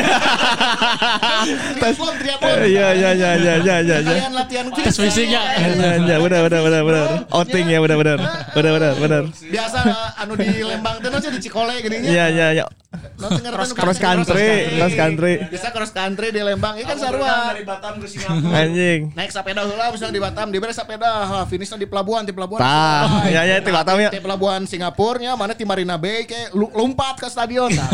triathlon 1.79 2.15
triathlon. 2.19 2.67
Iya 2.67 2.89
iya 2.91 3.11
iya 3.15 3.31
iya 3.39 3.55
iya 3.63 3.77
iya. 3.79 3.79
iya. 3.79 3.97
Sekalian 4.03 4.33
latihan 4.35 4.67
Tes 4.75 4.97
fisiknya. 4.99 5.41
Iya 5.55 6.03
iya 6.03 6.17
benar 6.19 6.41
benar 6.51 6.61
benar 6.67 6.83
benar. 6.83 7.07
Outing 7.31 7.67
ya 7.71 7.79
benar 7.79 7.97
benar. 8.03 8.19
Benar 8.59 8.73
benar 8.75 8.93
benar. 8.99 9.23
Biasa 9.31 9.79
anu 10.19 10.35
di 10.35 10.51
Lembang 10.67 10.99
teh 10.99 11.11
di 11.15 11.39
Cikole 11.47 11.79
geuning 11.79 12.11
Iya 12.11 12.27
iya 12.35 12.47
iya. 12.59 12.65
Cross, 12.89 13.77
Cross 13.77 14.01
country, 14.01 14.49
cross 14.81 14.95
country. 14.97 15.33
Bisa 15.53 15.69
cross 15.69 15.93
country 15.93 16.33
di 16.33 16.41
Lembang. 16.41 16.81
Ini 16.81 16.89
kan 16.89 16.97
sarua. 16.97 17.53
dari 17.53 17.65
Batam 17.69 18.01
ke 18.01 18.09
Singapura. 18.09 18.65
Anjing. 18.65 19.01
Naik 19.13 19.31
sepeda 19.31 19.61
heula 19.61 19.93
misalnya 19.93 20.15
di 20.17 20.23
Batam, 20.25 20.47
di 20.49 20.59
mana 20.59 20.73
sepeda, 20.73 21.13
finishnya 21.45 21.77
di 21.77 21.85
pelabuhan, 21.85 22.25
di 22.25 22.33
pelabuhan. 22.33 22.61
Tah, 22.65 23.29
ya 23.29 23.45
ya 23.45 23.61
di 23.61 23.69
Batam 23.69 23.97
ya. 24.01 24.09
Di 24.09 24.25
pelabuhan 24.25 24.65
Singapura 24.65 25.21
nya, 25.21 25.37
mana 25.37 25.53
di 25.53 25.65
Marina 25.69 26.01
Bay 26.01 26.25
kayak 26.25 26.57
lu- 26.57 26.73
lompat 26.73 27.21
ke 27.21 27.29
stadion. 27.29 27.69
Nah, 27.69 27.89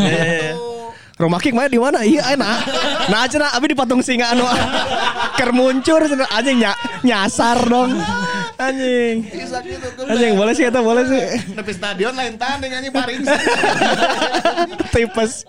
Rumah 1.15 1.39
kick 1.39 1.55
mana 1.55 1.71
di 1.71 1.79
mana? 1.79 2.03
Iya 2.03 2.35
enak. 2.35 2.57
Nah 3.07 3.23
aja 3.23 3.39
nah, 3.39 3.55
abi 3.55 3.71
di 3.71 3.77
patung 3.77 4.03
singa 4.03 4.35
anu 4.35 4.43
ker 5.39 5.55
muncur 5.55 6.03
cenah. 6.03 6.27
anjing 6.27 6.59
nya, 6.59 6.75
nyasar 7.07 7.63
dong. 7.71 7.95
Anjing. 8.59 9.23
Anjing 10.11 10.33
boleh 10.35 10.51
sih 10.51 10.67
eta 10.67 10.83
boleh 10.83 11.07
sih. 11.07 11.23
Nepi 11.55 11.71
stadion 11.71 12.11
lain 12.19 12.35
tanding 12.35 12.67
anjing 12.75 12.91
paring. 12.91 13.23
Tipes. 14.91 15.47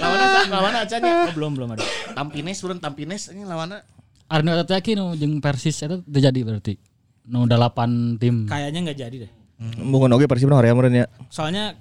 lawannya 0.00 0.26
sa- 0.32 0.48
lawannya 0.48 0.80
acanya. 0.88 1.12
Oh, 1.28 1.36
belum 1.36 1.52
belum 1.52 1.68
ada. 1.76 1.84
Tampines 2.16 2.56
turun 2.56 2.80
Tampines 2.80 3.28
ini 3.28 3.44
lawannya. 3.44 3.84
Arno 4.32 4.56
teh 4.64 4.80
nu 4.96 5.12
jeung 5.20 5.44
Persis 5.44 5.84
eta 5.84 6.00
terjadi 6.00 6.40
berarti. 6.48 6.80
Nu 7.28 7.44
8 7.44 8.16
tim. 8.16 8.48
Kayaknya 8.48 8.78
nggak 8.88 8.98
jadi 8.98 9.16
deh. 9.28 9.32
Bungun 9.84 10.16
oge 10.16 10.24
Persib 10.24 10.48
hoream 10.48 10.80
meureun 10.80 11.04
ya. 11.04 11.06
Soalnya 11.28 11.76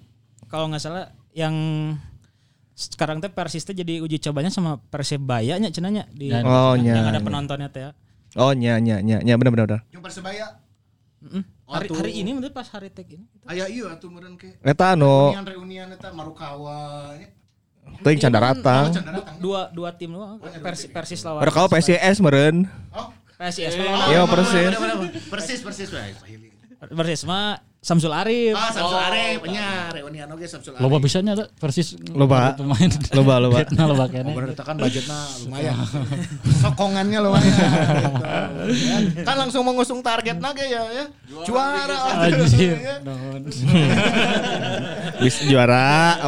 kalau 0.52 0.68
nggak 0.68 0.84
salah 0.84 1.08
yang 1.32 1.56
sekarang 2.82 3.20
teh 3.20 3.30
Persis 3.30 3.62
teh 3.62 3.72
jadi 3.72 4.00
uji 4.00 4.18
cobanya 4.20 4.50
sama 4.50 4.82
Persebaya 4.84 5.56
nya 5.56 5.70
cenanya 5.70 6.10
di 6.10 6.28
Dan- 6.28 6.42
Oh, 6.44 6.74
yang 6.74 6.98
nya, 6.98 7.06
ada 7.06 7.18
nya. 7.18 7.22
penontonnya 7.22 7.70
teh 7.70 7.82
ya. 7.84 7.92
Oh 8.34 8.52
nya 8.52 8.78
nya 8.78 8.98
nya 8.98 9.20
nya 9.20 9.34
bener 9.36 9.52
bener 9.52 9.66
bener. 9.68 9.82
Yang 9.90 10.02
Persebaya. 10.02 10.46
Mm-mm. 11.22 11.44
Hari, 11.70 11.88
ini 12.18 12.34
mungkin 12.34 12.50
pas 12.50 12.66
hari 12.68 12.90
tag 12.90 13.06
ini. 13.06 13.24
Aya 13.46 13.70
iya 13.70 13.94
atuh 13.94 14.10
meureun 14.10 14.34
ke. 14.36 14.58
Eta 14.60 14.92
anu 14.92 15.30
Reunian 15.30 15.46
reunian 15.46 15.88
eta 15.90 16.10
Marukawa. 16.10 17.14
nya. 17.14 17.30
teuing 18.02 18.18
can 18.18 18.34
datang. 18.34 18.90
Can 18.90 19.06
datang. 19.06 19.36
Dua 19.38 19.70
dua 19.70 19.94
tim 19.94 20.10
doang. 20.10 20.42
Persis, 20.42 20.90
Persis 20.90 21.22
lawan. 21.22 21.42
Ada 21.42 21.52
kau 21.52 21.70
PCS 21.70 22.18
meureun. 22.20 22.66
Oh, 22.90 23.14
PSIS 23.38 23.74
Iya 23.74 24.22
persis. 24.26 24.70
persis 25.28 25.60
persis. 25.62 25.90
Persis 26.90 27.22
mah 27.26 27.58
Samsul 27.82 28.14
Arif. 28.14 28.54
Ah, 28.54 28.70
Samsul 28.70 28.94
Arif 28.94 29.42
nya 29.50 29.90
reunian 29.90 30.30
oge 30.30 30.46
Samsul 30.46 30.78
Arif. 30.78 30.86
Loba 30.86 31.02
bisanya 31.02 31.34
ada 31.34 31.46
Persis 31.50 31.98
Loba. 32.14 32.54
pemain. 32.54 32.90
Loba, 33.10 33.42
loba. 33.42 33.58
Fitnah 33.66 33.90
loba 33.90 34.06
kene. 34.06 34.38
Bener 34.38 34.54
itu 34.54 34.62
kan 34.62 34.78
budgetnya 34.78 35.18
lumayan. 35.42 35.76
Sokongannya 36.62 37.20
lumayan. 37.26 37.58
Gitu. 38.70 39.26
Kan 39.26 39.36
langsung 39.42 39.66
mengusung 39.66 40.06
target 40.06 40.38
naga 40.38 40.62
ya 40.62 40.86
ya. 40.94 41.06
Juara. 41.42 42.30
Anjir. 42.30 42.78
Ya. 42.78 43.02
Naon. 43.02 43.50
Bis 45.26 45.42
juara. 45.50 46.22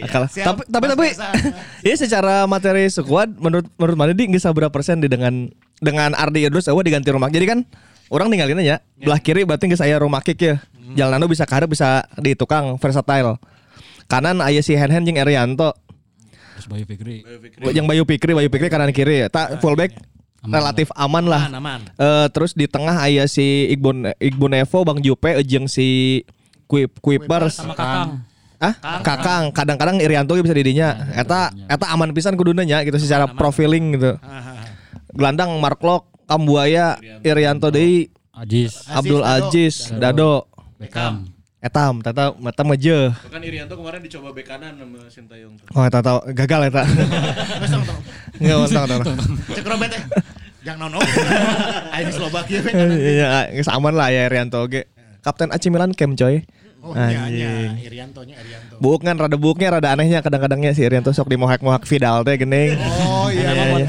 Akal. 0.00 0.22
Siap, 0.32 0.44
Tapi 0.48 0.60
tapi 0.72 0.86
tapi 0.88 1.06
ya 1.84 1.92
secara 1.92 2.48
materi 2.48 2.88
squad 2.88 3.36
menurut 3.36 3.68
menurut 3.76 3.96
mana 4.00 4.16
di 4.16 4.32
nggak 4.32 4.48
berapa 4.48 4.72
persen 4.72 5.04
di 5.04 5.12
dengan 5.12 5.52
dengan 5.78 6.14
Ardi 6.14 6.46
Idrus 6.46 6.66
awal 6.70 6.86
diganti 6.86 7.10
rumah. 7.10 7.30
Jadi 7.30 7.46
kan 7.46 7.58
orang 8.08 8.28
tinggalin 8.32 8.60
aja 8.62 8.82
belah 8.98 9.20
kiri 9.20 9.44
berarti 9.44 9.70
nggak 9.70 9.80
saya 9.80 9.96
rumah 9.98 10.22
kick 10.22 10.38
ya. 10.42 10.56
Jalan 10.96 11.20
bisa 11.28 11.44
karep 11.44 11.68
bisa 11.68 12.06
di 12.16 12.32
tukang 12.32 12.80
versatile. 12.80 13.36
Kanan 14.08 14.40
aya 14.40 14.64
si 14.64 14.72
Hen 14.72 14.88
Hen 14.88 15.04
jeung 15.04 15.20
Erianto. 15.20 15.76
Terus 16.56 16.66
Bayu 16.66 16.84
Fikri. 16.88 17.22
Yang 17.70 17.86
Bayu 17.86 18.02
Pikri, 18.08 18.32
Bayu 18.32 18.48
Pikri 18.48 18.66
kanan 18.72 18.90
kiri. 18.90 19.28
Tak 19.28 19.60
fullback 19.60 19.94
relatif 20.42 20.88
aman 20.96 21.28
lah. 21.28 21.46
Aman, 21.46 21.60
aman. 21.60 21.80
Eh, 21.94 22.26
terus 22.32 22.56
di 22.56 22.64
tengah 22.64 22.98
aya 22.98 23.28
si 23.28 23.68
Igbon 23.68 24.10
Igbon 24.16 24.56
Evo, 24.56 24.82
Bang 24.82 24.98
Jupe, 25.04 25.36
jeung 25.44 25.68
si 25.68 26.22
Kuip 26.66 26.98
Kuipers. 27.04 27.60
sama 27.60 27.76
Kakang. 27.76 28.24
Ah, 28.58 28.74
Kakang. 29.04 29.54
Kadang-kadang 29.54 30.02
Irianto 30.02 30.34
bisa 30.34 30.56
didinya. 30.56 30.98
Eta 31.14 31.52
eta 31.68 31.86
aman 31.94 32.10
pisan 32.10 32.34
kuduna 32.34 32.66
nya 32.66 32.82
gitu 32.82 32.98
secara 32.98 33.28
profiling 33.30 33.94
gitu. 33.94 34.18
Gelandang 35.12 35.56
Mark 35.60 35.80
Lok, 35.80 36.08
Kambuaya, 36.28 37.00
Irianto 37.24 37.72
deui, 37.72 38.12
Ajis. 38.36 38.86
Abdul 38.86 39.24
Dado. 39.24 39.48
Aziz, 39.48 39.74
Dado. 39.96 40.32
Beckham. 40.78 41.26
Etam, 41.58 41.98
tata 42.06 42.30
mata 42.38 42.62
meje. 42.62 43.10
Bahkan 43.10 43.42
Irianto 43.42 43.74
kemarin 43.74 43.98
dicoba 43.98 44.30
bek 44.30 44.46
kanan 44.46 44.78
sama 44.78 45.10
Sintayong. 45.10 45.58
Oh, 45.74 45.82
eta 45.82 45.98
tau 45.98 46.22
gagal 46.30 46.70
eta. 46.70 46.86
Wes 46.86 47.70
tong 47.74 47.82
tong. 47.82 48.00
Nggak, 48.38 48.56
untung, 48.62 48.84
untung. 49.02 49.18
Cek 49.58 49.66
Robert 49.66 49.90
teh. 49.90 50.02
Jangan 50.62 50.86
nono. 50.86 51.02
Ayo 51.98 52.14
Slovakia 52.14 52.62
we. 52.62 52.70
Iya, 53.18 53.50
geus 53.50 53.66
aman 53.74 53.90
lah 53.90 54.14
ya 54.14 54.30
Irianto 54.30 54.62
ge. 54.70 54.86
Kapten 55.18 55.50
AC 55.50 55.66
Milan 55.66 55.90
Kem 55.98 56.14
coy. 56.14 56.46
Oh 56.78 56.94
iya 56.94 57.10
nya 57.10 57.20
Anjing. 57.26 57.70
Irianto 57.82 58.20
nya 58.22 58.38
Irianto. 58.38 58.78
Buuk 58.78 59.02
kan 59.02 59.18
rada 59.18 59.34
buuknya 59.34 59.74
rada 59.74 59.90
anehnya 59.90 60.22
kadang-kadangnya 60.22 60.70
si 60.72 60.86
Irianto 60.86 61.10
sok 61.10 61.26
dimohak-mohak 61.26 61.82
Vidal 61.82 62.22
teh 62.22 62.38
geuning. 62.38 62.78
Oh 62.78 63.26
iya. 63.28 63.50
Iya, 63.50 63.64
iya. 63.82 63.86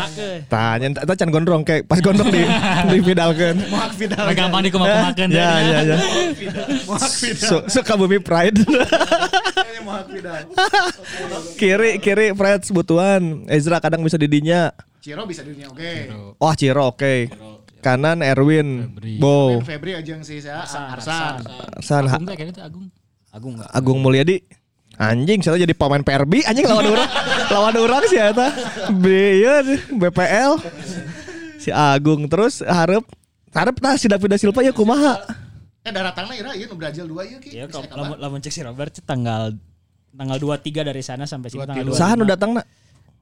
Tanya 0.49 0.87
eta 0.97 1.13
can 1.13 1.29
gondrong 1.29 1.61
kayak 1.61 1.85
pas 1.85 2.01
gondrong 2.01 2.27
di 2.27 2.41
di 2.91 2.97
Vidalkeun. 2.99 3.61
Mohak 3.69 3.93
Vidal. 3.93 4.25
Gampang 4.33 4.61
dikumak-kumakeun. 4.65 5.29
Ya 5.29 5.51
ya 5.61 5.79
ya. 5.85 5.97
Mohak 6.89 7.13
Vidal. 7.13 7.45
Su- 7.45 7.65
Suka 7.69 7.93
bumi 7.93 8.17
pride. 8.17 8.57
Ini 9.69 9.79
Mohak 9.85 10.05
Vidal. 10.09 10.41
kiri 11.61 12.01
kiri 12.01 12.33
Fred 12.33 12.65
sebutuan. 12.65 13.45
Ezra 13.47 13.77
kadang 13.77 14.01
bisa 14.01 14.17
didinya. 14.17 14.73
Ciro 14.99 15.23
bisa 15.23 15.45
dunia 15.45 15.69
oke. 15.69 15.93
Oh 16.41 16.53
Ciro 16.57 16.89
oke. 16.89 17.29
Kanan 17.79 18.19
Erwin. 18.19 18.95
Bo. 19.19 19.63
Febri 19.63 19.95
aja 19.95 20.15
yang 20.15 20.23
si 20.23 20.43
saya 20.43 20.63
Arsan. 20.67 21.43
San 21.79 22.05
Agung 22.07 22.27
teh 22.27 22.35
kayaknya 22.35 22.63
Agung. 22.67 22.85
Agung 23.31 23.53
enggak? 23.55 23.69
Agung 23.71 23.99
Mulyadi. 24.03 24.37
Anjing, 24.99 25.39
saya 25.39 25.63
jadi 25.63 25.71
pemain 25.71 26.03
PRB, 26.03 26.43
anjing 26.43 26.67
lawan 26.67 26.91
orang, 26.91 27.07
lawan 27.55 27.75
orang 27.79 28.03
sih 28.11 28.19
eta. 28.19 28.51
B 28.91 29.07
iya, 29.39 29.63
BPL. 29.95 30.59
Si 31.55 31.71
Agung 31.71 32.27
terus 32.27 32.59
harap 32.67 33.07
harap 33.55 33.75
tah 33.79 33.95
si 33.95 34.11
David 34.11 34.35
da 34.35 34.37
Silva 34.37 34.59
ya 34.59 34.75
kumaha. 34.75 35.23
Eh 35.87 35.91
daratangna 35.95 36.35
ira 36.35 36.51
ieu 36.51 36.67
nu 36.67 36.75
Brazil 36.75 37.07
2 37.07 37.31
ieu 37.31 37.39
ki. 37.39 37.49
Iya, 37.55 37.71
kalau 37.71 37.87
kabar. 37.87 37.95
lamun 37.95 38.17
lamun 38.19 38.39
cek 38.43 38.51
si 38.51 38.59
Robert 38.59 38.91
sih 38.91 39.03
tanggal 39.07 39.55
tanggal 40.11 40.35
23 40.35 40.91
dari 40.91 40.99
sana 40.99 41.23
sampai 41.23 41.47
sini 41.47 41.63
tanggal 41.63 41.95
25. 41.95 42.01
Saha 42.03 42.13
nu 42.19 42.27
datangna? 42.27 42.61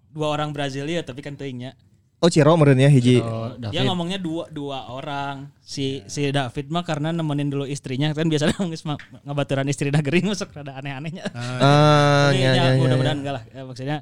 Dua 0.10 0.34
orang 0.34 0.50
Brazil 0.58 0.89
ya, 0.89 1.06
tapi 1.06 1.22
kan 1.22 1.38
teuingnya. 1.38 1.78
Oh 2.18 2.34
Ciro 2.34 2.58
meureun 2.58 2.82
ya 2.82 2.90
hiji. 2.90 3.22
Oh, 3.22 3.54
Dia 3.70 3.86
ngomongnya 3.86 4.18
dua 4.18 4.50
dua 4.50 4.90
orang. 4.90 5.54
Si 5.62 6.02
si 6.10 6.34
David 6.34 6.74
mah 6.74 6.82
karena 6.82 7.14
nemenin 7.14 7.54
dulu 7.54 7.70
istrinya 7.70 8.10
kan 8.18 8.26
biasanya 8.26 8.58
mah 8.90 8.98
ngabaturan 9.22 9.70
istri 9.70 9.94
negeri 9.94 10.26
masuk 10.26 10.50
rada 10.50 10.74
aneh-anehnya. 10.82 11.30
Ah, 11.38 12.34
Tapi 12.34 12.42
ya, 12.42 12.50
ya, 12.50 12.54
ya, 12.58 12.64
ya, 12.74 12.82
mudah-mudahan 12.82 13.18
enggak 13.22 13.34
lah. 13.38 13.44
Eh, 13.54 13.64
maksudnya 13.70 13.98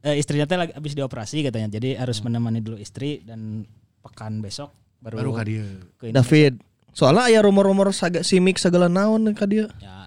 eh, 0.00 0.16
istrinya 0.16 0.48
teh 0.48 0.56
lagi 0.56 0.72
habis 0.72 0.96
dioperasi 0.96 1.44
katanya. 1.44 1.68
Jadi 1.76 1.92
harus 1.92 2.24
menemani 2.24 2.64
dulu 2.64 2.80
istri 2.80 3.20
dan 3.20 3.68
pekan 4.00 4.40
besok 4.40 4.72
baru, 5.04 5.20
Baru 5.20 5.30
ka 5.36 5.44
Indonesia. 5.44 6.08
David. 6.08 6.52
Soalnya 6.96 7.28
aya 7.28 7.40
rumor-rumor 7.44 7.92
saga 7.92 8.24
simik 8.24 8.56
segala 8.56 8.88
naon 8.88 9.28
ka 9.36 9.44
dia. 9.44 9.68
Ya 9.76 10.01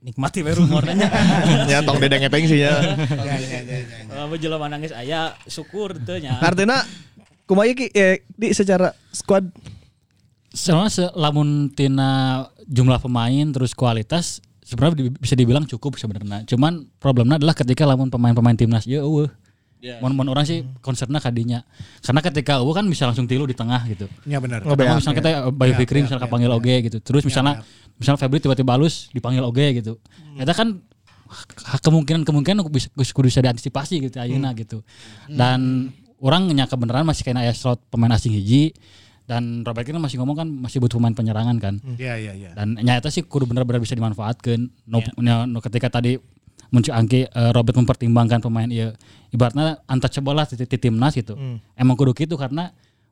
nikmati 0.00 0.40
we 0.40 0.52
rumornya. 0.56 0.96
ya 1.72 1.84
tong 1.84 2.00
dedeng 2.00 2.24
ngepeng 2.24 2.48
sih 2.48 2.64
ya. 2.64 2.80
Ya 2.80 3.36
ya 3.36 3.60
ya. 3.64 3.78
ya. 3.84 4.02
Kalau 4.08 4.36
jelema 4.36 4.66
nangis 4.68 4.92
aya 4.96 5.36
syukur 5.44 5.96
teu 6.00 6.16
nya. 6.18 6.40
Artinya 6.40 6.82
kumaha 7.44 7.72
ki 7.72 7.92
eh, 7.92 8.24
di 8.34 8.52
secara 8.56 8.96
squad 9.12 9.48
Soalnya 10.50 10.90
se 10.90 11.04
lamun 11.14 11.70
tina 11.70 12.42
jumlah 12.66 12.98
pemain 12.98 13.46
terus 13.54 13.70
kualitas 13.70 14.42
sebenarnya 14.66 15.14
bisa 15.14 15.38
dibilang 15.38 15.62
cukup 15.62 15.94
sebenarnya. 15.94 16.42
Cuman 16.42 16.90
problemnya 16.98 17.38
adalah 17.38 17.54
ketika 17.54 17.86
lamun 17.86 18.10
pemain-pemain 18.10 18.58
timnas 18.58 18.82
ya 18.82 18.98
eueuh. 19.02 19.30
Ya. 19.80 19.96
Mun 19.98 20.12
mun 20.12 20.28
orang 20.28 20.44
sih 20.44 20.60
concernnya 20.78 21.18
kadinya. 21.18 21.64
Karena 21.98 22.20
ketika 22.20 22.60
eueuh 22.60 22.70
kan 22.70 22.84
bisa 22.84 23.04
langsung 23.04 23.24
tilu 23.24 23.44
di 23.44 23.52
tengah 23.52 23.80
gitu. 23.84 24.04
Ya 24.24 24.36
benar. 24.36 24.60
Atau 24.60 24.76
misalnya 24.94 25.16
kita 25.16 25.28
eh, 25.30 25.40
Bayu 25.50 25.72
Fikri 25.74 25.98
misalnya 26.04 26.22
kepanggil 26.22 26.50
oge 26.52 26.74
gitu. 26.82 26.98
Terus 27.00 27.22
misalnya 27.24 27.64
misalnya 27.96 28.18
Febri 28.18 28.38
tiba-tiba 28.38 28.70
halus 28.70 29.08
dipanggil 29.10 29.40
oge 29.40 29.66
gitu. 29.74 29.96
Eta 30.36 30.52
kan 30.52 30.84
ha- 31.62 31.80
kemungkinan-kemungkinan 31.80 32.60
bisa 32.68 32.92
kudu 33.10 33.26
bisa 33.26 33.40
diantisipasi 33.40 33.94
gitu 34.02 34.16
ayeuna 34.18 34.52
gitu. 34.54 34.84
Dan 35.26 35.88
orang 36.18 36.44
nyangka 36.46 36.76
beneran 36.76 37.02
masih 37.02 37.24
kena 37.24 37.40
aya 37.40 37.52
slot 37.52 37.80
pemain 37.88 38.10
asing 38.10 38.32
hiji 38.32 38.76
dan 39.24 39.62
Robert 39.62 39.86
Kina 39.86 39.96
masih 39.96 40.18
ngomong 40.18 40.36
kan 40.36 40.48
masih 40.50 40.76
butuh 40.76 40.98
pemain 40.98 41.14
penyerangan 41.14 41.56
kan. 41.56 41.74
Iya 41.96 42.18
iya 42.18 42.32
iya. 42.34 42.50
Dan 42.52 42.76
nyata 42.76 43.08
sih 43.08 43.22
kudu 43.22 43.46
bener-bener 43.46 43.78
bisa 43.78 43.94
dimanfaatkan. 43.94 44.68
No, 44.84 45.00
no- 45.16 45.46
no 45.46 45.58
ketika 45.60 45.88
tadi 45.88 46.18
muncul 46.70 46.94
angki 46.94 47.26
eh, 47.26 47.50
Robert 47.52 47.76
mempertimbangkan 47.76 48.38
pemain 48.40 48.66
iya 48.66 48.94
ibaratnya 49.30 49.82
untouchable 49.86 50.34
lah 50.34 50.46
di, 50.46 50.58
di 50.66 50.78
timnas 50.78 51.14
gitu. 51.14 51.34
Emang 51.74 51.94
kudu 51.94 52.14
gitu 52.14 52.34
karena 52.34 52.70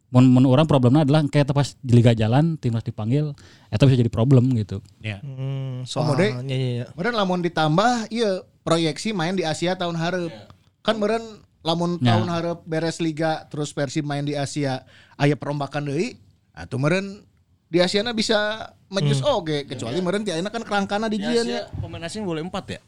mun, 0.08 0.24
mun 0.24 0.44
orang 0.48 0.64
problemnya 0.64 1.04
adalah 1.04 1.20
kayak 1.28 1.52
pas 1.52 1.76
di 1.78 1.92
liga 1.92 2.16
jalan 2.16 2.56
timnas 2.56 2.80
dipanggil 2.82 3.36
itu 3.68 3.82
bisa 3.84 3.98
jadi 4.00 4.10
problem 4.10 4.50
gitu. 4.56 4.80
Ya. 5.04 5.20
Hmm, 5.20 5.84
Komode. 5.84 6.32
soalnya 6.32 6.56
iya, 6.56 6.68
iya. 6.82 6.84
Meren 6.96 7.14
lamun 7.14 7.44
ditambah 7.44 8.08
iya 8.08 8.40
proyeksi 8.64 9.12
main 9.12 9.36
di 9.36 9.44
Asia 9.44 9.76
tahun 9.76 9.98
hareup. 10.00 10.32
Kan 10.80 10.96
meren 10.96 11.44
lamun 11.66 11.98
Ya. 12.00 12.14
tahun 12.16 12.28
hareup 12.30 12.58
beres 12.64 13.02
liga 13.02 13.44
terus 13.50 13.74
Persib 13.74 14.06
main 14.06 14.24
di 14.24 14.38
Asia 14.38 14.86
aya 15.18 15.34
perombakan 15.34 15.90
deui 15.90 16.16
atuh 16.54 16.78
meren 16.80 17.26
di 17.68 17.82
Asia 17.82 18.00
bisa 18.14 18.72
majus 18.88 19.20
oge 19.20 19.68
kecuali 19.68 20.00
meren 20.00 20.24
ti 20.24 20.32
ayeuna 20.32 20.48
kan 20.48 20.64
kerangkana 20.64 21.12
di 21.12 21.20
Di 21.20 21.28
Asia 21.28 21.68
pemain 21.76 22.00
asing 22.06 22.24
boleh 22.24 22.40
empat 22.40 22.64
ya? 22.78 22.80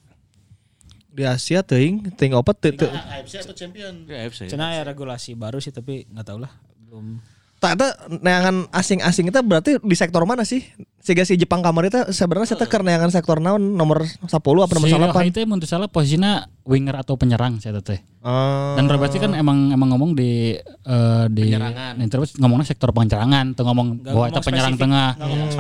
Di 1.11 1.27
Asia 1.27 1.61
teuing 1.67 2.15
ting 2.15 2.33
opat 2.33 2.57
teu 2.63 2.73
teu. 2.75 2.89
AFC 2.89 3.43
atau 3.43 3.55
champion. 3.55 4.07
AFC. 4.07 4.47
ya? 4.47 4.55
Cina 4.55 4.73
ya 4.75 4.83
regulasi 4.87 5.35
baru 5.35 5.59
sih 5.59 5.75
tapi 5.75 6.07
nggak 6.07 6.27
tahu 6.27 6.39
lah 6.43 6.53
belum. 6.91 7.19
Tak 7.61 7.77
ada 7.77 7.93
neangan 8.09 8.73
asing-asing 8.73 9.29
itu 9.29 9.37
berarti 9.45 9.77
di 9.85 9.93
sektor 9.93 10.25
mana 10.25 10.49
sih? 10.49 10.65
Sehingga 11.05 11.29
si 11.29 11.37
Jepang 11.37 11.61
kamar 11.61 11.93
itu 11.93 12.01
sebenarnya 12.09 12.57
saya 12.57 12.65
teh 12.65 12.73
neangan 12.81 13.13
sektor 13.13 13.37
naon 13.37 13.77
nomor 13.77 14.01
10 14.01 14.33
apa 14.33 14.73
nomor 14.73 14.89
si 14.89 14.97
8? 14.97 15.13
Ryohei 15.13 15.29
itu 15.29 15.41
menurut 15.45 15.69
salah 15.69 15.85
posisinya 15.93 16.49
winger 16.65 16.97
atau 16.97 17.21
penyerang 17.21 17.61
saya 17.61 17.77
teh. 17.85 18.01
Oh. 18.25 18.81
Dan 18.81 18.89
Robertsi 18.89 19.21
kan 19.21 19.37
emang 19.37 19.77
emang 19.77 19.93
ngomong 19.93 20.17
di 20.17 20.57
eh, 20.57 21.25
di 21.29 21.53
Penyerangan. 21.53 22.01
interview 22.01 22.33
ngomongnya 22.41 22.67
sektor 22.73 22.97
penyerangan, 22.97 23.53
tuh 23.53 23.65
ngomong 23.69 24.09
bahwa 24.09 24.09
ngomong 24.09 24.33
itu 24.33 24.41
penyerang 24.41 24.75
spesifik. 24.77 24.85
tengah 24.89 25.09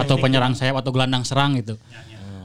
atau 0.01 0.15
penyerang 0.17 0.53
sayap 0.57 0.77
atau 0.81 0.91
gelandang 0.97 1.25
serang 1.29 1.53
gitu. 1.61 1.77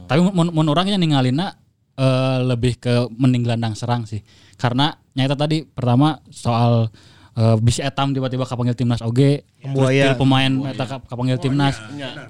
Tapi 0.06 0.20
mun, 0.20 0.51
mun 0.51 0.68
orangnya 0.68 0.99
ninggalina 0.99 1.56
eh, 1.96 2.38
lebih 2.41 2.76
ke 2.76 2.93
mending 3.12 3.43
gelandang 3.43 3.74
serang 3.74 4.04
sih. 4.04 4.20
Karena 4.56 4.88
nyata 5.12 5.36
tadi 5.38 5.64
pertama 5.64 6.20
soal 6.28 6.88
eh, 7.34 7.56
bisa 7.58 7.84
etam 7.84 8.12
tiba-tiba 8.12 8.43
kapanggil 8.43 8.74
timnas 8.74 9.00
oge, 9.02 9.43
til 10.08 10.16
pemain 10.18 10.48
eta 10.70 10.86
ka- 10.86 11.04
kapanggil 11.06 11.36
timnas. 11.38 11.76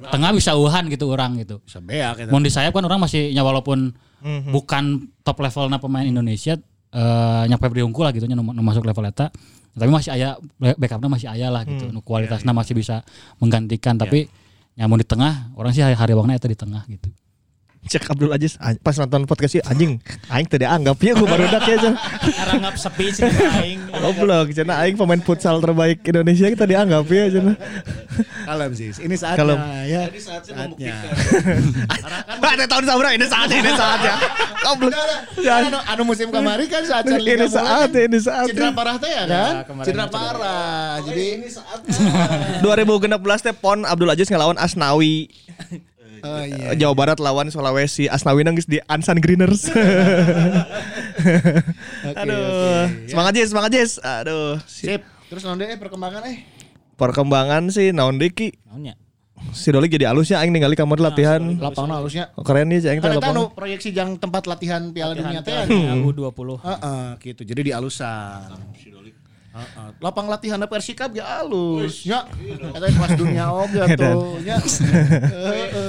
Tengah 0.09 0.31
bisa 0.31 0.51
uhan 0.53 0.83
gitu 0.87 1.05
orang 1.07 1.37
gitu. 1.37 1.61
Bisa 1.61 1.77
beak. 1.79 2.25
Mau 2.27 2.39
di 2.39 2.49
sayap 2.49 2.71
kan 2.71 2.83
orang 2.83 2.99
masih 2.99 3.29
ya 3.29 3.41
walaupun 3.41 3.93
Mhm. 4.17 4.49
bukan 4.49 4.83
top 5.21 5.37
levelnya 5.39 5.77
pemain 5.77 6.01
Indonesia 6.03 6.57
eh 6.89 7.43
nya 7.45 7.59
Febri 7.59 7.81
Unggul 7.81 8.05
lah 8.05 8.13
gitu 8.13 8.25
nya 8.25 8.33
masuk 8.39 8.81
level 8.81 9.05
eta. 9.05 9.29
Tapi 9.71 9.91
masih 9.91 10.09
aya 10.09 10.39
backupnya 10.57 11.09
masih 11.11 11.27
aya 11.27 11.51
lah 11.51 11.61
gitu. 11.63 11.91
Nu 11.91 11.99
kualitasnya 11.99 12.49
masih 12.49 12.73
bisa 12.73 13.03
menggantikan 13.37 13.99
tapi 13.99 14.25
nyamun 14.73 14.97
di 14.97 15.05
tengah 15.05 15.51
orang 15.53 15.69
sih 15.69 15.79
hari 15.79 15.93
hari 15.93 16.13
eta 16.33 16.47
di 16.47 16.55
tengah 16.55 16.81
gitu. 16.87 17.11
Cek 17.85 18.09
Abdul 18.09 18.33
Aziz 18.33 18.57
pas 18.81 18.97
nonton 18.97 19.29
podcast 19.29 19.61
ieu, 19.61 19.63
anjing 19.69 20.01
aing 20.33 20.49
teu 20.49 20.57
dianggap 20.57 20.97
ya 20.97 21.13
gue 21.13 21.27
baru 21.29 21.45
dak 21.53 21.69
ya 21.69 21.77
Jan. 21.77 21.93
Arangap 22.41 22.73
sepi 22.81 23.13
sih 23.13 23.21
aing. 23.61 23.85
Goblok 23.93 24.49
cenah 24.57 24.81
aing 24.81 24.97
pemain 24.97 25.21
futsal 25.21 25.61
terbaik 25.61 26.01
Indonesia 26.01 26.49
kita 26.49 26.65
dianggap 26.65 27.05
ya 27.05 27.29
cenah. 27.29 27.55
Kalem 28.49 28.71
sih. 28.73 28.89
Ini 28.89 29.13
saatnya 29.13 29.37
Kalem. 29.37 29.59
ya. 29.85 30.01
Jadi 30.09 30.21
saatnya 30.21 30.53
Saatnya. 30.57 30.95
Ada 32.55 32.65
tahun 32.65 32.83
sabra 32.89 33.09
ini 33.13 33.25
saatnya 33.29 33.57
ini 33.61 33.71
saatnya. 33.77 34.13
Goblok. 34.65 34.91
Ya, 35.45 35.53
anu, 35.69 35.77
anu 35.77 36.01
musim 36.09 36.27
kemarin 36.33 36.65
kan 36.65 36.83
saat 36.89 37.03
Ini 37.05 37.21
mulai 37.21 37.49
saat 37.53 37.89
kan 37.93 38.01
ini 38.01 38.17
saat. 38.17 38.47
Cedera 38.49 38.73
parah 38.73 38.95
teh 38.97 39.11
ya 39.13 39.23
kan? 39.29 39.53
kemarin 39.61 39.85
Cedera 39.85 40.05
parah. 40.09 41.05
Jadi 41.05 41.25
ini 41.37 41.47
2016 42.65 43.45
teh 43.45 43.53
PON 43.53 43.85
Abdul 43.85 44.09
Aziz 44.09 44.25
ngelawan 44.33 44.57
Asnawi. 44.57 45.29
Oh 46.25 46.41
iya. 46.41 46.73
Jawa 46.73 46.93
Barat 46.97 47.21
lawan 47.21 47.47
Sulawesi. 47.47 48.09
Asnawi 48.09 48.41
nangis 48.41 48.65
di 48.65 48.81
Ansan 48.89 49.21
Greeners. 49.21 49.69
Aduh, 52.19 52.85
semangat 53.07 53.33
Jis, 53.37 53.49
semangat 53.53 53.71
Jis. 53.71 53.91
Aduh, 54.01 54.57
si- 54.65 54.89
Sip. 54.89 55.01
Terus 55.25 55.41
nanti 55.41 55.65
eh 55.65 55.77
perkembangan 55.77 56.21
eh. 56.29 56.37
perkembangan 56.95 57.67
sih 57.69 57.91
naon 57.91 58.17
deui 58.17 58.31
ki. 58.31 58.49
Naonnya? 58.65 58.95
Si 59.51 59.67
Doli 59.69 59.91
jadi 59.91 60.09
alusnya 60.09 60.39
aing 60.41 60.49
ningali 60.49 60.73
kamar 60.73 60.97
latihan. 60.97 61.43
Lapangan 61.59 62.01
halusnya. 62.01 62.31
Oh, 62.39 62.41
Keren 62.41 62.71
nih 62.71 62.81
aing 62.81 63.03
teh 63.03 63.09
Kan 63.11 63.19
lapangan. 63.19 63.35
anu 63.35 63.43
proyeksi 63.51 63.91
jang 63.91 64.15
tempat 64.15 64.47
latihan 64.47 64.89
Piala 64.89 65.11
Dunia 65.13 65.43
teh. 65.43 65.67
U20. 66.01 66.31
Heeh, 66.63 67.05
gitu. 67.21 67.41
Jadi 67.43 67.61
di 67.67 67.71
alusan. 67.75 68.47
Heeh. 69.55 69.87
Lapang 70.03 70.27
latihan 70.27 70.59
Persikap 70.67 71.15
ya 71.15 71.39
alus. 71.39 72.03
Nya. 72.03 72.27
Eta 72.75 72.91
kelas 72.91 73.11
dunia 73.15 73.47
oge 73.55 73.79
tuh. 74.03 74.35
Nya. 74.43 74.59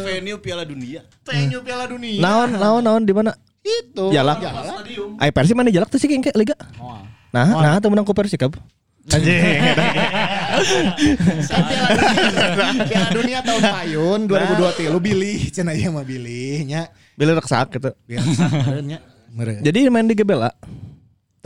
Venue 0.07 0.39
Piala 0.39 0.63
Dunia. 0.63 1.03
Venue 1.27 1.61
Piala 1.67 1.91
Dunia. 1.91 2.23
Naon 2.23 2.55
naon 2.55 2.83
naon 2.87 3.03
di 3.03 3.11
mana? 3.11 3.35
Itu. 3.67 4.15
Jalak. 4.15 4.39
Ai 5.19 5.35
Persib 5.35 5.59
mana 5.59 5.75
jalak 5.75 5.91
tuh 5.91 5.99
sih 5.99 6.07
kayak 6.07 6.39
liga. 6.39 6.55
Nah, 7.35 7.47
nah 7.59 7.75
tuh 7.83 7.91
menang 7.91 8.07
ku 8.07 8.15
Persikap. 8.15 8.55
Anjing. 9.11 9.35
Piala 11.51 11.89
Dunia, 11.91 12.87
Piala 12.87 13.11
Dunia 13.11 13.39
tahun 13.43 13.63
payun 13.67 14.21
2023 14.31 14.95
lu 14.95 14.99
bilih 15.03 15.39
cenah 15.51 15.75
ieu 15.75 15.91
mah 15.91 16.07
bilih 16.07 16.63
nya. 16.71 16.87
Gitu. 17.19 17.91
Biar 18.07 18.23
sabareun 18.31 18.87
nya. 18.95 18.99
Meureun. 19.35 19.61
Jadi 19.61 19.79
main 19.93 20.07
di 20.07 20.15
Gebela. 20.15 20.55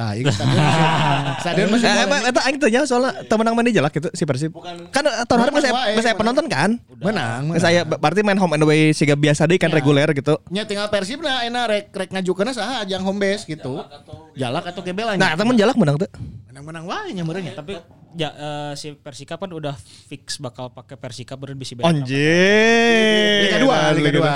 Tah, 0.00 0.16
ieu 0.16 0.24
stadion 0.26 0.56
masih- 0.56 1.36
stadion 1.44 1.68
masih 1.68 1.86
Eh, 1.86 1.96
emang 2.02 2.20
eta 2.24 2.40
aing 2.42 2.56
tanya 2.56 2.80
soalnya 2.82 3.12
temenang 3.22 3.52
main 3.52 3.68
di 3.68 3.74
jalak 3.74 3.92
gitu 3.92 4.08
si 4.10 4.24
Persib. 4.24 4.56
Kan 4.88 5.04
eh, 5.04 5.24
tahun 5.24 5.38
hari 5.38 5.52
masih 5.52 5.70
masih 5.92 6.12
penonton 6.16 6.46
kan? 6.46 6.70
menang. 6.96 7.52
Geus 7.52 7.64
aya 7.64 7.84
berarti 7.84 8.20
main 8.22 8.36
home 8.36 8.54
and 8.54 8.64
away 8.64 8.90
siga 8.90 9.12
biasa 9.12 9.44
deui 9.44 9.56
kan 9.56 9.68
reguler 9.68 10.08
gitu. 10.12 10.40
Nya 10.48 10.64
tinggal 10.64 10.88
Persib 10.88 11.20
nah 11.20 11.44
enak 11.44 11.64
rek 11.66 11.84
rek 11.92 12.10
ngajukeun 12.10 12.48
saha 12.50 12.80
ajang 12.80 13.02
home 13.02 13.20
base 13.20 13.44
gitu. 13.44 13.84
Jalak 14.32 14.64
atau 14.66 14.80
Gebela 14.80 15.14
Nah, 15.14 15.32
nya. 15.32 15.36
temen 15.36 15.52
jalak 15.54 15.76
menang 15.76 15.96
tuh. 15.96 16.08
menang-menang 16.48 16.84
wae 16.86 17.12
nya 17.12 17.22
meureun 17.22 17.44
nya. 17.44 17.52
Tapi 17.54 17.76
ya 18.18 18.30
eh, 18.34 18.72
si 18.74 18.94
Persika 18.96 19.38
kan 19.38 19.50
udah 19.50 19.74
fix 19.78 20.38
bakal 20.42 20.70
pakai 20.74 20.98
Persika 20.98 21.38
bisa 21.38 21.78
beda. 21.78 21.90
Anjing. 21.90 23.42
Liga 23.46 23.58
dua, 23.62 23.76
Liga 23.94 24.10
dua. 24.14 24.34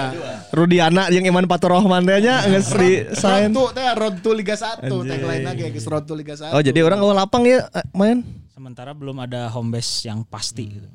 Rudiana 0.54 1.10
yang 1.10 1.26
Iman 1.26 1.46
Paturohman 1.50 2.06
teh 2.06 2.18
nya 2.22 2.46
geus 2.46 2.70
di 2.74 3.06
sign. 3.14 3.50
Road 3.50 3.54
to 3.54 3.64
teh 3.74 3.86
road 3.94 4.16
to 4.22 4.30
Liga 4.34 4.54
1 4.54 4.86
tagline 4.86 5.44
lagi 5.44 5.62
geus 5.74 5.86
road 5.90 6.04
to 6.06 6.14
Liga 6.14 6.34
1. 6.38 6.54
Oh, 6.54 6.62
jadi 6.62 6.78
orang 6.82 6.98
awal 7.02 7.16
lapang 7.18 7.42
ya 7.46 7.66
eh, 7.74 7.86
main. 7.94 8.22
Sementara 8.54 8.94
belum 8.94 9.18
ada 9.22 9.50
home 9.50 9.74
base 9.78 10.06
yang 10.06 10.22
pasti 10.22 10.78
gitu. 10.78 10.88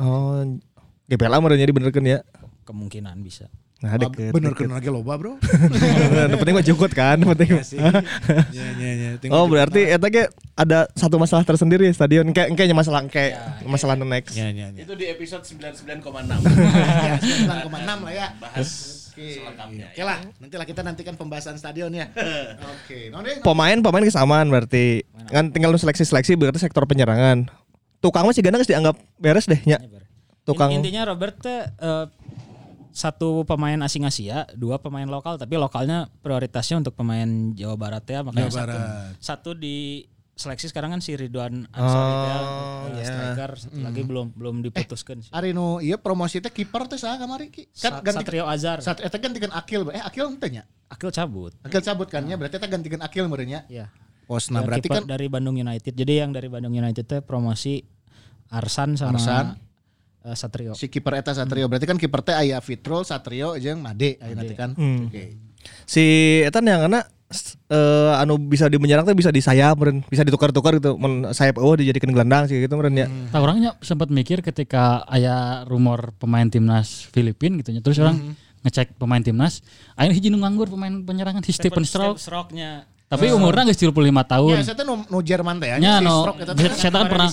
Oh, 0.00 0.40
GPLA 1.06 1.38
meureun 1.38 1.60
jadi 1.60 1.72
benerkeun 1.72 2.06
ya. 2.08 2.20
Kemungkinan 2.64 3.20
bisa. 3.20 3.52
Nah, 3.84 4.00
deket. 4.00 4.32
bener 4.32 4.56
kan 4.56 4.72
lagi 4.72 4.88
loba, 4.88 5.20
Bro. 5.20 5.36
Yang 5.36 6.40
penting 6.40 6.56
mah 6.56 6.64
jukut 6.64 6.92
kan, 6.96 7.20
penting. 7.20 7.60
Iya 8.48 8.66
iya 8.80 8.90
iya. 8.96 9.10
Oh, 9.28 9.44
berarti 9.44 9.84
eta 9.84 10.08
ge 10.08 10.32
ada 10.56 10.88
satu 10.96 11.20
masalah 11.20 11.44
tersendiri 11.44 11.84
stadion 11.92 12.24
kayak 12.32 12.56
kayaknya 12.56 12.72
masalah 12.72 13.04
kayak 13.04 13.36
masalah 13.68 13.92
next. 14.00 14.32
Iya 14.32 14.48
iya 14.48 14.66
iya. 14.72 14.80
Itu 14.88 14.96
di 14.96 15.04
episode 15.04 15.44
99,6. 15.44 16.00
Ya, 17.04 17.20
9,6 17.68 18.08
lah 18.08 18.12
ya. 18.16 18.26
Bahas 18.40 18.68
Oke. 19.12 19.36
selengkapnya. 19.36 19.86
Oke 19.92 20.02
lah, 20.02 20.18
nanti 20.40 20.54
lah 20.56 20.66
kita 20.66 20.80
nantikan 20.80 21.14
pembahasan 21.14 21.60
stadion 21.60 21.92
ya. 21.92 22.08
Oke. 22.80 23.12
Pemain 23.44 23.78
pemain 23.84 24.04
kesamaan 24.08 24.48
berarti. 24.48 25.04
Kan 25.28 25.52
tinggal 25.52 25.70
nu 25.70 25.78
seleksi-seleksi 25.78 26.40
berarti 26.40 26.58
sektor 26.58 26.88
penyerangan. 26.88 27.52
Tukang 28.00 28.24
masih 28.24 28.40
gana 28.40 28.64
dianggap 28.64 28.96
beres 29.20 29.44
deh 29.44 29.60
nya. 29.68 29.76
Tukang 30.44 30.72
In- 30.76 30.84
intinya 30.84 31.08
Robert 31.08 31.40
teh 31.40 31.64
eh, 31.64 32.04
satu 32.94 33.42
pemain 33.42 33.74
asing 33.82 34.06
Asia, 34.06 34.46
dua 34.54 34.78
pemain 34.78 35.04
lokal, 35.04 35.34
tapi 35.34 35.58
lokalnya 35.58 36.06
prioritasnya 36.22 36.78
untuk 36.78 36.94
pemain 36.94 37.26
Jawa 37.52 37.74
Barat 37.74 38.06
ya, 38.06 38.22
makanya 38.22 38.46
Jawa 38.46 38.54
satu, 38.54 38.70
Barat. 38.70 39.12
satu 39.18 39.50
di 39.58 40.06
seleksi 40.34 40.66
sekarang 40.70 40.94
kan 40.94 41.02
si 41.02 41.14
Ridwan 41.14 41.66
Ansari 41.70 42.14
teh, 42.14 42.30
eh, 42.34 42.38
ya. 42.98 43.06
striker 43.06 43.50
satu 43.54 43.78
lagi 43.82 44.02
belum 44.02 44.34
belum 44.34 44.62
diputuskan 44.62 45.22
sih. 45.22 45.30
Ari 45.30 45.50
nu 45.50 45.78
ieu 45.78 45.98
promosi 45.98 46.38
teh 46.38 46.50
kiper 46.50 46.86
teh 46.86 46.98
saha 46.98 47.18
kamari 47.18 47.50
ki? 47.50 47.70
Sa- 47.70 47.98
Kan 47.98 48.02
ganti 48.02 48.22
Satrio 48.26 48.46
Azhar. 48.46 48.78
Sat 48.82 48.98
eta 48.98 49.14
gantikeun 49.18 49.54
Akil. 49.54 49.86
Eh 49.90 50.02
Akil 50.02 50.26
henteu 50.30 50.50
nya. 50.50 50.62
Akil 50.90 51.10
cabut. 51.10 51.54
Akil 51.62 51.82
cabut 51.82 52.06
kan 52.10 52.22
nya 52.22 52.34
berarti 52.34 52.58
eta 52.58 52.66
gantikeun 52.66 53.02
Akil 53.02 53.26
meureun 53.26 53.46
nya. 53.46 53.60
Ya. 53.70 53.90
Posna 54.26 54.62
Ya, 54.62 54.66
berarti 54.66 54.88
kan 54.90 55.06
dari 55.06 55.26
Bandung 55.30 55.54
United. 55.54 55.94
Jadi 55.94 56.12
yang 56.18 56.34
dari 56.34 56.50
Bandung 56.50 56.74
United 56.74 57.06
teh 57.06 57.20
promosi 57.22 57.82
Arsan 58.50 58.98
sama 58.98 59.18
Arsan. 59.18 59.46
Eh, 60.24 60.36
Satrio. 60.36 60.72
si 60.72 60.88
kiper 60.88 61.20
eta 61.20 61.36
Satrio 61.36 61.68
berarti 61.68 61.84
kan 61.84 62.00
kiper 62.00 62.24
teh 62.24 62.34
aya 62.34 62.58
Fitrul, 62.64 63.04
Satrio 63.04 63.54
jeung 63.60 63.84
Made 63.84 64.16
aya 64.18 64.32
nanti 64.32 64.54
kan. 64.56 64.72
Oke. 64.74 65.36
si 65.84 66.04
eta 66.44 66.64
yang 66.64 66.88
kena 66.88 67.04
eh 67.72 68.12
anu 68.20 68.38
bisa 68.38 68.70
di 68.70 68.78
menyerang 68.78 69.02
tuh 69.04 69.16
bisa 69.16 69.34
di 69.34 69.42
sayap 69.42 69.74
meureun, 69.74 70.06
bisa 70.06 70.22
ditukar-tukar 70.22 70.78
gitu. 70.78 70.94
Men 70.94 71.34
sayap 71.34 71.58
eueuh 71.58 71.82
dijadikan 71.82 72.14
gelandang 72.14 72.46
sih 72.46 72.62
gitu 72.62 72.74
meureun 72.78 72.94
ya. 72.94 73.10
Tak 73.32 73.40
orangnya 73.42 73.74
sempat 73.82 74.08
mikir 74.12 74.40
ketika 74.44 75.02
aya 75.10 75.66
rumor 75.66 76.14
pemain 76.16 76.46
timnas 76.46 77.08
Filipin 77.10 77.58
gitu 77.58 77.74
nya. 77.74 77.82
Terus 77.82 77.98
orang 77.98 78.38
ngecek 78.64 78.96
pemain 78.96 79.20
timnas, 79.20 79.60
akhirnya 79.92 80.16
hiji 80.16 80.28
nu 80.32 80.40
nganggur 80.40 80.72
pemain 80.72 81.04
penyerangan 81.04 81.44
si 81.44 81.52
Stephen 81.52 81.84
Stroke. 81.84 82.16
Stroke-nya. 82.16 82.88
Tapi 83.04 83.30
umurnya 83.30 83.68
geus 83.68 83.78
35 83.78 83.92
tahun. 84.26 84.54
Ya, 84.58 84.64
saya 84.64 84.76
teh 84.80 84.86
nu, 84.86 84.94
nu 85.06 85.18
Jerman 85.20 85.60
teh 85.60 85.76
ya. 85.76 86.00
No, 86.00 86.32
saya 86.74 86.90
kan 86.90 87.06
pernah 87.06 87.28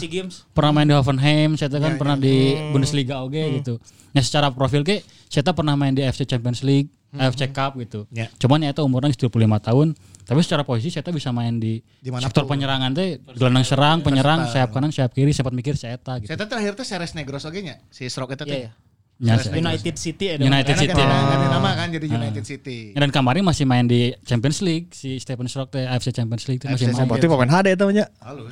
pernah 0.51 0.71
main 0.75 0.87
di 0.87 0.93
Hoffenheim, 0.93 1.49
saya 1.57 1.71
kan 1.71 1.95
pernah 1.97 2.17
di 2.19 2.53
Bundesliga 2.69 3.23
oge 3.23 3.61
gitu. 3.61 3.79
Nah 4.11 4.21
secara 4.21 4.51
profil 4.51 4.83
ke, 4.83 5.01
saya 5.31 5.47
pernah 5.55 5.73
main 5.79 5.95
di 5.95 6.03
FC 6.03 6.27
Champions 6.27 6.61
League, 6.67 6.91
AFC 7.15 7.47
Cup 7.55 7.79
gitu. 7.79 8.03
Ya. 8.11 8.27
Cuman 8.35 8.63
ya 8.63 8.75
itu 8.75 8.83
umurnya 8.83 9.15
25 9.15 9.31
tahun, 9.63 9.87
tapi 10.27 10.39
secara 10.43 10.67
posisi 10.67 10.91
saya 10.91 11.07
bisa 11.11 11.31
main 11.31 11.55
di 11.55 11.79
Di 12.03 12.11
mana 12.11 12.23
pun. 12.23 12.27
sektor 12.27 12.43
penyerangan 12.43 12.91
teh 12.91 13.23
gelandang 13.39 13.63
serang, 13.63 13.97
penyerang, 14.03 14.51
sayap 14.51 14.75
kanan, 14.75 14.91
sayap 14.91 15.15
kiri, 15.15 15.31
sempat 15.31 15.55
mikir 15.55 15.79
saya 15.79 15.95
gitu. 15.97 16.27
Saya 16.27 16.43
terakhir 16.43 16.75
teh 16.75 16.83
Seres 16.83 17.15
Negros 17.15 17.47
oge 17.47 17.63
nya. 17.63 17.79
Si 17.87 18.03
Stroke 18.11 18.35
itu 18.35 18.43
Iya, 18.43 18.51
teh. 18.51 18.59
iya. 18.67 18.71
Ya, 18.71 18.90
Seres 19.21 19.45
saya- 19.45 19.61
United 19.61 19.95
City 19.95 20.25
ada. 20.27 20.41
United 20.41 20.73
Karena 20.73 20.81
City. 20.81 20.97
Oh. 20.97 21.29
ganti 21.29 21.47
nama 21.47 21.69
kan 21.77 21.87
jadi 21.87 22.05
United 22.09 22.43
City. 22.43 22.77
Dan 22.91 23.09
kemarin 23.09 23.41
masih 23.45 23.65
main 23.69 23.85
di 23.85 24.17
Champions 24.25 24.59
League 24.59 24.89
si 24.91 25.21
Stephen 25.21 25.45
Stroke 25.45 25.69
teh 25.69 25.85
AFC 25.85 26.09
Champions 26.09 26.49
League 26.49 26.57
itu 26.57 26.65
masih 26.65 26.89
main. 26.89 27.05
Berarti 27.05 27.27
pemain 27.29 27.51
HD 27.51 27.67
itu 27.71 27.85
nya. 27.93 28.05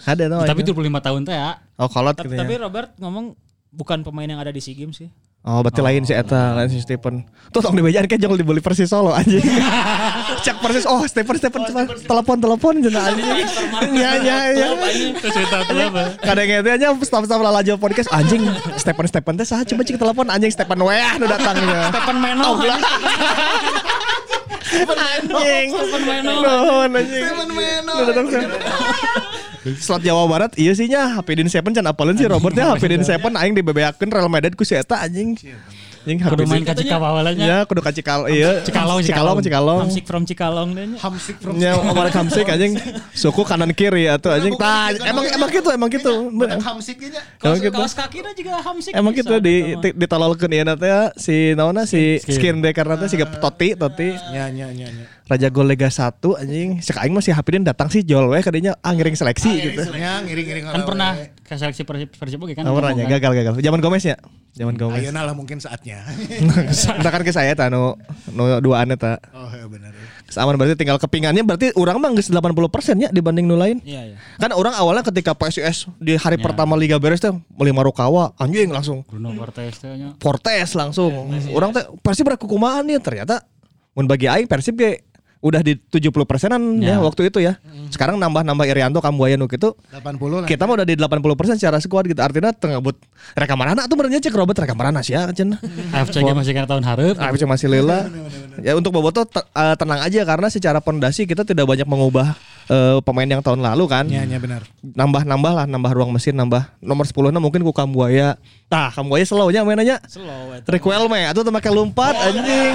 HD 0.06 0.22
itu. 0.26 0.38
Tapi 0.46 0.62
25 0.62 1.02
tahun 1.02 1.22
teh 1.26 1.34
ya. 1.34 1.52
Oh 1.76 1.90
kolot 1.90 2.14
Tapi, 2.14 2.30
gitu 2.30 2.38
tapi 2.38 2.54
ya. 2.54 2.60
Robert 2.62 2.90
ngomong 2.98 3.34
bukan 3.70 4.02
pemain 4.02 4.26
yang 4.26 4.38
ada 4.38 4.54
di 4.54 4.62
SEA 4.62 4.78
Games 4.78 4.98
sih. 4.98 5.10
Oh 5.40 5.64
berarti 5.64 5.80
lain 5.80 6.04
si 6.04 6.12
Eta, 6.12 6.52
lain 6.52 6.68
si 6.68 6.84
Stephen. 6.84 7.24
Tuh 7.56 7.64
tong 7.64 7.72
dibejaan 7.72 8.12
kayak 8.12 8.20
jangan 8.20 8.36
dibeli 8.36 8.60
Persis 8.60 8.92
Solo 8.92 9.16
anjing. 9.16 9.40
Cek 10.46 10.60
Persis, 10.60 10.84
oh 10.84 11.00
Stephen 11.08 11.40
Stephen 11.40 11.64
cepat 11.64 11.96
telepon 12.04 12.38
telepon 12.44 12.74
cenah 12.84 13.04
anjing. 13.08 13.28
Iya 13.96 14.12
iya 14.20 14.38
iya. 14.52 14.68
Cerita 15.16 15.64
apa? 15.64 16.20
Kadang 16.20 16.44
itu 16.44 16.70
aja 16.76 16.88
staff-staff 16.92 17.40
lalajo 17.40 17.80
podcast 17.80 18.12
anjing 18.12 18.44
Stephen 18.76 19.08
Stephen 19.08 19.40
teh 19.40 19.48
saha 19.48 19.64
coba 19.64 19.82
cek 19.88 19.96
telepon 19.96 20.28
anjing 20.28 20.52
Stephen 20.52 20.80
weh 20.84 21.12
nu 21.16 21.26
datang 21.26 21.56
ya. 21.56 21.88
Stephen 21.88 22.18
Meno. 22.20 22.60
Anjing. 24.70 25.68
Nuhun 25.74 26.92
anjing. 26.94 27.26
Stephen 27.26 27.50
Meno. 27.58 27.94
Slot 29.60 30.02
Jawa 30.02 30.24
Barat 30.24 30.56
iya 30.56 30.72
sih 30.72 30.88
nya 30.88 31.20
Hapidin 31.20 31.52
Seven 31.52 31.76
can 31.76 31.84
apalin 31.84 32.16
sih 32.16 32.26
Robertnya 32.32 32.72
Hapidin 32.72 33.04
Seven 33.04 33.36
aing 33.36 33.54
dibebeakeun 33.60 34.08
Real 34.08 34.32
Madrid 34.32 34.56
ku 34.56 34.64
si 34.64 34.78
eta 34.78 35.04
anjing. 35.04 35.36
Anjing 36.04 36.20
Kudu 36.24 36.44
main 36.48 36.64
ka 36.64 36.74
Cikawawalanya. 36.74 37.46
Ya 37.46 37.58
kudu 37.68 37.82
ka 37.84 37.92
Cikal 37.92 38.32
iya 38.32 38.64
Cikalong, 38.64 39.04
Cikalong 39.04 39.38
Cikalong. 39.44 39.80
Hamsik 39.84 40.06
from 40.08 40.24
Cikalong 40.24 40.70
nya. 40.72 40.86
Hamsik 41.00 41.36
from 41.44 41.54
Ya 41.60 41.76
Omar 41.76 42.08
Hamsik 42.10 42.48
anjing 42.48 42.80
suku 43.12 43.44
kanan 43.44 43.76
kiri 43.76 44.08
atau 44.08 44.32
anjing 44.32 44.56
tah 44.56 44.96
emang 45.04 45.28
bukan. 45.28 45.36
emang 45.36 45.50
gitu 45.52 45.70
emang 45.76 45.90
gitu. 45.92 46.14
Hamsik 46.64 46.98
nya. 47.04 47.22
Kaos, 47.40 47.60
gitu. 47.60 47.76
kaos 47.76 47.94
kaki 47.96 48.24
juga 48.40 48.64
Hamsik. 48.64 48.92
Emang 48.96 49.12
gitu 49.12 49.36
di 49.44 49.76
gitu 49.76 49.80
di- 49.84 49.96
ditololkeun 50.00 50.52
ieu 50.56 50.64
teh 50.64 50.90
ya, 50.90 51.02
si 51.20 51.54
naonna 51.54 51.84
si 51.84 52.20
skin 52.24 52.64
decker 52.64 52.88
teh 52.96 53.08
si 53.12 53.18
Toti 53.20 53.76
Toti 53.76 54.10
Ya 54.32 54.48
ya 54.50 54.72
ya 54.72 54.88
ya. 54.88 55.06
Raja 55.30 55.48
Gol 55.54 55.70
Liga 55.70 55.94
1 55.94 56.18
anjing 56.42 56.82
Cek 56.82 56.98
aing 57.06 57.14
masih 57.14 57.38
Hapidin 57.38 57.62
datang 57.62 57.86
sih 57.94 58.02
Jol 58.02 58.34
we 58.34 58.42
kadinya 58.42 58.74
ah 58.82 58.90
ngiring 58.98 59.14
seleksi 59.14 59.52
gitu. 59.62 59.82
Ya 59.94 60.18
ngiring-ngiring 60.26 60.66
Kan 60.74 60.82
pernah 60.90 61.14
seleksi 61.58 61.88
Persib 61.88 62.10
Persib 62.14 62.40
oke 62.44 62.54
kan. 62.54 62.68
Oh, 62.68 62.78
pernah 62.78 62.94
ngomong 62.94 63.10
ya, 63.10 63.18
kan. 63.18 63.32
gagal 63.32 63.32
gagal. 63.40 63.54
Zaman 63.64 63.80
Gomez 63.82 64.04
ya. 64.06 64.18
Zaman 64.54 64.76
Gomez. 64.78 65.02
Ayeuna 65.02 65.26
lah 65.26 65.34
mungkin 65.34 65.58
saatnya. 65.58 66.06
Entah 67.00 67.12
kan 67.16 67.24
ke 67.26 67.34
saya 67.34 67.56
ta 67.58 67.72
nu 67.72 67.98
nu 68.30 68.44
duaan 68.62 68.94
eta. 68.94 69.18
Oh 69.34 69.50
ya 69.50 69.66
benar. 69.66 69.96
Aman 70.38 70.62
berarti 70.62 70.78
tinggal 70.78 71.02
kepingannya 71.02 71.42
berarti 71.42 71.74
orang 71.74 71.98
mah 71.98 72.14
geus 72.14 72.30
80% 72.30 73.02
ya 73.02 73.10
dibanding 73.10 73.50
nu 73.50 73.58
lain. 73.58 73.82
Iya 73.82 74.14
iya. 74.14 74.18
Kan 74.38 74.54
orang 74.54 74.78
awalnya 74.78 75.02
ketika 75.02 75.34
PSIS 75.34 75.90
di 75.98 76.14
hari 76.20 76.38
pertama 76.38 76.78
Liga 76.78 77.02
beres 77.02 77.18
teh 77.18 77.34
beli 77.50 77.74
Marukawa 77.74 78.38
anjing 78.38 78.70
langsung 78.70 79.02
Bruno 79.10 79.34
Fortes 79.34 79.82
teh 79.82 79.90
nya. 79.98 80.14
Fortes 80.22 80.78
langsung. 80.78 81.34
Orang 81.56 81.74
teh 81.74 81.88
Persib 82.06 82.30
berkukumaan 82.30 82.86
nih 82.86 83.02
ternyata 83.02 83.42
mun 83.98 84.06
bagi 84.06 84.30
aing 84.30 84.46
Persib 84.46 84.78
ge 84.78 85.09
udah 85.40 85.64
di 85.64 85.80
70 85.80 86.12
persenan 86.28 86.84
ya. 86.84 86.96
Ya. 86.96 86.98
waktu 87.00 87.32
itu 87.32 87.40
ya. 87.40 87.56
Sekarang 87.88 88.20
nambah-nambah 88.20 88.66
Irianto 88.68 89.00
Kambuaya 89.00 89.40
nu 89.40 89.48
gitu. 89.48 89.72
80 89.96 90.44
lah. 90.44 90.48
Kita 90.48 90.68
mah 90.68 90.84
udah 90.84 90.88
di 90.88 91.00
80 91.00 91.40
persen 91.40 91.56
secara 91.56 91.80
squad 91.80 92.12
gitu. 92.12 92.20
Artinya 92.20 92.52
tengah 92.52 92.84
but 92.84 93.00
rekaman 93.40 93.72
anak 93.72 93.88
tuh 93.88 93.96
benernya 93.96 94.20
cek 94.20 94.36
Robert 94.36 94.60
rekaman 94.60 94.92
anak 94.92 95.08
sih 95.08 95.16
ya 95.16 95.32
cen. 95.32 95.56
AFC 95.96 96.20
ge 96.20 96.34
masih 96.36 96.52
kena 96.52 96.68
tahun 96.68 96.84
hareup. 96.84 97.16
Ah, 97.24 97.32
bisa 97.32 97.48
masih 97.48 97.72
lila. 97.72 98.12
Ya 98.60 98.76
untuk 98.76 98.92
Boboto 98.92 99.24
eh, 99.24 99.76
tenang 99.80 100.04
aja 100.04 100.22
karena 100.28 100.48
secara 100.52 100.84
pondasi 100.84 101.24
kita 101.24 101.48
tidak 101.48 101.64
banyak 101.64 101.88
mengubah 101.88 102.36
eh, 102.70 102.98
pemain 103.02 103.26
yang 103.26 103.42
tahun 103.42 103.60
lalu 103.60 103.84
kan. 103.90 104.06
Ya 104.06 104.24
ya 104.24 104.38
benar. 104.38 104.64
Nambah-nambah 104.86 105.52
lah, 105.52 105.66
nambah 105.66 105.92
ruang 105.92 106.14
mesin, 106.14 106.38
nambah 106.38 106.78
nomor 106.80 107.04
10 107.04 107.34
na 107.34 107.42
mungkin 107.42 107.66
ku 107.66 107.74
Kambuaya. 107.74 108.38
Tah, 108.70 108.94
Kambuaya 108.94 109.26
slow-nya 109.26 109.66
mainnya. 109.66 109.98
Slow 110.06 110.54
eta. 110.54 110.70
Requelme 110.70 111.26
atau 111.26 111.42
temake 111.42 111.70
lompat 111.74 112.14
anjing. 112.14 112.74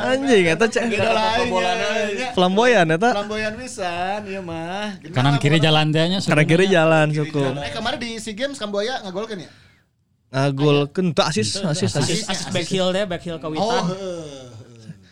Anjing 0.00 0.44
eta 0.52 0.64
cek 0.68 0.84
flamboyan 2.36 2.86
eta. 2.88 3.10
Flamboyan 3.16 3.52
pisan 3.56 4.20
ieu 4.28 4.44
mah. 4.44 5.00
Kanan 5.12 5.40
kiri 5.40 5.60
jalan 5.60 5.92
teh 5.92 6.04
nya. 6.04 6.18
Karena 6.20 6.44
kiri 6.44 6.66
jalan 6.68 7.12
suku. 7.12 7.40
Eh 7.40 7.72
kemarin 7.72 7.98
di 8.00 8.20
SEA 8.20 8.36
Games 8.36 8.60
Kamboya 8.60 9.00
ngagolkeun 9.04 9.44
ya? 9.44 9.50
Ngagolkeun 10.30 11.10
teu 11.16 11.24
asis 11.26 11.58
asis 11.58 11.90
asis. 11.96 12.22
Asis, 12.22 12.28
asis 12.28 12.46
back 12.54 12.68
heel 12.68 12.88
deh, 12.94 13.04
back 13.08 13.22
heel 13.24 13.36
Oh, 13.36 13.42
kawitan. 13.42 13.82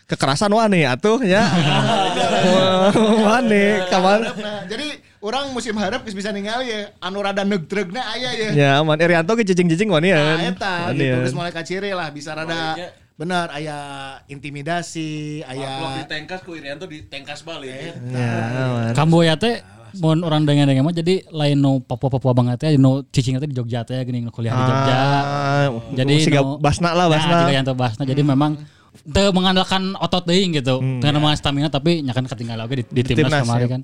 Kekerasan 0.09 0.49
wani 0.49 0.89
atuh 0.89 1.21
ya. 1.21 1.45
Wani 3.29 3.65
kawan. 3.93 4.21
Nah, 4.41 4.65
jadi 4.65 4.97
orang 5.21 5.53
musim 5.53 5.77
harap 5.77 6.01
geus 6.01 6.17
bisa 6.17 6.33
ningali 6.33 6.73
ya 6.73 6.97
anu 7.05 7.21
rada 7.21 7.45
neugtreugna 7.45 8.01
aya 8.17 8.31
ya. 8.33 8.49
Ya 8.57 8.71
aman 8.81 8.97
Irianto 8.97 9.37
ke 9.37 9.45
jijing-jijing 9.45 9.93
wani 9.93 10.17
ya. 10.17 10.17
Nah, 10.17 10.49
eta 10.49 10.75
gitu 10.97 11.05
ya. 11.05 11.17
geus 11.21 11.37
mulai 11.37 11.53
kaciri 11.53 11.93
lah 11.93 12.09
bisa 12.09 12.33
rada 12.33 12.73
benar 13.21 13.53
aya 13.53 13.77
intimidasi, 14.33 15.45
Blok 15.45 15.61
aya 15.61 16.01
ditengkas 16.01 16.41
ku 16.41 16.57
Irianto 16.57 16.89
ditengkas 16.89 17.45
balik. 17.45 17.93
Ya, 18.09 18.33
aman. 18.65 18.97
Kamboya 18.97 19.37
teh 19.37 19.61
mun 20.01 20.25
orang 20.25 20.49
dengen-dengen 20.49 20.89
mah 20.89 20.97
jadi 20.97 21.29
lain 21.29 21.61
nu 21.61 21.85
Papua-Papua 21.85 22.33
banget 22.33 22.65
ya 22.65 22.81
nu 22.81 23.05
cicing 23.13 23.37
teh 23.37 23.49
di 23.49 23.57
Jogja 23.57 23.85
teh 23.85 24.01
geuning 24.09 24.25
nu 24.25 24.33
kuliah 24.33 24.57
di 24.57 24.65
Jogja. 24.65 24.97
Ah, 24.97 25.67
Jadi 25.93 26.15
nu- 26.33 26.57
Basna 26.57 26.97
lah 26.97 27.13
Basna. 27.13 27.29
Nah, 27.29 27.41
juga 27.45 27.53
yang 27.53 27.67
Basna. 27.77 28.03
Jadi 28.09 28.23
memang 28.25 28.57
teu 29.09 29.29
mengandalkan 29.33 29.95
otot 29.99 30.25
deui 30.25 30.49
gitu. 30.53 30.81
Hmm. 30.81 31.01
Dengan 31.01 31.23
mengandalkan 31.23 31.41
stamina 31.41 31.69
tapi 31.73 32.01
nyakan 32.05 32.25
ketinggalan 32.29 32.63
oke 32.67 32.75
di, 32.75 32.85
di 32.89 33.03
timnas, 33.05 33.31
timnas, 33.31 33.43
kemarin 33.45 33.67
ya. 33.67 33.71
kan. 33.71 33.83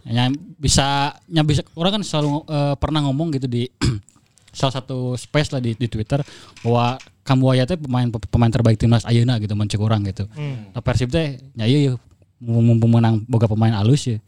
Ya 0.00 0.24
bisa 0.56 0.86
nya 1.28 1.42
bisa 1.44 1.60
orang 1.76 2.00
kan 2.00 2.02
selalu 2.04 2.44
eh, 2.48 2.74
pernah 2.80 3.00
ngomong 3.04 3.36
gitu 3.36 3.46
di 3.46 3.68
salah 4.58 4.74
satu 4.80 5.14
space 5.14 5.54
lah 5.54 5.60
di, 5.62 5.76
di 5.76 5.86
Twitter 5.86 6.20
bahwa 6.64 6.98
Kambuaya 7.20 7.62
teh 7.62 7.78
pemain 7.78 8.10
pemain 8.10 8.50
terbaik 8.50 8.80
timnas 8.80 9.06
ayeuna 9.06 9.38
gitu 9.38 9.54
mencek 9.54 9.78
orang 9.78 10.02
gitu. 10.08 10.26
Hmm. 10.34 10.72
Nah, 10.74 10.82
Persib 10.82 11.12
teh 11.12 11.38
ya 11.54 11.68
iya 11.68 11.94
mumpung 12.40 12.96
menang 12.96 13.22
boga 13.28 13.46
pemain 13.46 13.76
alus 13.76 14.08
ya 14.08 14.18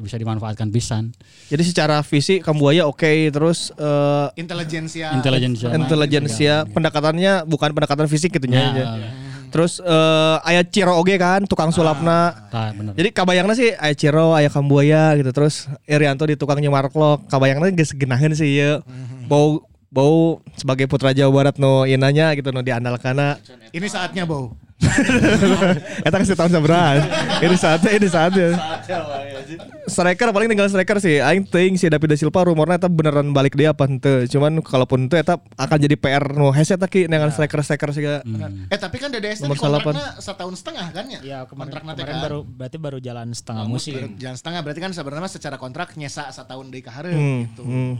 bisa 0.00 0.16
dimanfaatkan 0.16 0.72
pisan. 0.72 1.12
Jadi 1.52 1.62
secara 1.62 2.00
fisik 2.00 2.40
Kambuaya 2.40 2.88
oke 2.88 3.28
terus 3.30 3.70
eh 3.76 4.28
intelijensia. 4.40 5.12
Intelijensia. 5.12 5.68
intelijensia 5.76 6.54
pendekatannya 6.72 7.44
bukan 7.44 7.70
pendekatan 7.76 8.08
fisik 8.08 8.32
gitu 8.32 8.48
Ya, 8.48 8.72
nya. 8.72 8.84
Terus 9.50 9.82
eh 9.82 10.36
aya 10.46 10.62
Ciro 10.62 10.94
oge 10.96 11.18
kan 11.18 11.44
tukang 11.44 11.74
sulapna. 11.74 12.48
Tah 12.48 12.70
bener. 12.70 12.94
Jadi 12.94 13.10
kabayangna 13.10 13.52
sih 13.58 13.74
aya 13.74 13.94
Ciro, 13.98 14.32
aya 14.32 14.48
Kambuaya 14.48 15.18
gitu 15.18 15.34
terus 15.34 15.66
Irianto 15.84 16.24
di 16.24 16.38
tukang 16.38 16.62
nyemarklok. 16.62 17.26
Kabayangna 17.26 17.74
geus 17.74 17.92
genaheun 17.92 18.32
sih 18.32 18.62
ieu. 18.62 18.80
Bau 19.26 19.66
bau 19.90 20.38
sebagai 20.54 20.86
putra 20.86 21.10
Jawa 21.10 21.34
Barat 21.34 21.58
no 21.58 21.82
ieu 21.82 21.98
nanya 21.98 22.30
gitu 22.38 22.54
no 22.54 22.62
diandalkana. 22.62 23.42
Ini 23.74 23.86
saatnya, 23.90 24.22
Bau. 24.26 24.54
Eta 26.06 26.16
kasih 26.16 26.32
tahun 26.34 26.50
seberapa? 26.50 27.04
ini 27.40 27.56
saatnya, 27.56 27.90
ini 27.92 28.08
saatnya. 28.08 28.48
Striker 29.84 30.30
paling 30.30 30.48
tinggal 30.48 30.68
striker 30.68 30.96
sih. 30.98 31.20
Aing 31.20 31.44
teuing 31.44 31.76
si 31.76 31.86
David 31.86 32.10
da 32.10 32.16
Silva 32.16 32.46
rumornya 32.46 32.78
eta 32.78 32.88
beneran 32.88 33.30
balik 33.30 33.54
dia 33.54 33.72
apa 33.72 33.84
henteu. 33.84 34.24
Cuman 34.26 34.62
kalaupun 34.62 35.06
itu 35.06 35.18
eta 35.18 35.36
akan 35.54 35.78
jadi 35.78 35.96
PR 35.96 36.24
nu 36.32 36.48
hese 36.50 36.78
eta 36.78 36.86
ki 36.86 37.06
dengan 37.06 37.28
striker-striker 37.28 37.90
sih 37.92 38.02
Eh 38.70 38.78
tapi 38.78 38.96
kan 38.96 39.10
DDS 39.10 39.44
tadi 39.44 39.52
kontraknya 39.52 40.16
setahun 40.18 40.54
setengah 40.56 40.86
kan 40.90 41.04
ya? 41.08 41.20
Ya 41.20 41.38
kemarin, 41.44 41.70
Kontrakna 41.70 41.92
teh 41.92 42.02
kemarin 42.02 42.16
kan? 42.16 42.24
baru 42.24 42.38
berarti 42.42 42.76
baru 42.78 42.98
jalan 42.98 43.28
setengah 43.30 43.64
Baru 43.66 43.72
musim. 43.76 44.16
Jalan 44.16 44.36
setengah 44.38 44.60
berarti 44.64 44.80
kan 44.80 44.92
sebenarnya 44.94 45.30
secara 45.30 45.56
kontrak 45.60 45.92
nyesa 45.94 46.30
setahun 46.30 46.66
deui 46.70 46.80
ka 46.80 46.92
hareup 46.94 47.12
Hmm, 47.12 47.50
gitu. 47.50 47.62
hmm. 47.66 47.94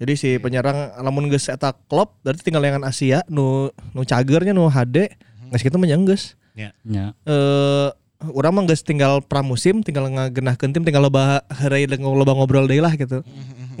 Jadi 0.00 0.12
si 0.16 0.30
penyerang 0.40 0.96
lamun 0.96 1.28
geus 1.28 1.44
eta 1.46 1.76
klop 1.76 2.16
berarti 2.24 2.40
tinggal 2.40 2.64
yang 2.64 2.80
Asia 2.80 3.20
nu 3.28 3.68
nu 3.92 4.00
cagernya 4.02 4.50
nu 4.50 4.66
HD 4.66 5.12
kitu 5.58 5.74
mah 5.74 5.90
nya 5.90 5.98
geus. 6.06 6.38
Ya. 6.54 6.70
Ya. 6.86 7.18
Eh 7.26 7.90
urang 8.30 8.52
mah 8.52 8.68
geus 8.68 8.86
tinggal 8.86 9.24
pramusim 9.24 9.80
tinggal 9.82 10.06
ngagenahkeun 10.06 10.76
tim 10.76 10.84
tinggal 10.84 11.08
loba 11.08 11.40
heureuy 11.50 11.88
loba 11.90 12.36
ngobrol 12.38 12.70
deui 12.70 12.78
lah 12.78 12.94
gitu. 12.94 13.26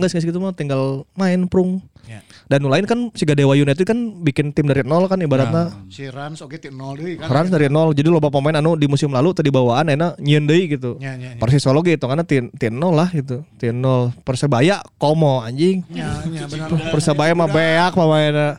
Geus 0.00 0.10
geus 0.10 0.26
gitu 0.26 0.42
mah 0.42 0.50
tinggal 0.56 1.06
main 1.14 1.46
prung. 1.46 1.84
Ya. 2.08 2.24
Dan 2.50 2.66
nu 2.66 2.72
lain 2.72 2.82
kan 2.88 3.14
si 3.14 3.22
Dewa 3.22 3.54
United 3.54 3.86
kan 3.86 3.94
bikin 4.26 4.50
tim 4.50 4.66
dari 4.66 4.82
nol 4.82 5.06
kan 5.06 5.22
ibaratnya. 5.22 5.70
Si 5.92 6.10
Rans 6.10 6.42
oke 6.42 6.58
ti 6.58 6.66
nol 6.72 6.98
deui 6.98 7.14
kan. 7.20 7.30
Rans 7.30 7.52
dari 7.52 7.70
nol 7.70 7.94
jadi 7.94 8.10
loba 8.10 8.32
pemain 8.32 8.58
anu 8.58 8.74
di 8.74 8.90
musim 8.90 9.12
lalu 9.14 9.30
tadi 9.30 9.52
bawaan 9.52 9.92
enak 9.92 10.18
nyieun 10.18 10.48
deui 10.48 10.66
gitu. 10.66 10.98
Ya, 10.98 11.14
ya, 11.14 11.36
ya. 11.36 11.38
Persis 11.38 11.62
Solo 11.62 11.84
gitu 11.86 12.02
karena 12.10 12.26
tim 12.26 12.50
tim 12.58 12.74
nol 12.74 12.98
lah 12.98 13.12
gitu. 13.14 13.46
Tim 13.60 13.78
nol 13.78 14.10
Persebaya 14.26 14.82
komo 14.98 15.44
anjing. 15.44 15.86
Ya, 15.92 16.18
ya 16.26 16.50
benar. 16.50 16.90
Persebaya 16.90 17.36
mah 17.36 17.46
beak 17.46 17.92
pemainnya. 17.94 18.58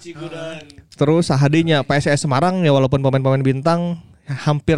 Terus 1.02 1.34
sahadinya 1.34 1.82
PSS 1.82 2.30
Semarang 2.30 2.62
ya 2.62 2.70
walaupun 2.70 3.02
pemain-pemain 3.02 3.42
bintang 3.42 3.98
hampir 4.30 4.78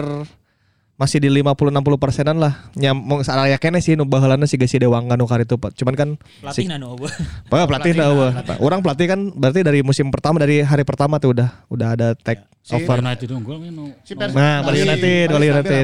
masih 0.96 1.20
di 1.20 1.28
50 1.28 1.52
60 1.68 2.00
persenan 2.00 2.40
lah. 2.40 2.72
Nya 2.80 2.96
mau 2.96 3.20
saraya 3.28 3.60
kene 3.60 3.84
sih 3.84 4.00
nu 4.00 4.08
baheulana 4.08 4.48
siga 4.48 4.64
si 4.64 4.80
Dewangga 4.80 5.20
nu 5.20 5.28
itu 5.28 5.60
Pak. 5.60 5.76
Cuman 5.76 6.00
kan 6.00 6.10
Pelatih 6.40 6.72
nanu 6.72 6.96
eueuh. 6.96 7.12
Pak 7.52 7.68
pelatih 7.68 7.92
dah 7.92 8.08
eueuh. 8.08 8.32
Orang 8.64 8.80
pelatih 8.80 9.12
kan 9.12 9.20
berarti 9.36 9.68
dari 9.68 9.84
musim 9.84 10.08
pertama 10.16 10.40
dari 10.40 10.64
hari 10.64 10.88
pertama 10.88 11.20
tuh 11.20 11.36
udah 11.36 11.50
udah 11.68 11.88
ada 11.92 12.08
take 12.16 12.40
over. 12.72 13.04
United 13.04 13.28
unggul 13.36 13.60
nu 13.68 13.92
Si 14.08 14.16
Persi- 14.16 14.32
Nah, 14.32 14.64
Bali 14.64 14.80
United, 14.80 15.28
Bali 15.28 15.48
United. 15.52 15.84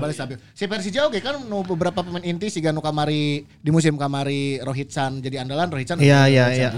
Si 0.56 0.64
Persija 0.72 1.12
oke 1.12 1.20
kan 1.20 1.36
nu 1.44 1.68
beberapa 1.68 2.00
pemain 2.00 2.24
inti 2.24 2.48
siga 2.48 2.72
nu 2.72 2.80
kamari 2.80 3.44
di 3.60 3.70
musim 3.76 4.00
kamari 4.00 4.64
Rohit 4.64 4.88
Chan 4.88 5.20
jadi 5.20 5.44
andalan 5.44 5.68
Rohit 5.68 5.84
Chan 5.84 6.00
Iya, 6.00 6.32
iya, 6.32 6.46
iya. 6.48 6.70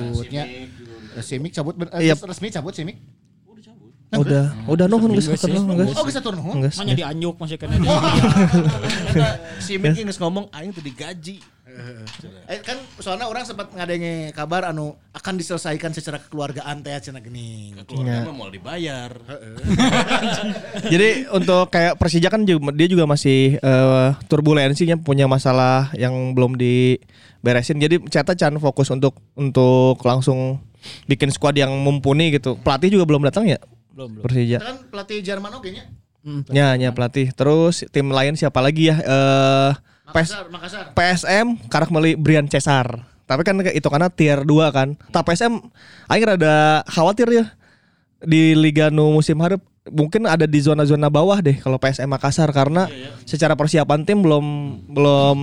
Simic 1.22 1.54
cabut 1.54 1.78
ben- 1.78 1.94
Iya. 1.94 2.16
eh, 2.16 2.26
resmi 2.26 2.50
cabut 2.50 2.74
Simic. 2.74 3.21
Udah, 4.12 4.52
udah 4.68 4.86
nuhun 4.92 5.16
geus 5.16 5.32
turun 5.40 5.72
geus. 5.72 5.96
Oh 5.96 6.04
bisa 6.04 6.20
turun. 6.20 6.44
huh? 6.44 6.56
Geus. 6.68 6.76
Hanya 6.84 7.00
dianjuk 7.00 7.40
masih 7.40 7.56
kena. 7.56 7.80
Eta 7.80 9.30
si 9.66 9.80
Mick 9.80 9.96
geus 9.96 10.20
ngomong 10.20 10.52
aing 10.52 10.76
teu 10.76 10.84
digaji. 10.84 11.40
Eh, 12.52 12.60
kan 12.68 12.76
soalnya 13.00 13.32
orang 13.32 13.48
sempat 13.48 13.72
ngadenge 13.72 14.36
kabar 14.36 14.68
anu 14.68 14.92
akan 15.16 15.40
diselesaikan 15.40 15.96
secara 15.96 16.20
kekeluargaan 16.20 16.84
teh 16.84 16.92
cenah 17.00 17.24
geuning. 17.24 17.80
Keluarga 17.88 18.28
mah 18.28 18.36
mau 18.36 18.52
dibayar. 18.52 19.08
Jadi 20.92 21.32
untuk 21.32 21.72
kayak 21.72 21.96
Persija 21.96 22.28
kan 22.28 22.44
juga, 22.44 22.76
dia 22.76 22.88
juga 22.92 23.08
masih 23.08 23.56
eh, 23.56 24.10
turbulensinya 24.28 25.00
punya 25.00 25.32
masalah 25.32 25.88
yang 25.96 26.36
belum 26.36 26.60
diberesin. 26.60 27.80
Jadi 27.80 28.04
Ceta 28.12 28.36
Chan 28.36 28.52
fokus 28.60 28.92
untuk 28.92 29.16
untuk 29.40 29.96
langsung 30.04 30.60
bikin 31.08 31.32
squad 31.32 31.56
yang 31.56 31.72
mumpuni 31.72 32.36
gitu. 32.36 32.60
Pelatih 32.60 33.00
juga 33.00 33.08
belum 33.08 33.24
datang 33.24 33.48
ya? 33.48 33.64
Belum, 33.92 34.10
belum. 34.18 34.24
Persija. 34.24 34.58
Kan 34.60 34.78
pelatih 34.88 35.20
Jerman 35.24 35.52
oke 35.56 35.70
nya. 35.72 35.84
Ya, 36.54 36.78
ya 36.78 36.90
pelatih. 36.94 37.34
Terus 37.34 37.84
tim 37.90 38.08
lain 38.12 38.38
siapa 38.38 38.62
lagi 38.62 38.94
ya? 38.94 38.98
Eh 39.02 39.72
PS, 40.12 40.36
Makassar, 40.36 40.46
Makassar. 40.52 40.86
PSM 40.92 41.48
karak 41.72 41.90
meli 41.90 42.20
Brian 42.20 42.46
Cesar. 42.46 43.08
Tapi 43.26 43.48
kan 43.48 43.56
itu 43.64 43.88
karena 43.88 44.12
tier 44.12 44.44
2 44.44 44.76
kan. 44.76 45.00
Tapi 45.10 45.24
PSM 45.32 45.54
aing 46.12 46.26
rada 46.28 46.84
khawatir 46.92 47.32
ya 47.32 47.46
di 48.22 48.54
liga 48.54 48.92
nu 48.92 49.18
musim 49.18 49.40
harap 49.42 49.64
mungkin 49.90 50.30
ada 50.30 50.46
di 50.46 50.62
zona-zona 50.62 51.10
bawah 51.10 51.42
deh 51.42 51.58
kalau 51.58 51.82
PSM 51.82 52.06
Makassar 52.06 52.52
karena 52.54 52.86
secara 53.26 53.58
persiapan 53.58 54.06
tim 54.06 54.22
belum 54.22 54.46
belum 54.94 55.38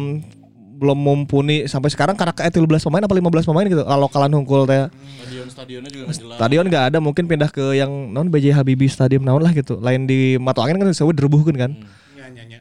belum 0.79 0.95
mumpuni 0.95 1.67
sampai 1.67 1.91
sekarang 1.91 2.15
karena 2.15 2.31
kayak 2.31 2.55
13 2.55 2.71
pemain 2.87 3.03
apa 3.03 3.15
15 3.19 3.51
pemain 3.51 3.67
gitu. 3.67 3.83
Kalau 3.83 4.07
kalian 4.07 4.33
hungkul 4.39 4.63
teh. 4.71 4.87
Stadion 4.87 5.47
stadionnya 5.51 5.91
juga 5.91 6.05
jelas. 6.15 6.37
stadion 6.39 6.65
nggak 6.71 6.85
ada 6.95 6.99
mungkin 7.03 7.27
pindah 7.27 7.51
ke 7.51 7.75
yang 7.75 7.91
non 8.15 8.31
BJ 8.31 8.55
Habibie 8.55 8.87
Stadium 8.87 9.27
naon 9.27 9.43
lah 9.43 9.51
gitu. 9.51 9.83
Lain 9.83 10.07
di 10.07 10.39
Matu 10.39 10.63
Angin 10.63 10.79
kan 10.79 10.95
sewa 10.95 11.11
direbuhkeun 11.11 11.59
kan. 11.59 11.75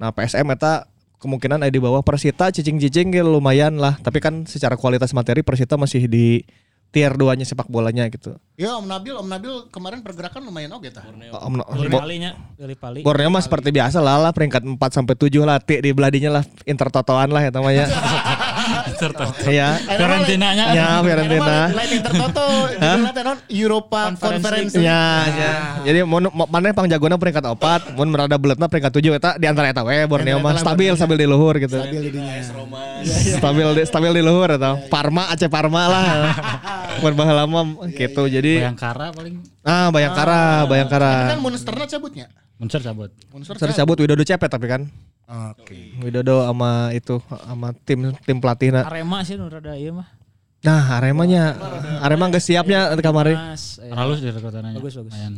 Nah 0.02 0.10
PSM 0.10 0.50
eta 0.50 0.90
kemungkinan 1.22 1.62
ada 1.62 1.70
di 1.70 1.78
bawah. 1.78 2.02
Persita 2.02 2.50
cicing-cicing 2.50 3.14
lumayan 3.22 3.78
lah. 3.78 4.02
Tapi 4.02 4.18
kan 4.18 4.50
secara 4.50 4.74
kualitas 4.74 5.14
materi 5.14 5.46
Persita 5.46 5.78
masih 5.78 6.10
di 6.10 6.42
tier 6.90 7.14
2 7.14 7.38
nya 7.38 7.46
sepak 7.46 7.68
bolanya 7.68 8.08
gitu 8.08 8.36
Ya 8.58 8.74
Om 8.74 8.90
Nabil, 8.90 9.14
Om 9.14 9.30
Nabil 9.30 9.54
kemarin 9.70 10.02
pergerakan 10.02 10.42
lumayan 10.42 10.74
oke 10.74 10.90
tah. 10.90 11.06
Om, 11.06 11.62
Beli 11.78 11.94
Bo- 11.94 12.02
palinya, 12.02 12.34
beli 12.58 12.74
pali. 12.74 13.00
Borneo 13.06 13.30
mah 13.30 13.46
seperti 13.46 13.70
biasa 13.70 14.02
lah 14.02 14.18
lah 14.18 14.34
peringkat 14.34 14.66
4 14.66 14.82
sampai 14.90 15.14
7 15.14 15.46
lah 15.46 15.62
di 15.62 15.92
beladinya 15.94 16.42
lah 16.42 16.44
intertotoan 16.66 17.30
lah 17.30 17.46
ya 17.46 17.52
namanya. 17.54 17.86
Iya. 19.48 19.70
karantinanya 19.88 20.66
Ya, 20.74 20.88
karantina. 21.00 21.58
Lain 21.72 21.90
non 23.18 23.38
Europa 23.48 24.00
Conference. 24.14 24.74
Ya, 24.76 25.04
ya. 25.28 25.52
Jadi 25.84 26.00
mau 26.04 26.20
mau- 26.20 26.50
mana 26.50 26.74
pang 26.74 26.88
jagona 26.88 27.16
peringkat 27.16 27.44
4, 27.44 27.94
mun 27.94 28.08
merada 28.10 28.36
beletna 28.36 28.66
peringkat 28.66 28.92
7 28.92 29.14
eta 29.14 29.32
di 29.36 29.46
antara 29.46 29.70
eta 29.70 29.82
we 29.84 29.96
Borneo 30.06 30.40
mah 30.40 30.58
stabil 30.58 30.92
stabil 30.94 31.18
di 31.18 31.28
luhur 31.28 31.56
gitu. 31.58 31.78
Stabil 31.78 32.02
di 32.02 32.12
dinya. 32.12 32.34
Stabil 33.38 33.68
di 33.74 33.82
stabil 33.86 34.12
di 34.12 34.24
luhur 34.24 34.50
eta. 34.50 34.80
Parma 34.88 35.30
Aceh 35.30 35.48
Parma 35.48 35.84
lah. 35.88 36.06
Mun 37.04 37.14
baheula 37.14 37.46
mah 37.46 37.66
gitu. 37.94 38.26
Jadi 38.26 38.64
Bayangkara 38.64 39.14
paling 39.14 39.36
ah 39.62 39.88
Bayangkara, 39.92 40.64
Tapi 40.64 40.70
Bayangkara. 40.72 41.14
kan 41.30 41.40
Monsternya 41.40 41.88
cabutnya. 41.88 42.28
Muncer 42.58 42.82
cabut. 42.82 43.14
Monster 43.30 43.54
Sorry 43.62 43.74
cabut 43.78 43.98
Widodo 44.02 44.26
cepet 44.26 44.50
tapi 44.50 44.66
kan. 44.66 44.90
Oke. 45.54 45.94
Widodo 46.02 46.42
sama 46.42 46.90
itu 46.90 47.22
sama 47.22 47.70
tim 47.86 48.18
tim 48.26 48.38
pelatihna. 48.42 48.82
Arema 48.82 49.22
sih 49.22 49.38
nu 49.38 49.46
rada 49.46 49.78
ieu 49.78 49.94
mah. 49.94 50.18
Nah, 50.66 50.98
Aremanya 50.98 51.54
Arema 52.02 52.34
nggak 52.34 52.42
siapnya 52.42 52.90
kemarin. 52.98 53.38
Mas, 53.38 53.78
eh, 53.78 53.94
Halus 53.94 54.26
di 54.26 54.34
rekrutannya. 54.34 54.74
Bagus, 54.74 54.98
bagus. 54.98 55.14
Lumayan. 55.14 55.34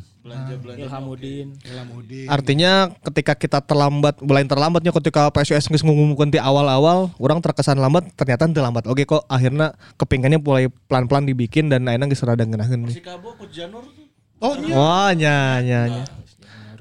Ilhamuddin. 0.79 2.27
Artinya 2.31 2.87
ketika 3.03 3.35
kita 3.35 3.59
terlambat, 3.59 4.23
mulai 4.23 4.47
terlambatnya 4.47 4.95
ketika 4.95 5.27
PSS 5.27 5.67
nggak 5.67 5.83
ngumumkan 5.83 6.31
di 6.31 6.39
awal-awal, 6.39 7.11
orang 7.19 7.43
terkesan 7.43 7.83
lambat, 7.83 8.07
ternyata 8.15 8.47
terlambat. 8.47 8.87
Oke 8.87 9.03
kok 9.03 9.27
akhirnya 9.27 9.75
kepingannya 9.99 10.39
mulai 10.39 10.71
pelan-pelan 10.87 11.27
dibikin 11.27 11.67
dan 11.67 11.83
akhirnya 11.83 12.07
geus 12.07 12.23
rada 12.23 12.47
ngeunaheun. 12.47 12.87
Si 12.87 13.03
Kabo 13.03 13.35
Coach 13.35 13.59
Janur 13.59 13.83
tuh. 13.91 14.07
Oh 14.39 14.55
iya. 14.55 14.71
Wah, 14.71 15.11
nya 15.11 15.59
nya 15.59 15.79
nya. 15.91 16.03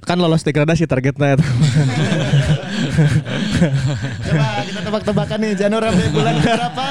Kan 0.09 0.17
lolos 0.25 0.41
degradasi 0.41 0.89
targetnya 0.89 1.37
itu. 1.37 1.45
Coba 4.25 4.65
kita 4.65 4.81
tebak-tebakan 4.81 5.39
nih 5.45 5.53
Janur 5.53 5.85
sampai 5.85 6.09
bulan 6.09 6.35
berapa? 6.41 6.87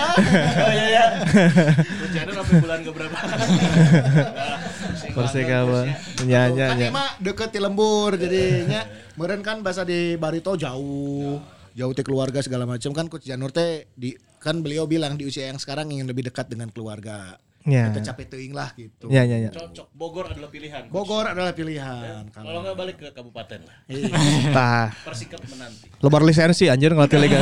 Oh 0.61 0.73
iya. 0.77 1.05
Coach 1.81 2.13
Janur 2.13 2.33
sampai 2.37 2.55
bulan 2.61 2.79
ke 2.85 2.91
berapa? 2.93 3.17
Persikaba. 5.17 5.81
Nya 6.29 6.53
nya 6.53 6.77
Kan 6.77 6.93
mah 6.93 7.17
deket 7.17 7.49
di 7.57 7.59
lembur 7.59 8.13
jadinya. 8.21 8.85
Meren 9.17 9.41
kan 9.41 9.65
bahasa 9.65 9.81
di 9.81 10.13
Barito 10.13 10.53
jauh. 10.53 11.41
Jauh 11.73 11.93
teh 11.97 12.05
keluarga 12.05 12.45
segala 12.45 12.69
macam 12.69 12.93
kan 12.93 13.09
Coach 13.09 13.25
Janur 13.25 13.49
teh 13.49 13.89
di 13.97 14.13
kan 14.37 14.61
beliau 14.61 14.85
bilang 14.85 15.17
di 15.17 15.25
usia 15.25 15.49
yang 15.49 15.57
sekarang 15.57 15.89
ingin 15.89 16.05
lebih 16.05 16.29
dekat 16.29 16.53
dengan 16.53 16.69
keluarga. 16.69 17.41
Ya. 17.67 17.91
Kita 17.91 18.13
capek 18.13 18.25
teuing 18.31 18.53
lah 18.55 18.71
gitu. 18.77 19.09
Nya 19.09 19.25
nya 19.27 19.37
nya. 19.47 19.49
Cocok. 19.51 19.87
Bogor 19.91 20.25
adalah 20.31 20.47
pilihan. 20.47 20.83
Bogor 20.87 21.25
adalah 21.27 21.51
pilihan. 21.51 22.29
Kalau 22.31 22.47
Kalau 22.47 22.59
nggak 22.63 22.75
balik 22.79 22.95
ke 23.01 23.07
kabupaten 23.11 23.59
lah. 23.65 23.77
Tah. 24.55 24.87
Persikap 25.03 25.41
menanti. 25.49 25.91
Lebar 25.99 26.21
lisensi 26.23 26.71
anjir 26.71 26.95
ngelatih 26.95 27.19
liga. 27.19 27.39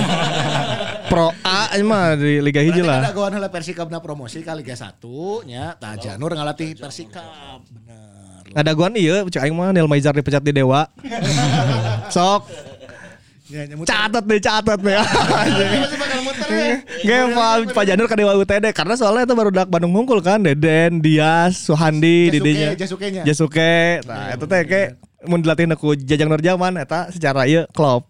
Pro 1.12 1.30
A 1.46 1.78
ini 1.78 1.86
mah 1.86 2.18
di 2.18 2.42
liga 2.42 2.66
hiji 2.66 2.82
Berarti 2.82 2.90
lah. 2.90 3.00
ada 3.06 3.14
gawan 3.14 3.32
heula 3.38 3.50
Persikabna 3.54 4.02
promosi 4.02 4.42
ka 4.42 4.58
Liga 4.58 4.74
1 4.74 4.98
nya. 5.46 5.78
Tah 5.78 5.94
Janur 6.00 6.34
ngalatih 6.34 6.74
Persikab. 6.82 7.62
Bener. 7.70 8.06
Ada 8.56 8.72
gua 8.72 8.88
iya, 8.96 9.22
cek 9.28 9.46
aing 9.46 9.54
mah 9.54 9.76
Neil 9.76 9.86
Maizar 9.86 10.16
dipecat 10.16 10.40
di 10.40 10.56
Dewa. 10.56 10.88
Sok. 12.16 12.48
Ya. 13.46 13.70
Catat 13.86 14.26
deh, 14.26 14.42
catat 14.42 14.80
deh. 14.82 14.98
Ya. 16.46 16.76
Gak 17.06 17.24
Pak, 17.34 17.56
Pak 17.74 17.84
Janur 17.90 18.06
ke 18.06 18.16
Dewa 18.18 18.34
UTD 18.38 18.66
karena 18.72 18.94
soalnya 18.94 19.26
itu 19.26 19.34
baru 19.34 19.50
dak 19.50 19.68
Bandung 19.70 19.94
Hungkul 19.94 20.22
kan 20.22 20.42
Deden, 20.42 21.02
Dias, 21.02 21.58
Suhandi, 21.66 22.30
Jasuke, 22.30 22.36
Didinya. 22.38 22.70
Jasukenya. 22.78 23.22
Jasuke. 23.26 23.76
Nah, 24.06 24.38
itu 24.38 24.46
teh 24.46 24.62
kayak 24.66 24.90
mau 25.26 25.38
dilatih 25.42 25.66
aku 25.74 25.98
Jajang 25.98 26.30
Nurjaman 26.30 26.78
eta 26.78 27.10
secara 27.10 27.50
ieu 27.50 27.66
klub. 27.74 28.06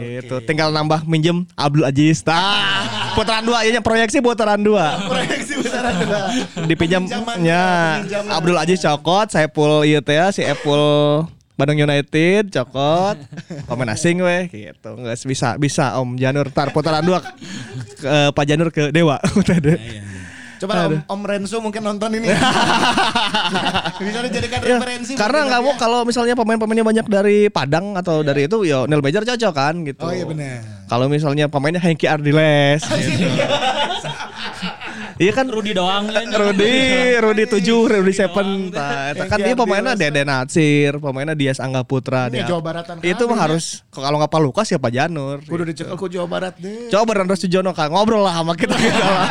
gitu. 0.00 0.40
Tinggal 0.48 0.72
nambah 0.72 1.04
minjem 1.04 1.44
Abdul 1.52 1.84
Aziz. 1.84 2.24
Tah, 2.24 3.12
putaran 3.16 3.44
dua 3.44 3.60
nya 3.68 3.84
proyeksi 3.84 4.18
putaran 4.24 4.56
dua. 4.56 5.04
Proyeksi 5.04 5.60
besaran 5.60 5.94
dulu. 6.00 6.20
Dipinjamnya. 6.64 7.64
Abdul 8.32 8.56
Aziz 8.56 8.80
cokot, 8.80 9.28
Saiful 9.28 9.84
ieu 9.84 10.00
teh 10.00 10.16
ya, 10.16 10.32
si 10.32 10.40
Epul 10.40 11.28
Bandung 11.60 11.76
United 11.78 12.48
cokot 12.48 13.16
pemain 13.64 13.92
asing 13.92 14.18
weh 14.18 14.48
gitu 14.48 14.90
nggak 14.90 15.20
bisa 15.20 15.54
bisa 15.54 15.84
Om 15.96 16.16
Janur 16.16 16.48
tar 16.48 16.70
putaran 16.70 17.04
dua 17.04 17.20
ke, 17.20 17.32
Pak 18.32 18.44
Janur 18.44 18.68
ke 18.68 18.88
Dewa 18.88 19.20
UTD. 19.38 19.76
Coba 20.60 20.84
Om, 20.84 21.00
Om 21.08 21.20
Renzo 21.24 21.56
mungkin 21.58 21.80
nonton 21.80 22.12
ini. 22.12 22.28
Bisa 23.96 24.20
dijadikan 24.20 24.60
Ya, 24.60 24.76
referensi. 24.76 25.16
karena 25.16 25.48
nggak 25.48 25.60
mau 25.60 25.72
dia. 25.72 25.80
kalau 25.80 26.04
misalnya 26.04 26.36
pemain-pemainnya 26.36 26.84
banyak 26.84 27.06
dari 27.06 27.48
Padang 27.48 27.96
atau 27.96 28.20
dari 28.20 28.44
itu 28.44 28.64
ya 28.64 28.84
Neil 28.84 29.00
Major 29.00 29.24
cocok 29.24 29.52
kan 29.52 29.74
gitu. 29.84 30.04
Oh 30.04 30.12
iya 30.12 30.28
benar. 30.28 30.60
Kalau 30.84 31.08
misalnya 31.08 31.48
pemainnya 31.48 31.80
Hengki 31.80 32.04
Ardiles 32.04 32.84
gitu. 32.92 33.24
Iya 35.20 35.36
kan 35.36 35.52
Rudi 35.52 35.76
doang 35.76 36.08
ya. 36.08 36.24
Rudi, 36.32 36.72
Rudi 37.20 37.44
7, 37.44 37.60
Rudi 37.92 38.12
7. 38.16 38.72
Nah, 38.72 39.12
itu 39.12 39.24
kan 39.28 39.36
dia 39.36 39.52
pemainnya. 39.52 39.92
Dede 39.92 40.24
Natsir, 40.24 40.96
pemainnya 40.96 41.36
Dias 41.36 41.60
Angga 41.60 41.84
Putra. 41.84 42.32
Ini 42.32 42.40
dia- 42.40 42.48
Jawa 42.48 42.64
Baratan 42.64 43.04
Itu 43.04 43.28
mah 43.28 43.36
kabeh, 43.36 43.44
harus 43.52 43.84
kalau 43.92 44.16
nggak 44.16 44.32
Pak 44.32 44.40
Lukas 44.40 44.66
ya 44.72 44.80
Pak 44.80 44.88
Janur. 44.88 45.44
Kudu 45.44 45.68
dicekel 45.68 45.92
ku 45.94 46.08
Jawa 46.08 46.24
Barat 46.24 46.56
deh. 46.56 46.88
Coba 46.88 47.12
beneran 47.12 47.36
Sujono 47.36 47.76
kan 47.76 47.92
ngobrol 47.92 48.24
lah 48.24 48.40
sama 48.40 48.56
kita 48.56 48.72
kita 48.72 48.96
lah. 49.04 49.28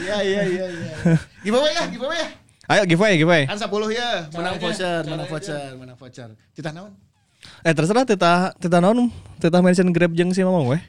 Iya 0.00 0.16
iya 0.24 0.42
iya 0.42 0.64
iya. 0.72 0.92
Giveaway 1.44 1.72
ya, 1.76 1.84
giveaway 1.92 2.16
ya. 2.16 2.28
Ayo 2.66 2.82
giveaway 2.88 3.14
giveaway. 3.14 3.42
Kan 3.44 3.60
10 3.60 3.68
ya, 3.92 4.08
menang 4.32 4.56
voucher, 4.56 5.00
menang 5.04 5.28
voucher, 5.28 5.68
menang 5.76 5.96
voucher. 6.00 6.28
Titah 6.56 6.72
naon? 6.72 6.92
Eh 7.62 7.76
terserah 7.76 8.08
tita 8.08 8.56
tita 8.56 8.80
naon 8.80 9.12
tita 9.36 9.60
mention 9.60 9.92
Grab 9.92 10.16
jeung 10.16 10.32
si 10.32 10.40
Mamang 10.40 10.72
weh. 10.72 10.80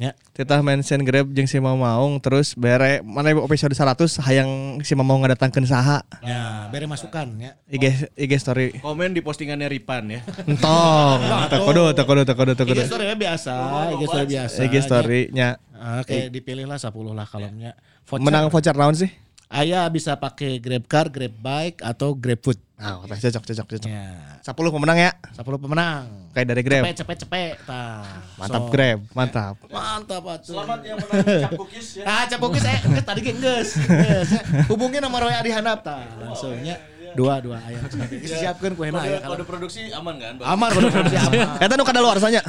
Ya. 0.00 0.16
Titah 0.32 0.64
mention 0.64 1.04
Grab 1.04 1.28
jeung 1.28 1.44
si 1.44 1.60
Mamaung 1.60 2.16
terus 2.24 2.56
bere 2.56 3.04
mana 3.04 3.36
episode 3.36 3.76
100 3.76 4.16
hayang 4.24 4.80
si 4.80 4.96
Mamaung 4.96 5.20
ngadatangkeun 5.28 5.68
saha. 5.68 6.00
Ya, 6.24 6.72
bere 6.72 6.88
masukan 6.88 7.28
ya. 7.36 7.60
IG 7.68 8.08
IG 8.16 8.32
story. 8.40 8.80
Komen 8.80 9.12
di 9.12 9.20
postingannya 9.20 9.68
Ripan 9.68 10.08
ya. 10.08 10.24
Entong. 10.48 11.20
Teu 11.52 11.68
kudu 11.68 11.92
teu 11.92 12.32
kudu. 12.32 12.64
IG 12.72 12.88
story 12.88 13.12
ya 13.12 13.16
biasa, 13.20 13.52
IG 13.92 14.02
story 14.08 14.24
biasa. 14.32 14.58
IG 14.64 14.74
story 14.80 15.20
nya. 15.36 15.60
Oke, 16.00 16.32
dipilih 16.32 16.64
lah 16.64 16.80
10 16.80 16.96
lah. 17.12 17.28
Voucher. 17.28 18.24
Menang 18.24 18.48
voucher 18.48 18.72
naon 18.72 18.96
sih? 18.96 19.12
Ayah 19.52 19.84
bisa 19.92 20.16
pakai 20.16 20.62
Grab 20.62 20.88
Car, 20.88 21.12
Grab 21.12 21.36
Bike 21.36 21.84
atau 21.84 22.16
Grab 22.16 22.40
Food. 22.40 22.56
Ah, 22.80 22.96
tah 23.04 23.18
cocok 23.20 23.44
cocok 23.44 23.66
cocok. 23.76 23.90
Ya. 23.92 24.08
10 24.40 24.56
pemenang 24.72 24.96
ya. 24.96 25.10
10 25.36 25.44
pemenang. 25.60 26.04
Kayak 26.32 26.46
dari 26.48 26.62
Grab. 26.64 26.82
Cepet 26.88 26.96
cepet 27.04 27.16
cepet. 27.28 27.54
Tah. 27.68 28.24
Mantap 28.40 28.62
So, 28.64 28.72
Grab, 28.72 28.98
mantap. 29.12 29.54
Mantap 29.68 30.22
atuh. 30.24 30.56
Selamat 30.56 30.80
yang 30.88 30.96
menang 30.96 31.20
cap 31.44 31.52
cookies 31.60 31.88
ya. 32.00 32.04
Ah, 32.08 32.24
cap 32.24 32.40
cookies 32.40 32.64
eh 32.64 32.78
tadi 33.04 33.20
ge 33.20 33.36
geus. 33.36 33.76
Ya. 33.84 34.24
Hubungin 34.72 35.04
sama 35.04 35.20
Roy 35.20 35.36
Adi 35.36 35.52
Handap 35.52 35.84
tah. 35.84 36.00
Langsungnya 36.24 36.80
dua 37.14 37.40
dua 37.42 37.58
aya. 37.64 37.80
Siapkeun 38.24 38.74
ku 38.78 38.82
Kode, 38.86 38.98
aya 38.98 39.18
kode 39.24 39.44
produksi 39.46 39.90
aman 39.94 40.14
kan? 40.18 40.34
Aman 40.42 40.68
kode 40.70 40.88
produksi 40.90 41.16
aman. 41.18 41.46
Eta 41.64 41.74
nu 41.78 41.84
kada 41.86 42.00
luar 42.02 42.18
sanya. 42.22 42.42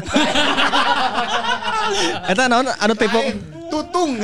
Eta 2.32 2.48
naon 2.48 2.68
anu 2.70 2.94
tipe 2.98 3.22
tutung. 3.72 4.20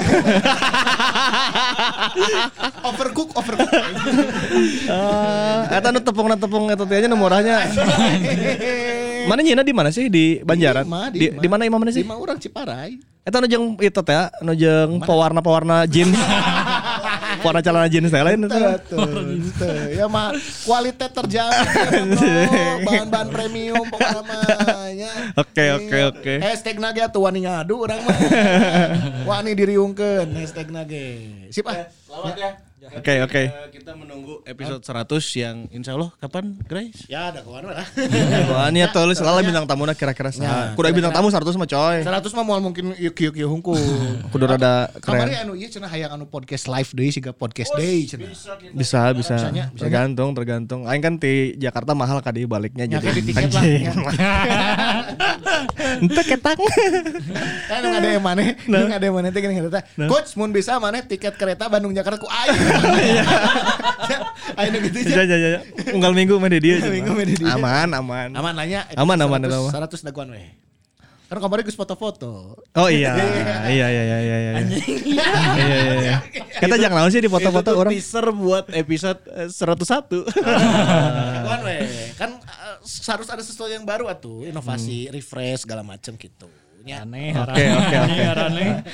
overcook, 2.87 3.29
overcook. 3.35 3.71
Eh, 4.87 5.61
eta 5.71 5.87
nu 5.91 5.99
tepung 6.03 6.27
tepung 6.35 6.65
eta 6.71 6.83
teh 6.83 6.99
nya 7.03 7.15
murahnya. 7.15 7.57
Mana 9.27 9.43
nyina 9.43 9.63
di 9.63 9.73
mana 9.75 9.91
sih 9.91 10.07
di 10.07 10.39
Banjaran? 10.43 10.87
Di 11.11 11.31
di 11.35 11.47
mana 11.47 11.67
imam 11.67 11.79
mana 11.79 11.91
sih? 11.91 12.03
Lima 12.03 12.15
orang 12.19 12.39
Ciparai. 12.39 12.99
Eta 13.27 13.43
nu 13.43 13.47
jeung 13.51 13.75
itu 13.83 14.01
teh, 14.07 14.31
nu 14.39 14.55
jeung 14.55 15.03
pewarna-pewarna 15.03 15.83
jeans. 15.83 16.15
Warna 17.45 17.61
celana 17.61 17.87
jeans 17.89 18.09
teh 18.09 18.23
lain 18.23 18.45
itu. 18.45 18.59
Tuh, 18.89 19.05
ya 19.93 20.05
mah 20.09 20.33
kualitas 20.65 21.09
terjamin 21.13 22.05
bro. 22.17 22.85
bahan-bahan 22.85 23.27
premium 23.29 23.85
pokoknya 23.87 24.21
mah 24.29 24.87
ya. 24.93 25.11
Oke, 25.37 25.65
oke, 25.77 25.97
oke. 26.13 26.33
Hashtag 26.41 26.77
nage 26.81 27.03
tuh 27.13 27.21
wani 27.23 27.45
ngadu 27.45 27.85
orang 27.87 28.01
mah. 28.01 28.17
wani 29.29 29.51
diriungkeun 29.53 30.27
hashtag 30.35 30.67
nage. 30.73 31.05
Sip 31.53 31.65
ah. 31.69 31.87
Selamat 32.07 32.35
ya. 32.35 32.66
Oke, 32.87 33.13
oke. 33.19 33.41
Eh, 33.43 33.51
kita 33.73 33.91
menunggu 33.93 34.39
episode 34.43 34.79
100 34.79 35.19
yang 35.35 35.55
insya 35.69 35.93
Allah 35.93 36.09
kapan, 36.17 36.55
Grace? 36.63 37.03
Ya 37.07 37.29
ada 37.29 37.41
kawan 37.41 37.67
lah. 37.67 37.83
Wah, 38.47 38.67
ini 38.71 38.79
tuh 38.87 39.03
selalu 39.11 39.45
bintang 39.45 39.65
tamuna 39.65 39.91
kira-kira 39.91 40.29
Ya. 40.37 40.71
Kudu 40.71 40.87
bintang 40.91 41.11
tamu 41.11 41.27
100 41.27 41.55
mah 41.55 41.65
coy. 41.65 41.97
100 42.03 42.35
mah 42.35 42.43
moal 42.45 42.59
mungkin 42.59 42.93
yuk 42.95 43.15
yuk 43.17 43.33
yuk 43.35 43.49
hungkul. 43.49 43.79
Kudu 44.31 44.43
rada 44.45 44.91
Kamari 44.99 45.33
keren. 45.33 45.43
anu 45.43 45.51
ieu 45.55 45.65
cenah 45.65 45.87
hayang 45.87 46.11
anu 46.13 46.23
podcast 46.27 46.67
live 46.67 46.87
deui 46.91 47.09
siga 47.09 47.31
podcast 47.31 47.71
day 47.75 48.05
cenah. 48.05 48.31
Bisa, 48.71 49.11
bisa. 49.11 49.35
Tergantung, 49.73 50.31
tergantung. 50.31 50.79
Aing 50.85 51.01
kan 51.01 51.13
di 51.15 51.55
Jakarta 51.55 51.91
mahal 51.91 52.19
kadi 52.19 52.43
baliknya 52.43 52.85
Ya 52.85 52.99
jadi. 52.99 53.03
kayak 53.03 53.15
di 53.15 53.23
tiket 53.25 53.49
lah. 53.49 53.61
anjing. 53.63 53.81
ya. 53.81 53.93
Ente 55.97 56.21
ketang. 56.23 56.57
Kan 57.65 57.81
ada 57.81 58.07
yang 58.07 58.21
mana? 58.21 58.53
Nu 58.67 58.85
ada 58.85 58.99
yang 58.99 59.15
mana 59.15 59.29
teh 59.29 59.39
gini 59.39 59.57
eta. 59.57 59.81
Coach 60.05 60.35
mun 60.35 60.51
bisa 60.51 60.75
mana 60.77 61.01
tiket 61.01 61.33
kereta 61.33 61.65
Bandung 61.67 61.91
Jakarta 61.91 62.19
ku 62.19 62.27
aing. 62.27 62.55
Aing 64.57 64.71
nu 64.73 64.79
gitu 64.89 64.97
aja. 65.05 65.21
ya, 65.21 65.35
ya, 65.37 65.49
ya. 65.59 65.61
Unggal 65.93 66.11
minggu 66.17 66.33
mah 66.41 66.49
di 66.49 66.59
dia. 66.63 66.81
Minggu 66.81 67.11
mah 67.13 67.25
di 67.27 67.35
dia. 67.37 67.53
Aman, 67.53 67.89
aman. 67.93 68.29
Aman 68.33 68.53
nanya. 68.57 68.89
Aman, 68.97 69.17
aman, 69.21 69.39
aman. 69.43 69.69
100 69.69 70.01
daguan 70.01 70.33
we. 70.33 70.41
Kan 71.27 71.43
kemarin 71.43 71.67
geus 71.67 71.75
foto-foto. 71.75 72.55
Oh 72.55 72.87
iya. 72.87 73.11
Iya, 73.67 73.67
iya, 73.67 73.87
iya, 73.91 74.17
iya, 74.23 74.37
iya. 74.39 74.51
Iya, 74.63 75.77
iya, 75.83 75.93
iya. 75.99 76.15
Kita 76.55 76.79
jangan 76.79 77.03
lawan 77.03 77.11
sih 77.11 77.19
di 77.19 77.27
foto-foto 77.27 77.75
orang. 77.75 77.91
teaser 77.91 78.31
buat 78.31 78.71
episode 78.71 79.19
eh, 79.35 79.51
101. 79.51 80.23
Daguan 80.23 81.61
we. 81.67 81.77
Kan 82.15 82.39
eh, 82.39 82.79
harus 83.11 83.27
ada 83.27 83.43
sesuatu 83.43 83.67
yang 83.67 83.83
baru 83.83 84.07
atuh, 84.07 84.47
inovasi, 84.47 85.11
refresh 85.11 85.67
segala 85.67 85.83
macem 85.83 86.15
gitu. 86.15 86.47
Ya. 86.87 87.03
Aneh. 87.03 87.35
Oke, 87.35 87.63
oke, 87.75 87.97
oke. 88.07 88.23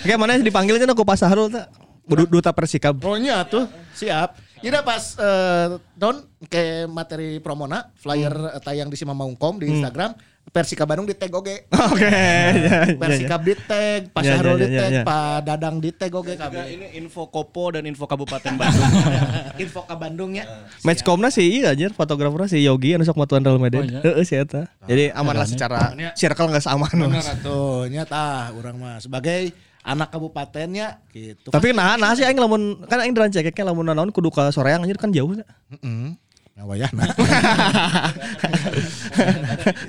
Oke, 0.01 0.13
mana 0.17 0.41
dipanggilnya 0.41 0.89
aku 0.89 1.05
pas 1.05 1.21
Sahrul 1.21 1.53
tak? 1.53 1.69
Du- 2.03 2.29
Duta 2.29 2.51
Persikab. 2.51 2.97
Pokoknya 2.97 3.43
tuh 3.43 3.65
siap. 3.91 4.35
Ida 4.59 4.79
pas 4.79 5.15
eh, 5.15 5.67
don 5.93 6.19
ke 6.45 6.87
materi 6.87 7.39
promona 7.39 7.91
flyer 7.93 8.31
eh, 8.31 8.59
tayang 8.59 8.87
di 8.87 8.95
Simamaungkom 8.95 9.59
di 9.59 9.67
Instagram 9.69 10.15
Persika 10.45 10.83
Bandung 10.83 11.03
di 11.03 11.15
tag 11.15 11.31
oge. 11.31 11.65
Oke. 11.87 12.03
ya, 12.03 12.51
ya, 12.51 12.79
ya. 12.85 12.95
Persikab 12.95 13.41
di 13.41 13.55
tag, 13.57 14.11
Pak 14.11 14.21
Ya, 14.21 14.27
ya, 14.27 14.31
Syahrul 14.37 14.53
ya, 14.53 14.59
di 14.61 14.67
ya, 14.69 14.79
tag, 14.79 14.91
ya. 14.91 15.03
Pak 15.03 15.37
Dadang 15.41 15.75
di 15.79 15.89
tag 15.89 16.11
oge 16.13 16.35
Juga 16.35 16.47
kami. 16.47 16.59
ini 16.69 16.87
info 16.95 17.27
Kopo 17.27 17.71
dan 17.71 17.83
info 17.83 18.05
Kabupaten 18.05 18.53
Bandung. 18.53 18.91
Info 19.63 19.81
ke 19.83 19.95
Bandung 19.95 20.31
ya. 20.31 20.43
Matchcomna 20.81 21.27
sih 21.27 21.59
iya 21.59 21.71
anjir 21.71 21.91
fotografernya 21.91 22.49
si 22.49 22.59
Yogi 22.61 22.93
anu 22.93 23.03
sok 23.03 23.17
matuan 23.17 23.41
Real 23.41 23.57
Madrid. 23.57 23.85
Heeh 23.89 24.23
si 24.23 24.33
eta. 24.33 24.67
Jadi 24.83 25.11
aman 25.11 25.33
lah 25.33 25.47
secara 25.47 25.91
circle 26.13 26.49
geus 26.49 26.65
aman. 26.65 26.91
Bener 26.91 27.23
atuh 27.23 27.85
nya 27.87 28.03
tah 28.03 28.51
urang 28.51 28.77
mah 28.77 28.97
sebagai 28.97 29.51
anak 29.83 30.09
kabupatennya 30.09 31.03
gitu. 31.11 31.51
Tapi 31.51 31.71
nah 31.71 31.93
nah 31.93 32.11
sih 32.11 32.23
aing 32.23 32.39
lamun 32.39 32.83
kan 32.83 32.99
aing 32.99 33.11
dirancakkeun 33.11 33.63
lamun 33.63 33.85
naon 33.85 34.09
kudu 34.09 34.27
ka 34.27 34.49
soreang 34.49 34.81
anjir 34.81 34.95
kan 34.95 35.11
jauh. 35.11 35.35
Heeh. 35.35 36.15
Ngawayahna. 36.53 37.03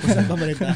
Pusat 0.01 0.25
pemerintah. 0.27 0.73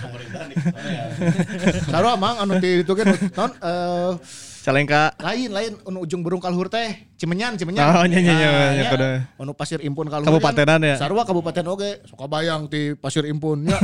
Sarua 1.86 2.14
mang 2.14 2.36
anu 2.38 2.58
di 2.58 2.84
itu 2.84 2.92
kan 2.92 3.06
non 3.34 3.50
eh 3.54 4.12
Calengka. 4.58 5.16
lain 5.16 5.48
lain 5.48 5.72
anu 5.80 6.04
ujung 6.04 6.20
burung 6.20 6.44
kalhur 6.44 6.68
teh 6.68 6.92
Cimenyan 7.16 7.56
Cimenyan 7.56 7.88
Oh, 7.88 8.04
nya, 8.04 8.20
nya, 8.20 8.34
nya, 8.36 8.48
nya, 8.52 8.68
nya. 8.74 8.84
kudu. 8.86 9.08
anu 9.40 9.52
pasir 9.56 9.80
impun 9.80 10.12
kalhur 10.12 10.28
Kabupatenan 10.28 10.80
ya? 10.84 10.94
sarua 11.00 11.24
kabupaten 11.24 11.64
oge 11.64 12.04
suka 12.04 12.28
bayang 12.28 12.68
ti 12.68 12.92
pasir 12.92 13.24
impun 13.24 13.64
nya 13.66 13.80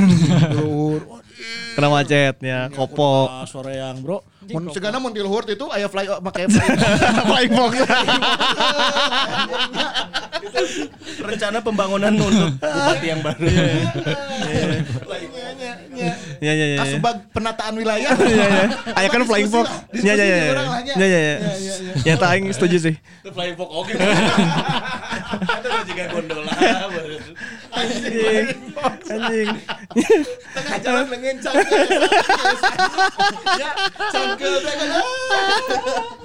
luhur 0.53 1.01
Kena 1.75 1.91
macetnya, 1.91 2.71
kopo. 2.71 3.27
Ah, 3.27 3.43
sore 3.43 3.75
yang 3.75 3.99
bro 3.99 4.23
mun 4.53 4.69
segana 4.75 5.01
mun 5.01 5.13
di 5.15 5.25
luhur 5.25 5.47
itu 5.49 5.67
aya 5.73 5.89
fly 5.89 6.05
make 6.21 6.45
fly 6.51 6.69
Flying 7.31 7.53
fox. 7.57 7.73
Rencana 11.25 11.59
pembangunan 11.65 12.13
untuk 12.13 12.53
bupati 12.61 13.07
yang 13.09 13.21
baru. 13.25 13.45
Ya 16.43 16.53
ya 16.53 16.67
ya. 16.77 16.79
kasubag 16.85 17.17
penataan 17.33 17.75
wilayah 17.79 18.13
Ya 18.35 18.47
ya. 18.47 18.65
Aya 18.93 19.09
kan 19.09 19.23
flying 19.25 19.49
fox. 19.49 19.67
Ya 19.97 20.13
ya 20.19 20.25
ya. 20.27 20.37
Ya 20.99 21.07
ya 21.07 21.21
ya. 21.21 21.35
Ya 22.05 22.15
tak 22.21 22.37
aing 22.37 22.53
setuju 22.53 22.77
sih. 22.91 22.95
Flying 23.25 23.57
fox 23.57 23.69
oke. 23.73 23.93
Itu 25.65 25.69
juga 25.89 26.05
gondola. 26.13 26.51
Anjing. 27.75 28.47
Anjing. 29.11 29.49
tengah 30.55 30.79
jalan 30.83 31.05
ya 33.55 33.71
cangkel 34.11 34.55
kan 34.63 34.77
ah. 34.91 35.07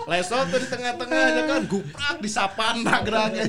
lesot 0.10 0.46
tuh 0.50 0.60
di 0.62 0.68
tengah-tengahnya 0.70 1.44
kan 1.46 1.62
guprak 1.70 2.16
disapan 2.22 2.76
nagraknya 2.86 3.44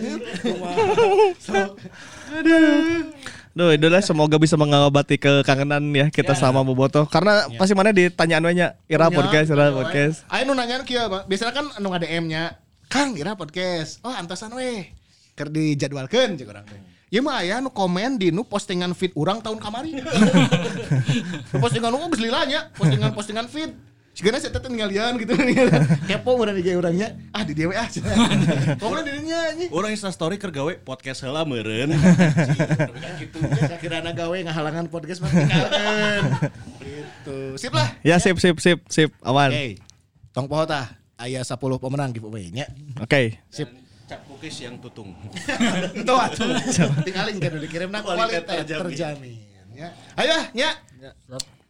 Duh, 3.50 3.74
itulah 3.74 3.98
semoga 3.98 4.38
bisa 4.38 4.54
mengobati 4.54 5.18
kekangenan 5.18 5.82
ya 5.90 6.06
kita 6.06 6.38
sama 6.38 6.62
Boboto. 6.62 7.02
Karena 7.10 7.50
pasti 7.58 7.74
mana 7.74 7.90
ditanyaan 7.90 8.46
banyak 8.46 8.70
Ira 8.86 9.10
podcast, 9.10 9.50
Ira 9.50 9.74
podcast. 9.74 10.22
Ayo 10.30 10.46
nu 10.46 10.54
nanyaan 10.54 10.86
kieu, 10.86 11.02
biasanya 11.26 11.58
kan 11.58 11.66
nu 11.82 11.90
nge-DM-nya, 11.90 12.62
Kang 12.86 13.18
Ira 13.18 13.34
podcast. 13.34 13.98
Oh, 14.06 14.14
antasan 14.14 14.54
weh. 14.54 14.94
Keur 15.34 15.50
dijadwalkeun 15.50 16.38
cek 16.38 16.46
urang 16.46 16.62
teh. 16.62 16.89
Ya 17.10 17.18
mah 17.18 17.42
aya 17.42 17.58
nu 17.58 17.74
komen 17.74 18.22
di 18.22 18.30
nu 18.30 18.46
postingan 18.46 18.94
feed 18.94 19.10
urang 19.18 19.42
tahun 19.42 19.58
kamari. 19.58 19.98
Nu 21.50 21.58
postingan 21.58 21.90
nu 21.90 21.98
geus 22.06 22.22
lilanya, 22.22 22.70
postingan-postingan 22.78 23.50
feed. 23.50 23.74
Sigana 24.14 24.38
saya 24.38 24.54
teh 24.54 24.70
ninggalian 24.70 25.18
gitu 25.18 25.34
Kepo 26.10 26.38
urang 26.38 26.54
di 26.54 26.62
urangnya. 26.70 27.18
Ah 27.34 27.42
di 27.42 27.50
dia 27.50 27.66
we 27.66 27.74
ah. 27.74 27.86
Komen 28.78 29.02
di 29.06 29.10
dinya 29.16 29.38
anjing. 29.50 29.70
Orang 29.74 29.90
Insta 29.90 30.14
story 30.14 30.38
keur 30.38 30.54
gawe 30.54 30.70
podcast 30.86 31.26
heula 31.26 31.42
meureun. 31.42 31.94
gitu. 33.18 33.38
Saya 33.58 33.78
kira 33.82 34.02
anak 34.02 34.14
gawe 34.14 34.36
ngahalangan 34.46 34.86
podcast 34.92 35.22
mah. 35.24 35.30
Gitu. 36.78 37.38
Sip 37.58 37.74
lah. 37.74 37.96
Ya 38.06 38.22
sip 38.22 38.38
sip 38.38 38.58
sip 38.62 38.78
sip 38.86 39.10
aman. 39.26 39.50
Oke. 39.50 39.82
Tong 40.30 40.46
poho 40.46 40.62
tah 40.68 40.94
aya 41.18 41.42
10 41.42 41.58
pemenang 41.58 42.12
giveaway 42.12 42.50
nya. 42.54 42.68
Oke. 43.00 43.38
Sip. 43.48 43.79
Cap 44.10 44.26
cookies 44.26 44.66
yang 44.66 44.74
tutung. 44.82 45.14
Itu 46.02 46.14
atuh. 46.18 46.50
Tinggalin 47.06 47.38
kan 47.38 47.50
udah 47.54 47.62
dikirim 47.62 47.94
nah 47.94 48.02
kualitas 48.02 48.66
terjamin. 48.66 49.38
Ya. 49.70 49.94
Ayo 50.18 50.34
nya. 50.50 50.74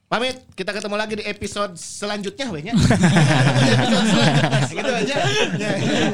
Pamit, 0.08 0.42
kita 0.56 0.72
ketemu 0.72 0.96
lagi 0.96 1.20
di 1.20 1.24
episode 1.28 1.76
selanjutnya 1.76 2.48
we 2.48 2.64
nya. 2.64 2.72
episode 3.76 4.06
selanjutnya 4.08 4.60
gitu 4.72 4.90
aja. 5.04 5.16
Ya, 5.60 5.70
ya. 5.76 6.04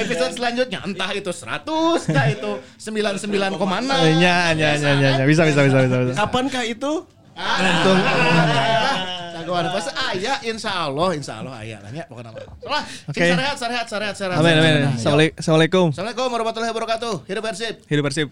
Episode 0.00 0.32
selanjutnya 0.32 0.78
entah 0.80 1.10
itu 1.12 1.28
100, 1.28 2.08
entah 2.08 2.26
itu 2.32 2.50
99,6. 2.80 3.60
Ya 4.16 4.56
ya 4.56 4.72
ya 4.80 4.92
ya 4.96 5.10
ya 5.20 5.24
bisa 5.28 5.44
bisa 5.44 5.60
bisa 5.60 5.78
bisa. 5.84 5.96
bisa. 6.08 6.16
Kapankah 6.16 6.64
itu? 6.64 7.04
Ah, 7.36 7.84
doa 7.84 9.15
nu 9.46 9.70
pasti 9.70 9.92
aya 9.94 10.34
insya 10.42 10.70
Allah 10.90 11.08
insya 11.14 11.40
Allah 11.40 11.54
aya 11.62 11.78
lah 11.78 11.90
nya 11.94 12.04
pokoknya. 12.10 12.34
Salah. 12.34 12.82
Oke. 13.06 13.22
Cing 13.22 13.30
sarehat 13.32 13.56
sarehat 13.56 13.86
sarehat 13.86 14.14
sarehat. 14.18 14.38
Amin 14.42 14.54
amin. 14.58 14.74
Assalamualaikum. 15.38 15.94
Assalamualaikum 15.94 16.28
warahmatullahi 16.34 16.70
wabarakatuh. 16.74 17.14
Hidup 17.30 17.42
Persib. 17.46 17.74
Hidup 17.86 18.04
Persib. 18.10 18.28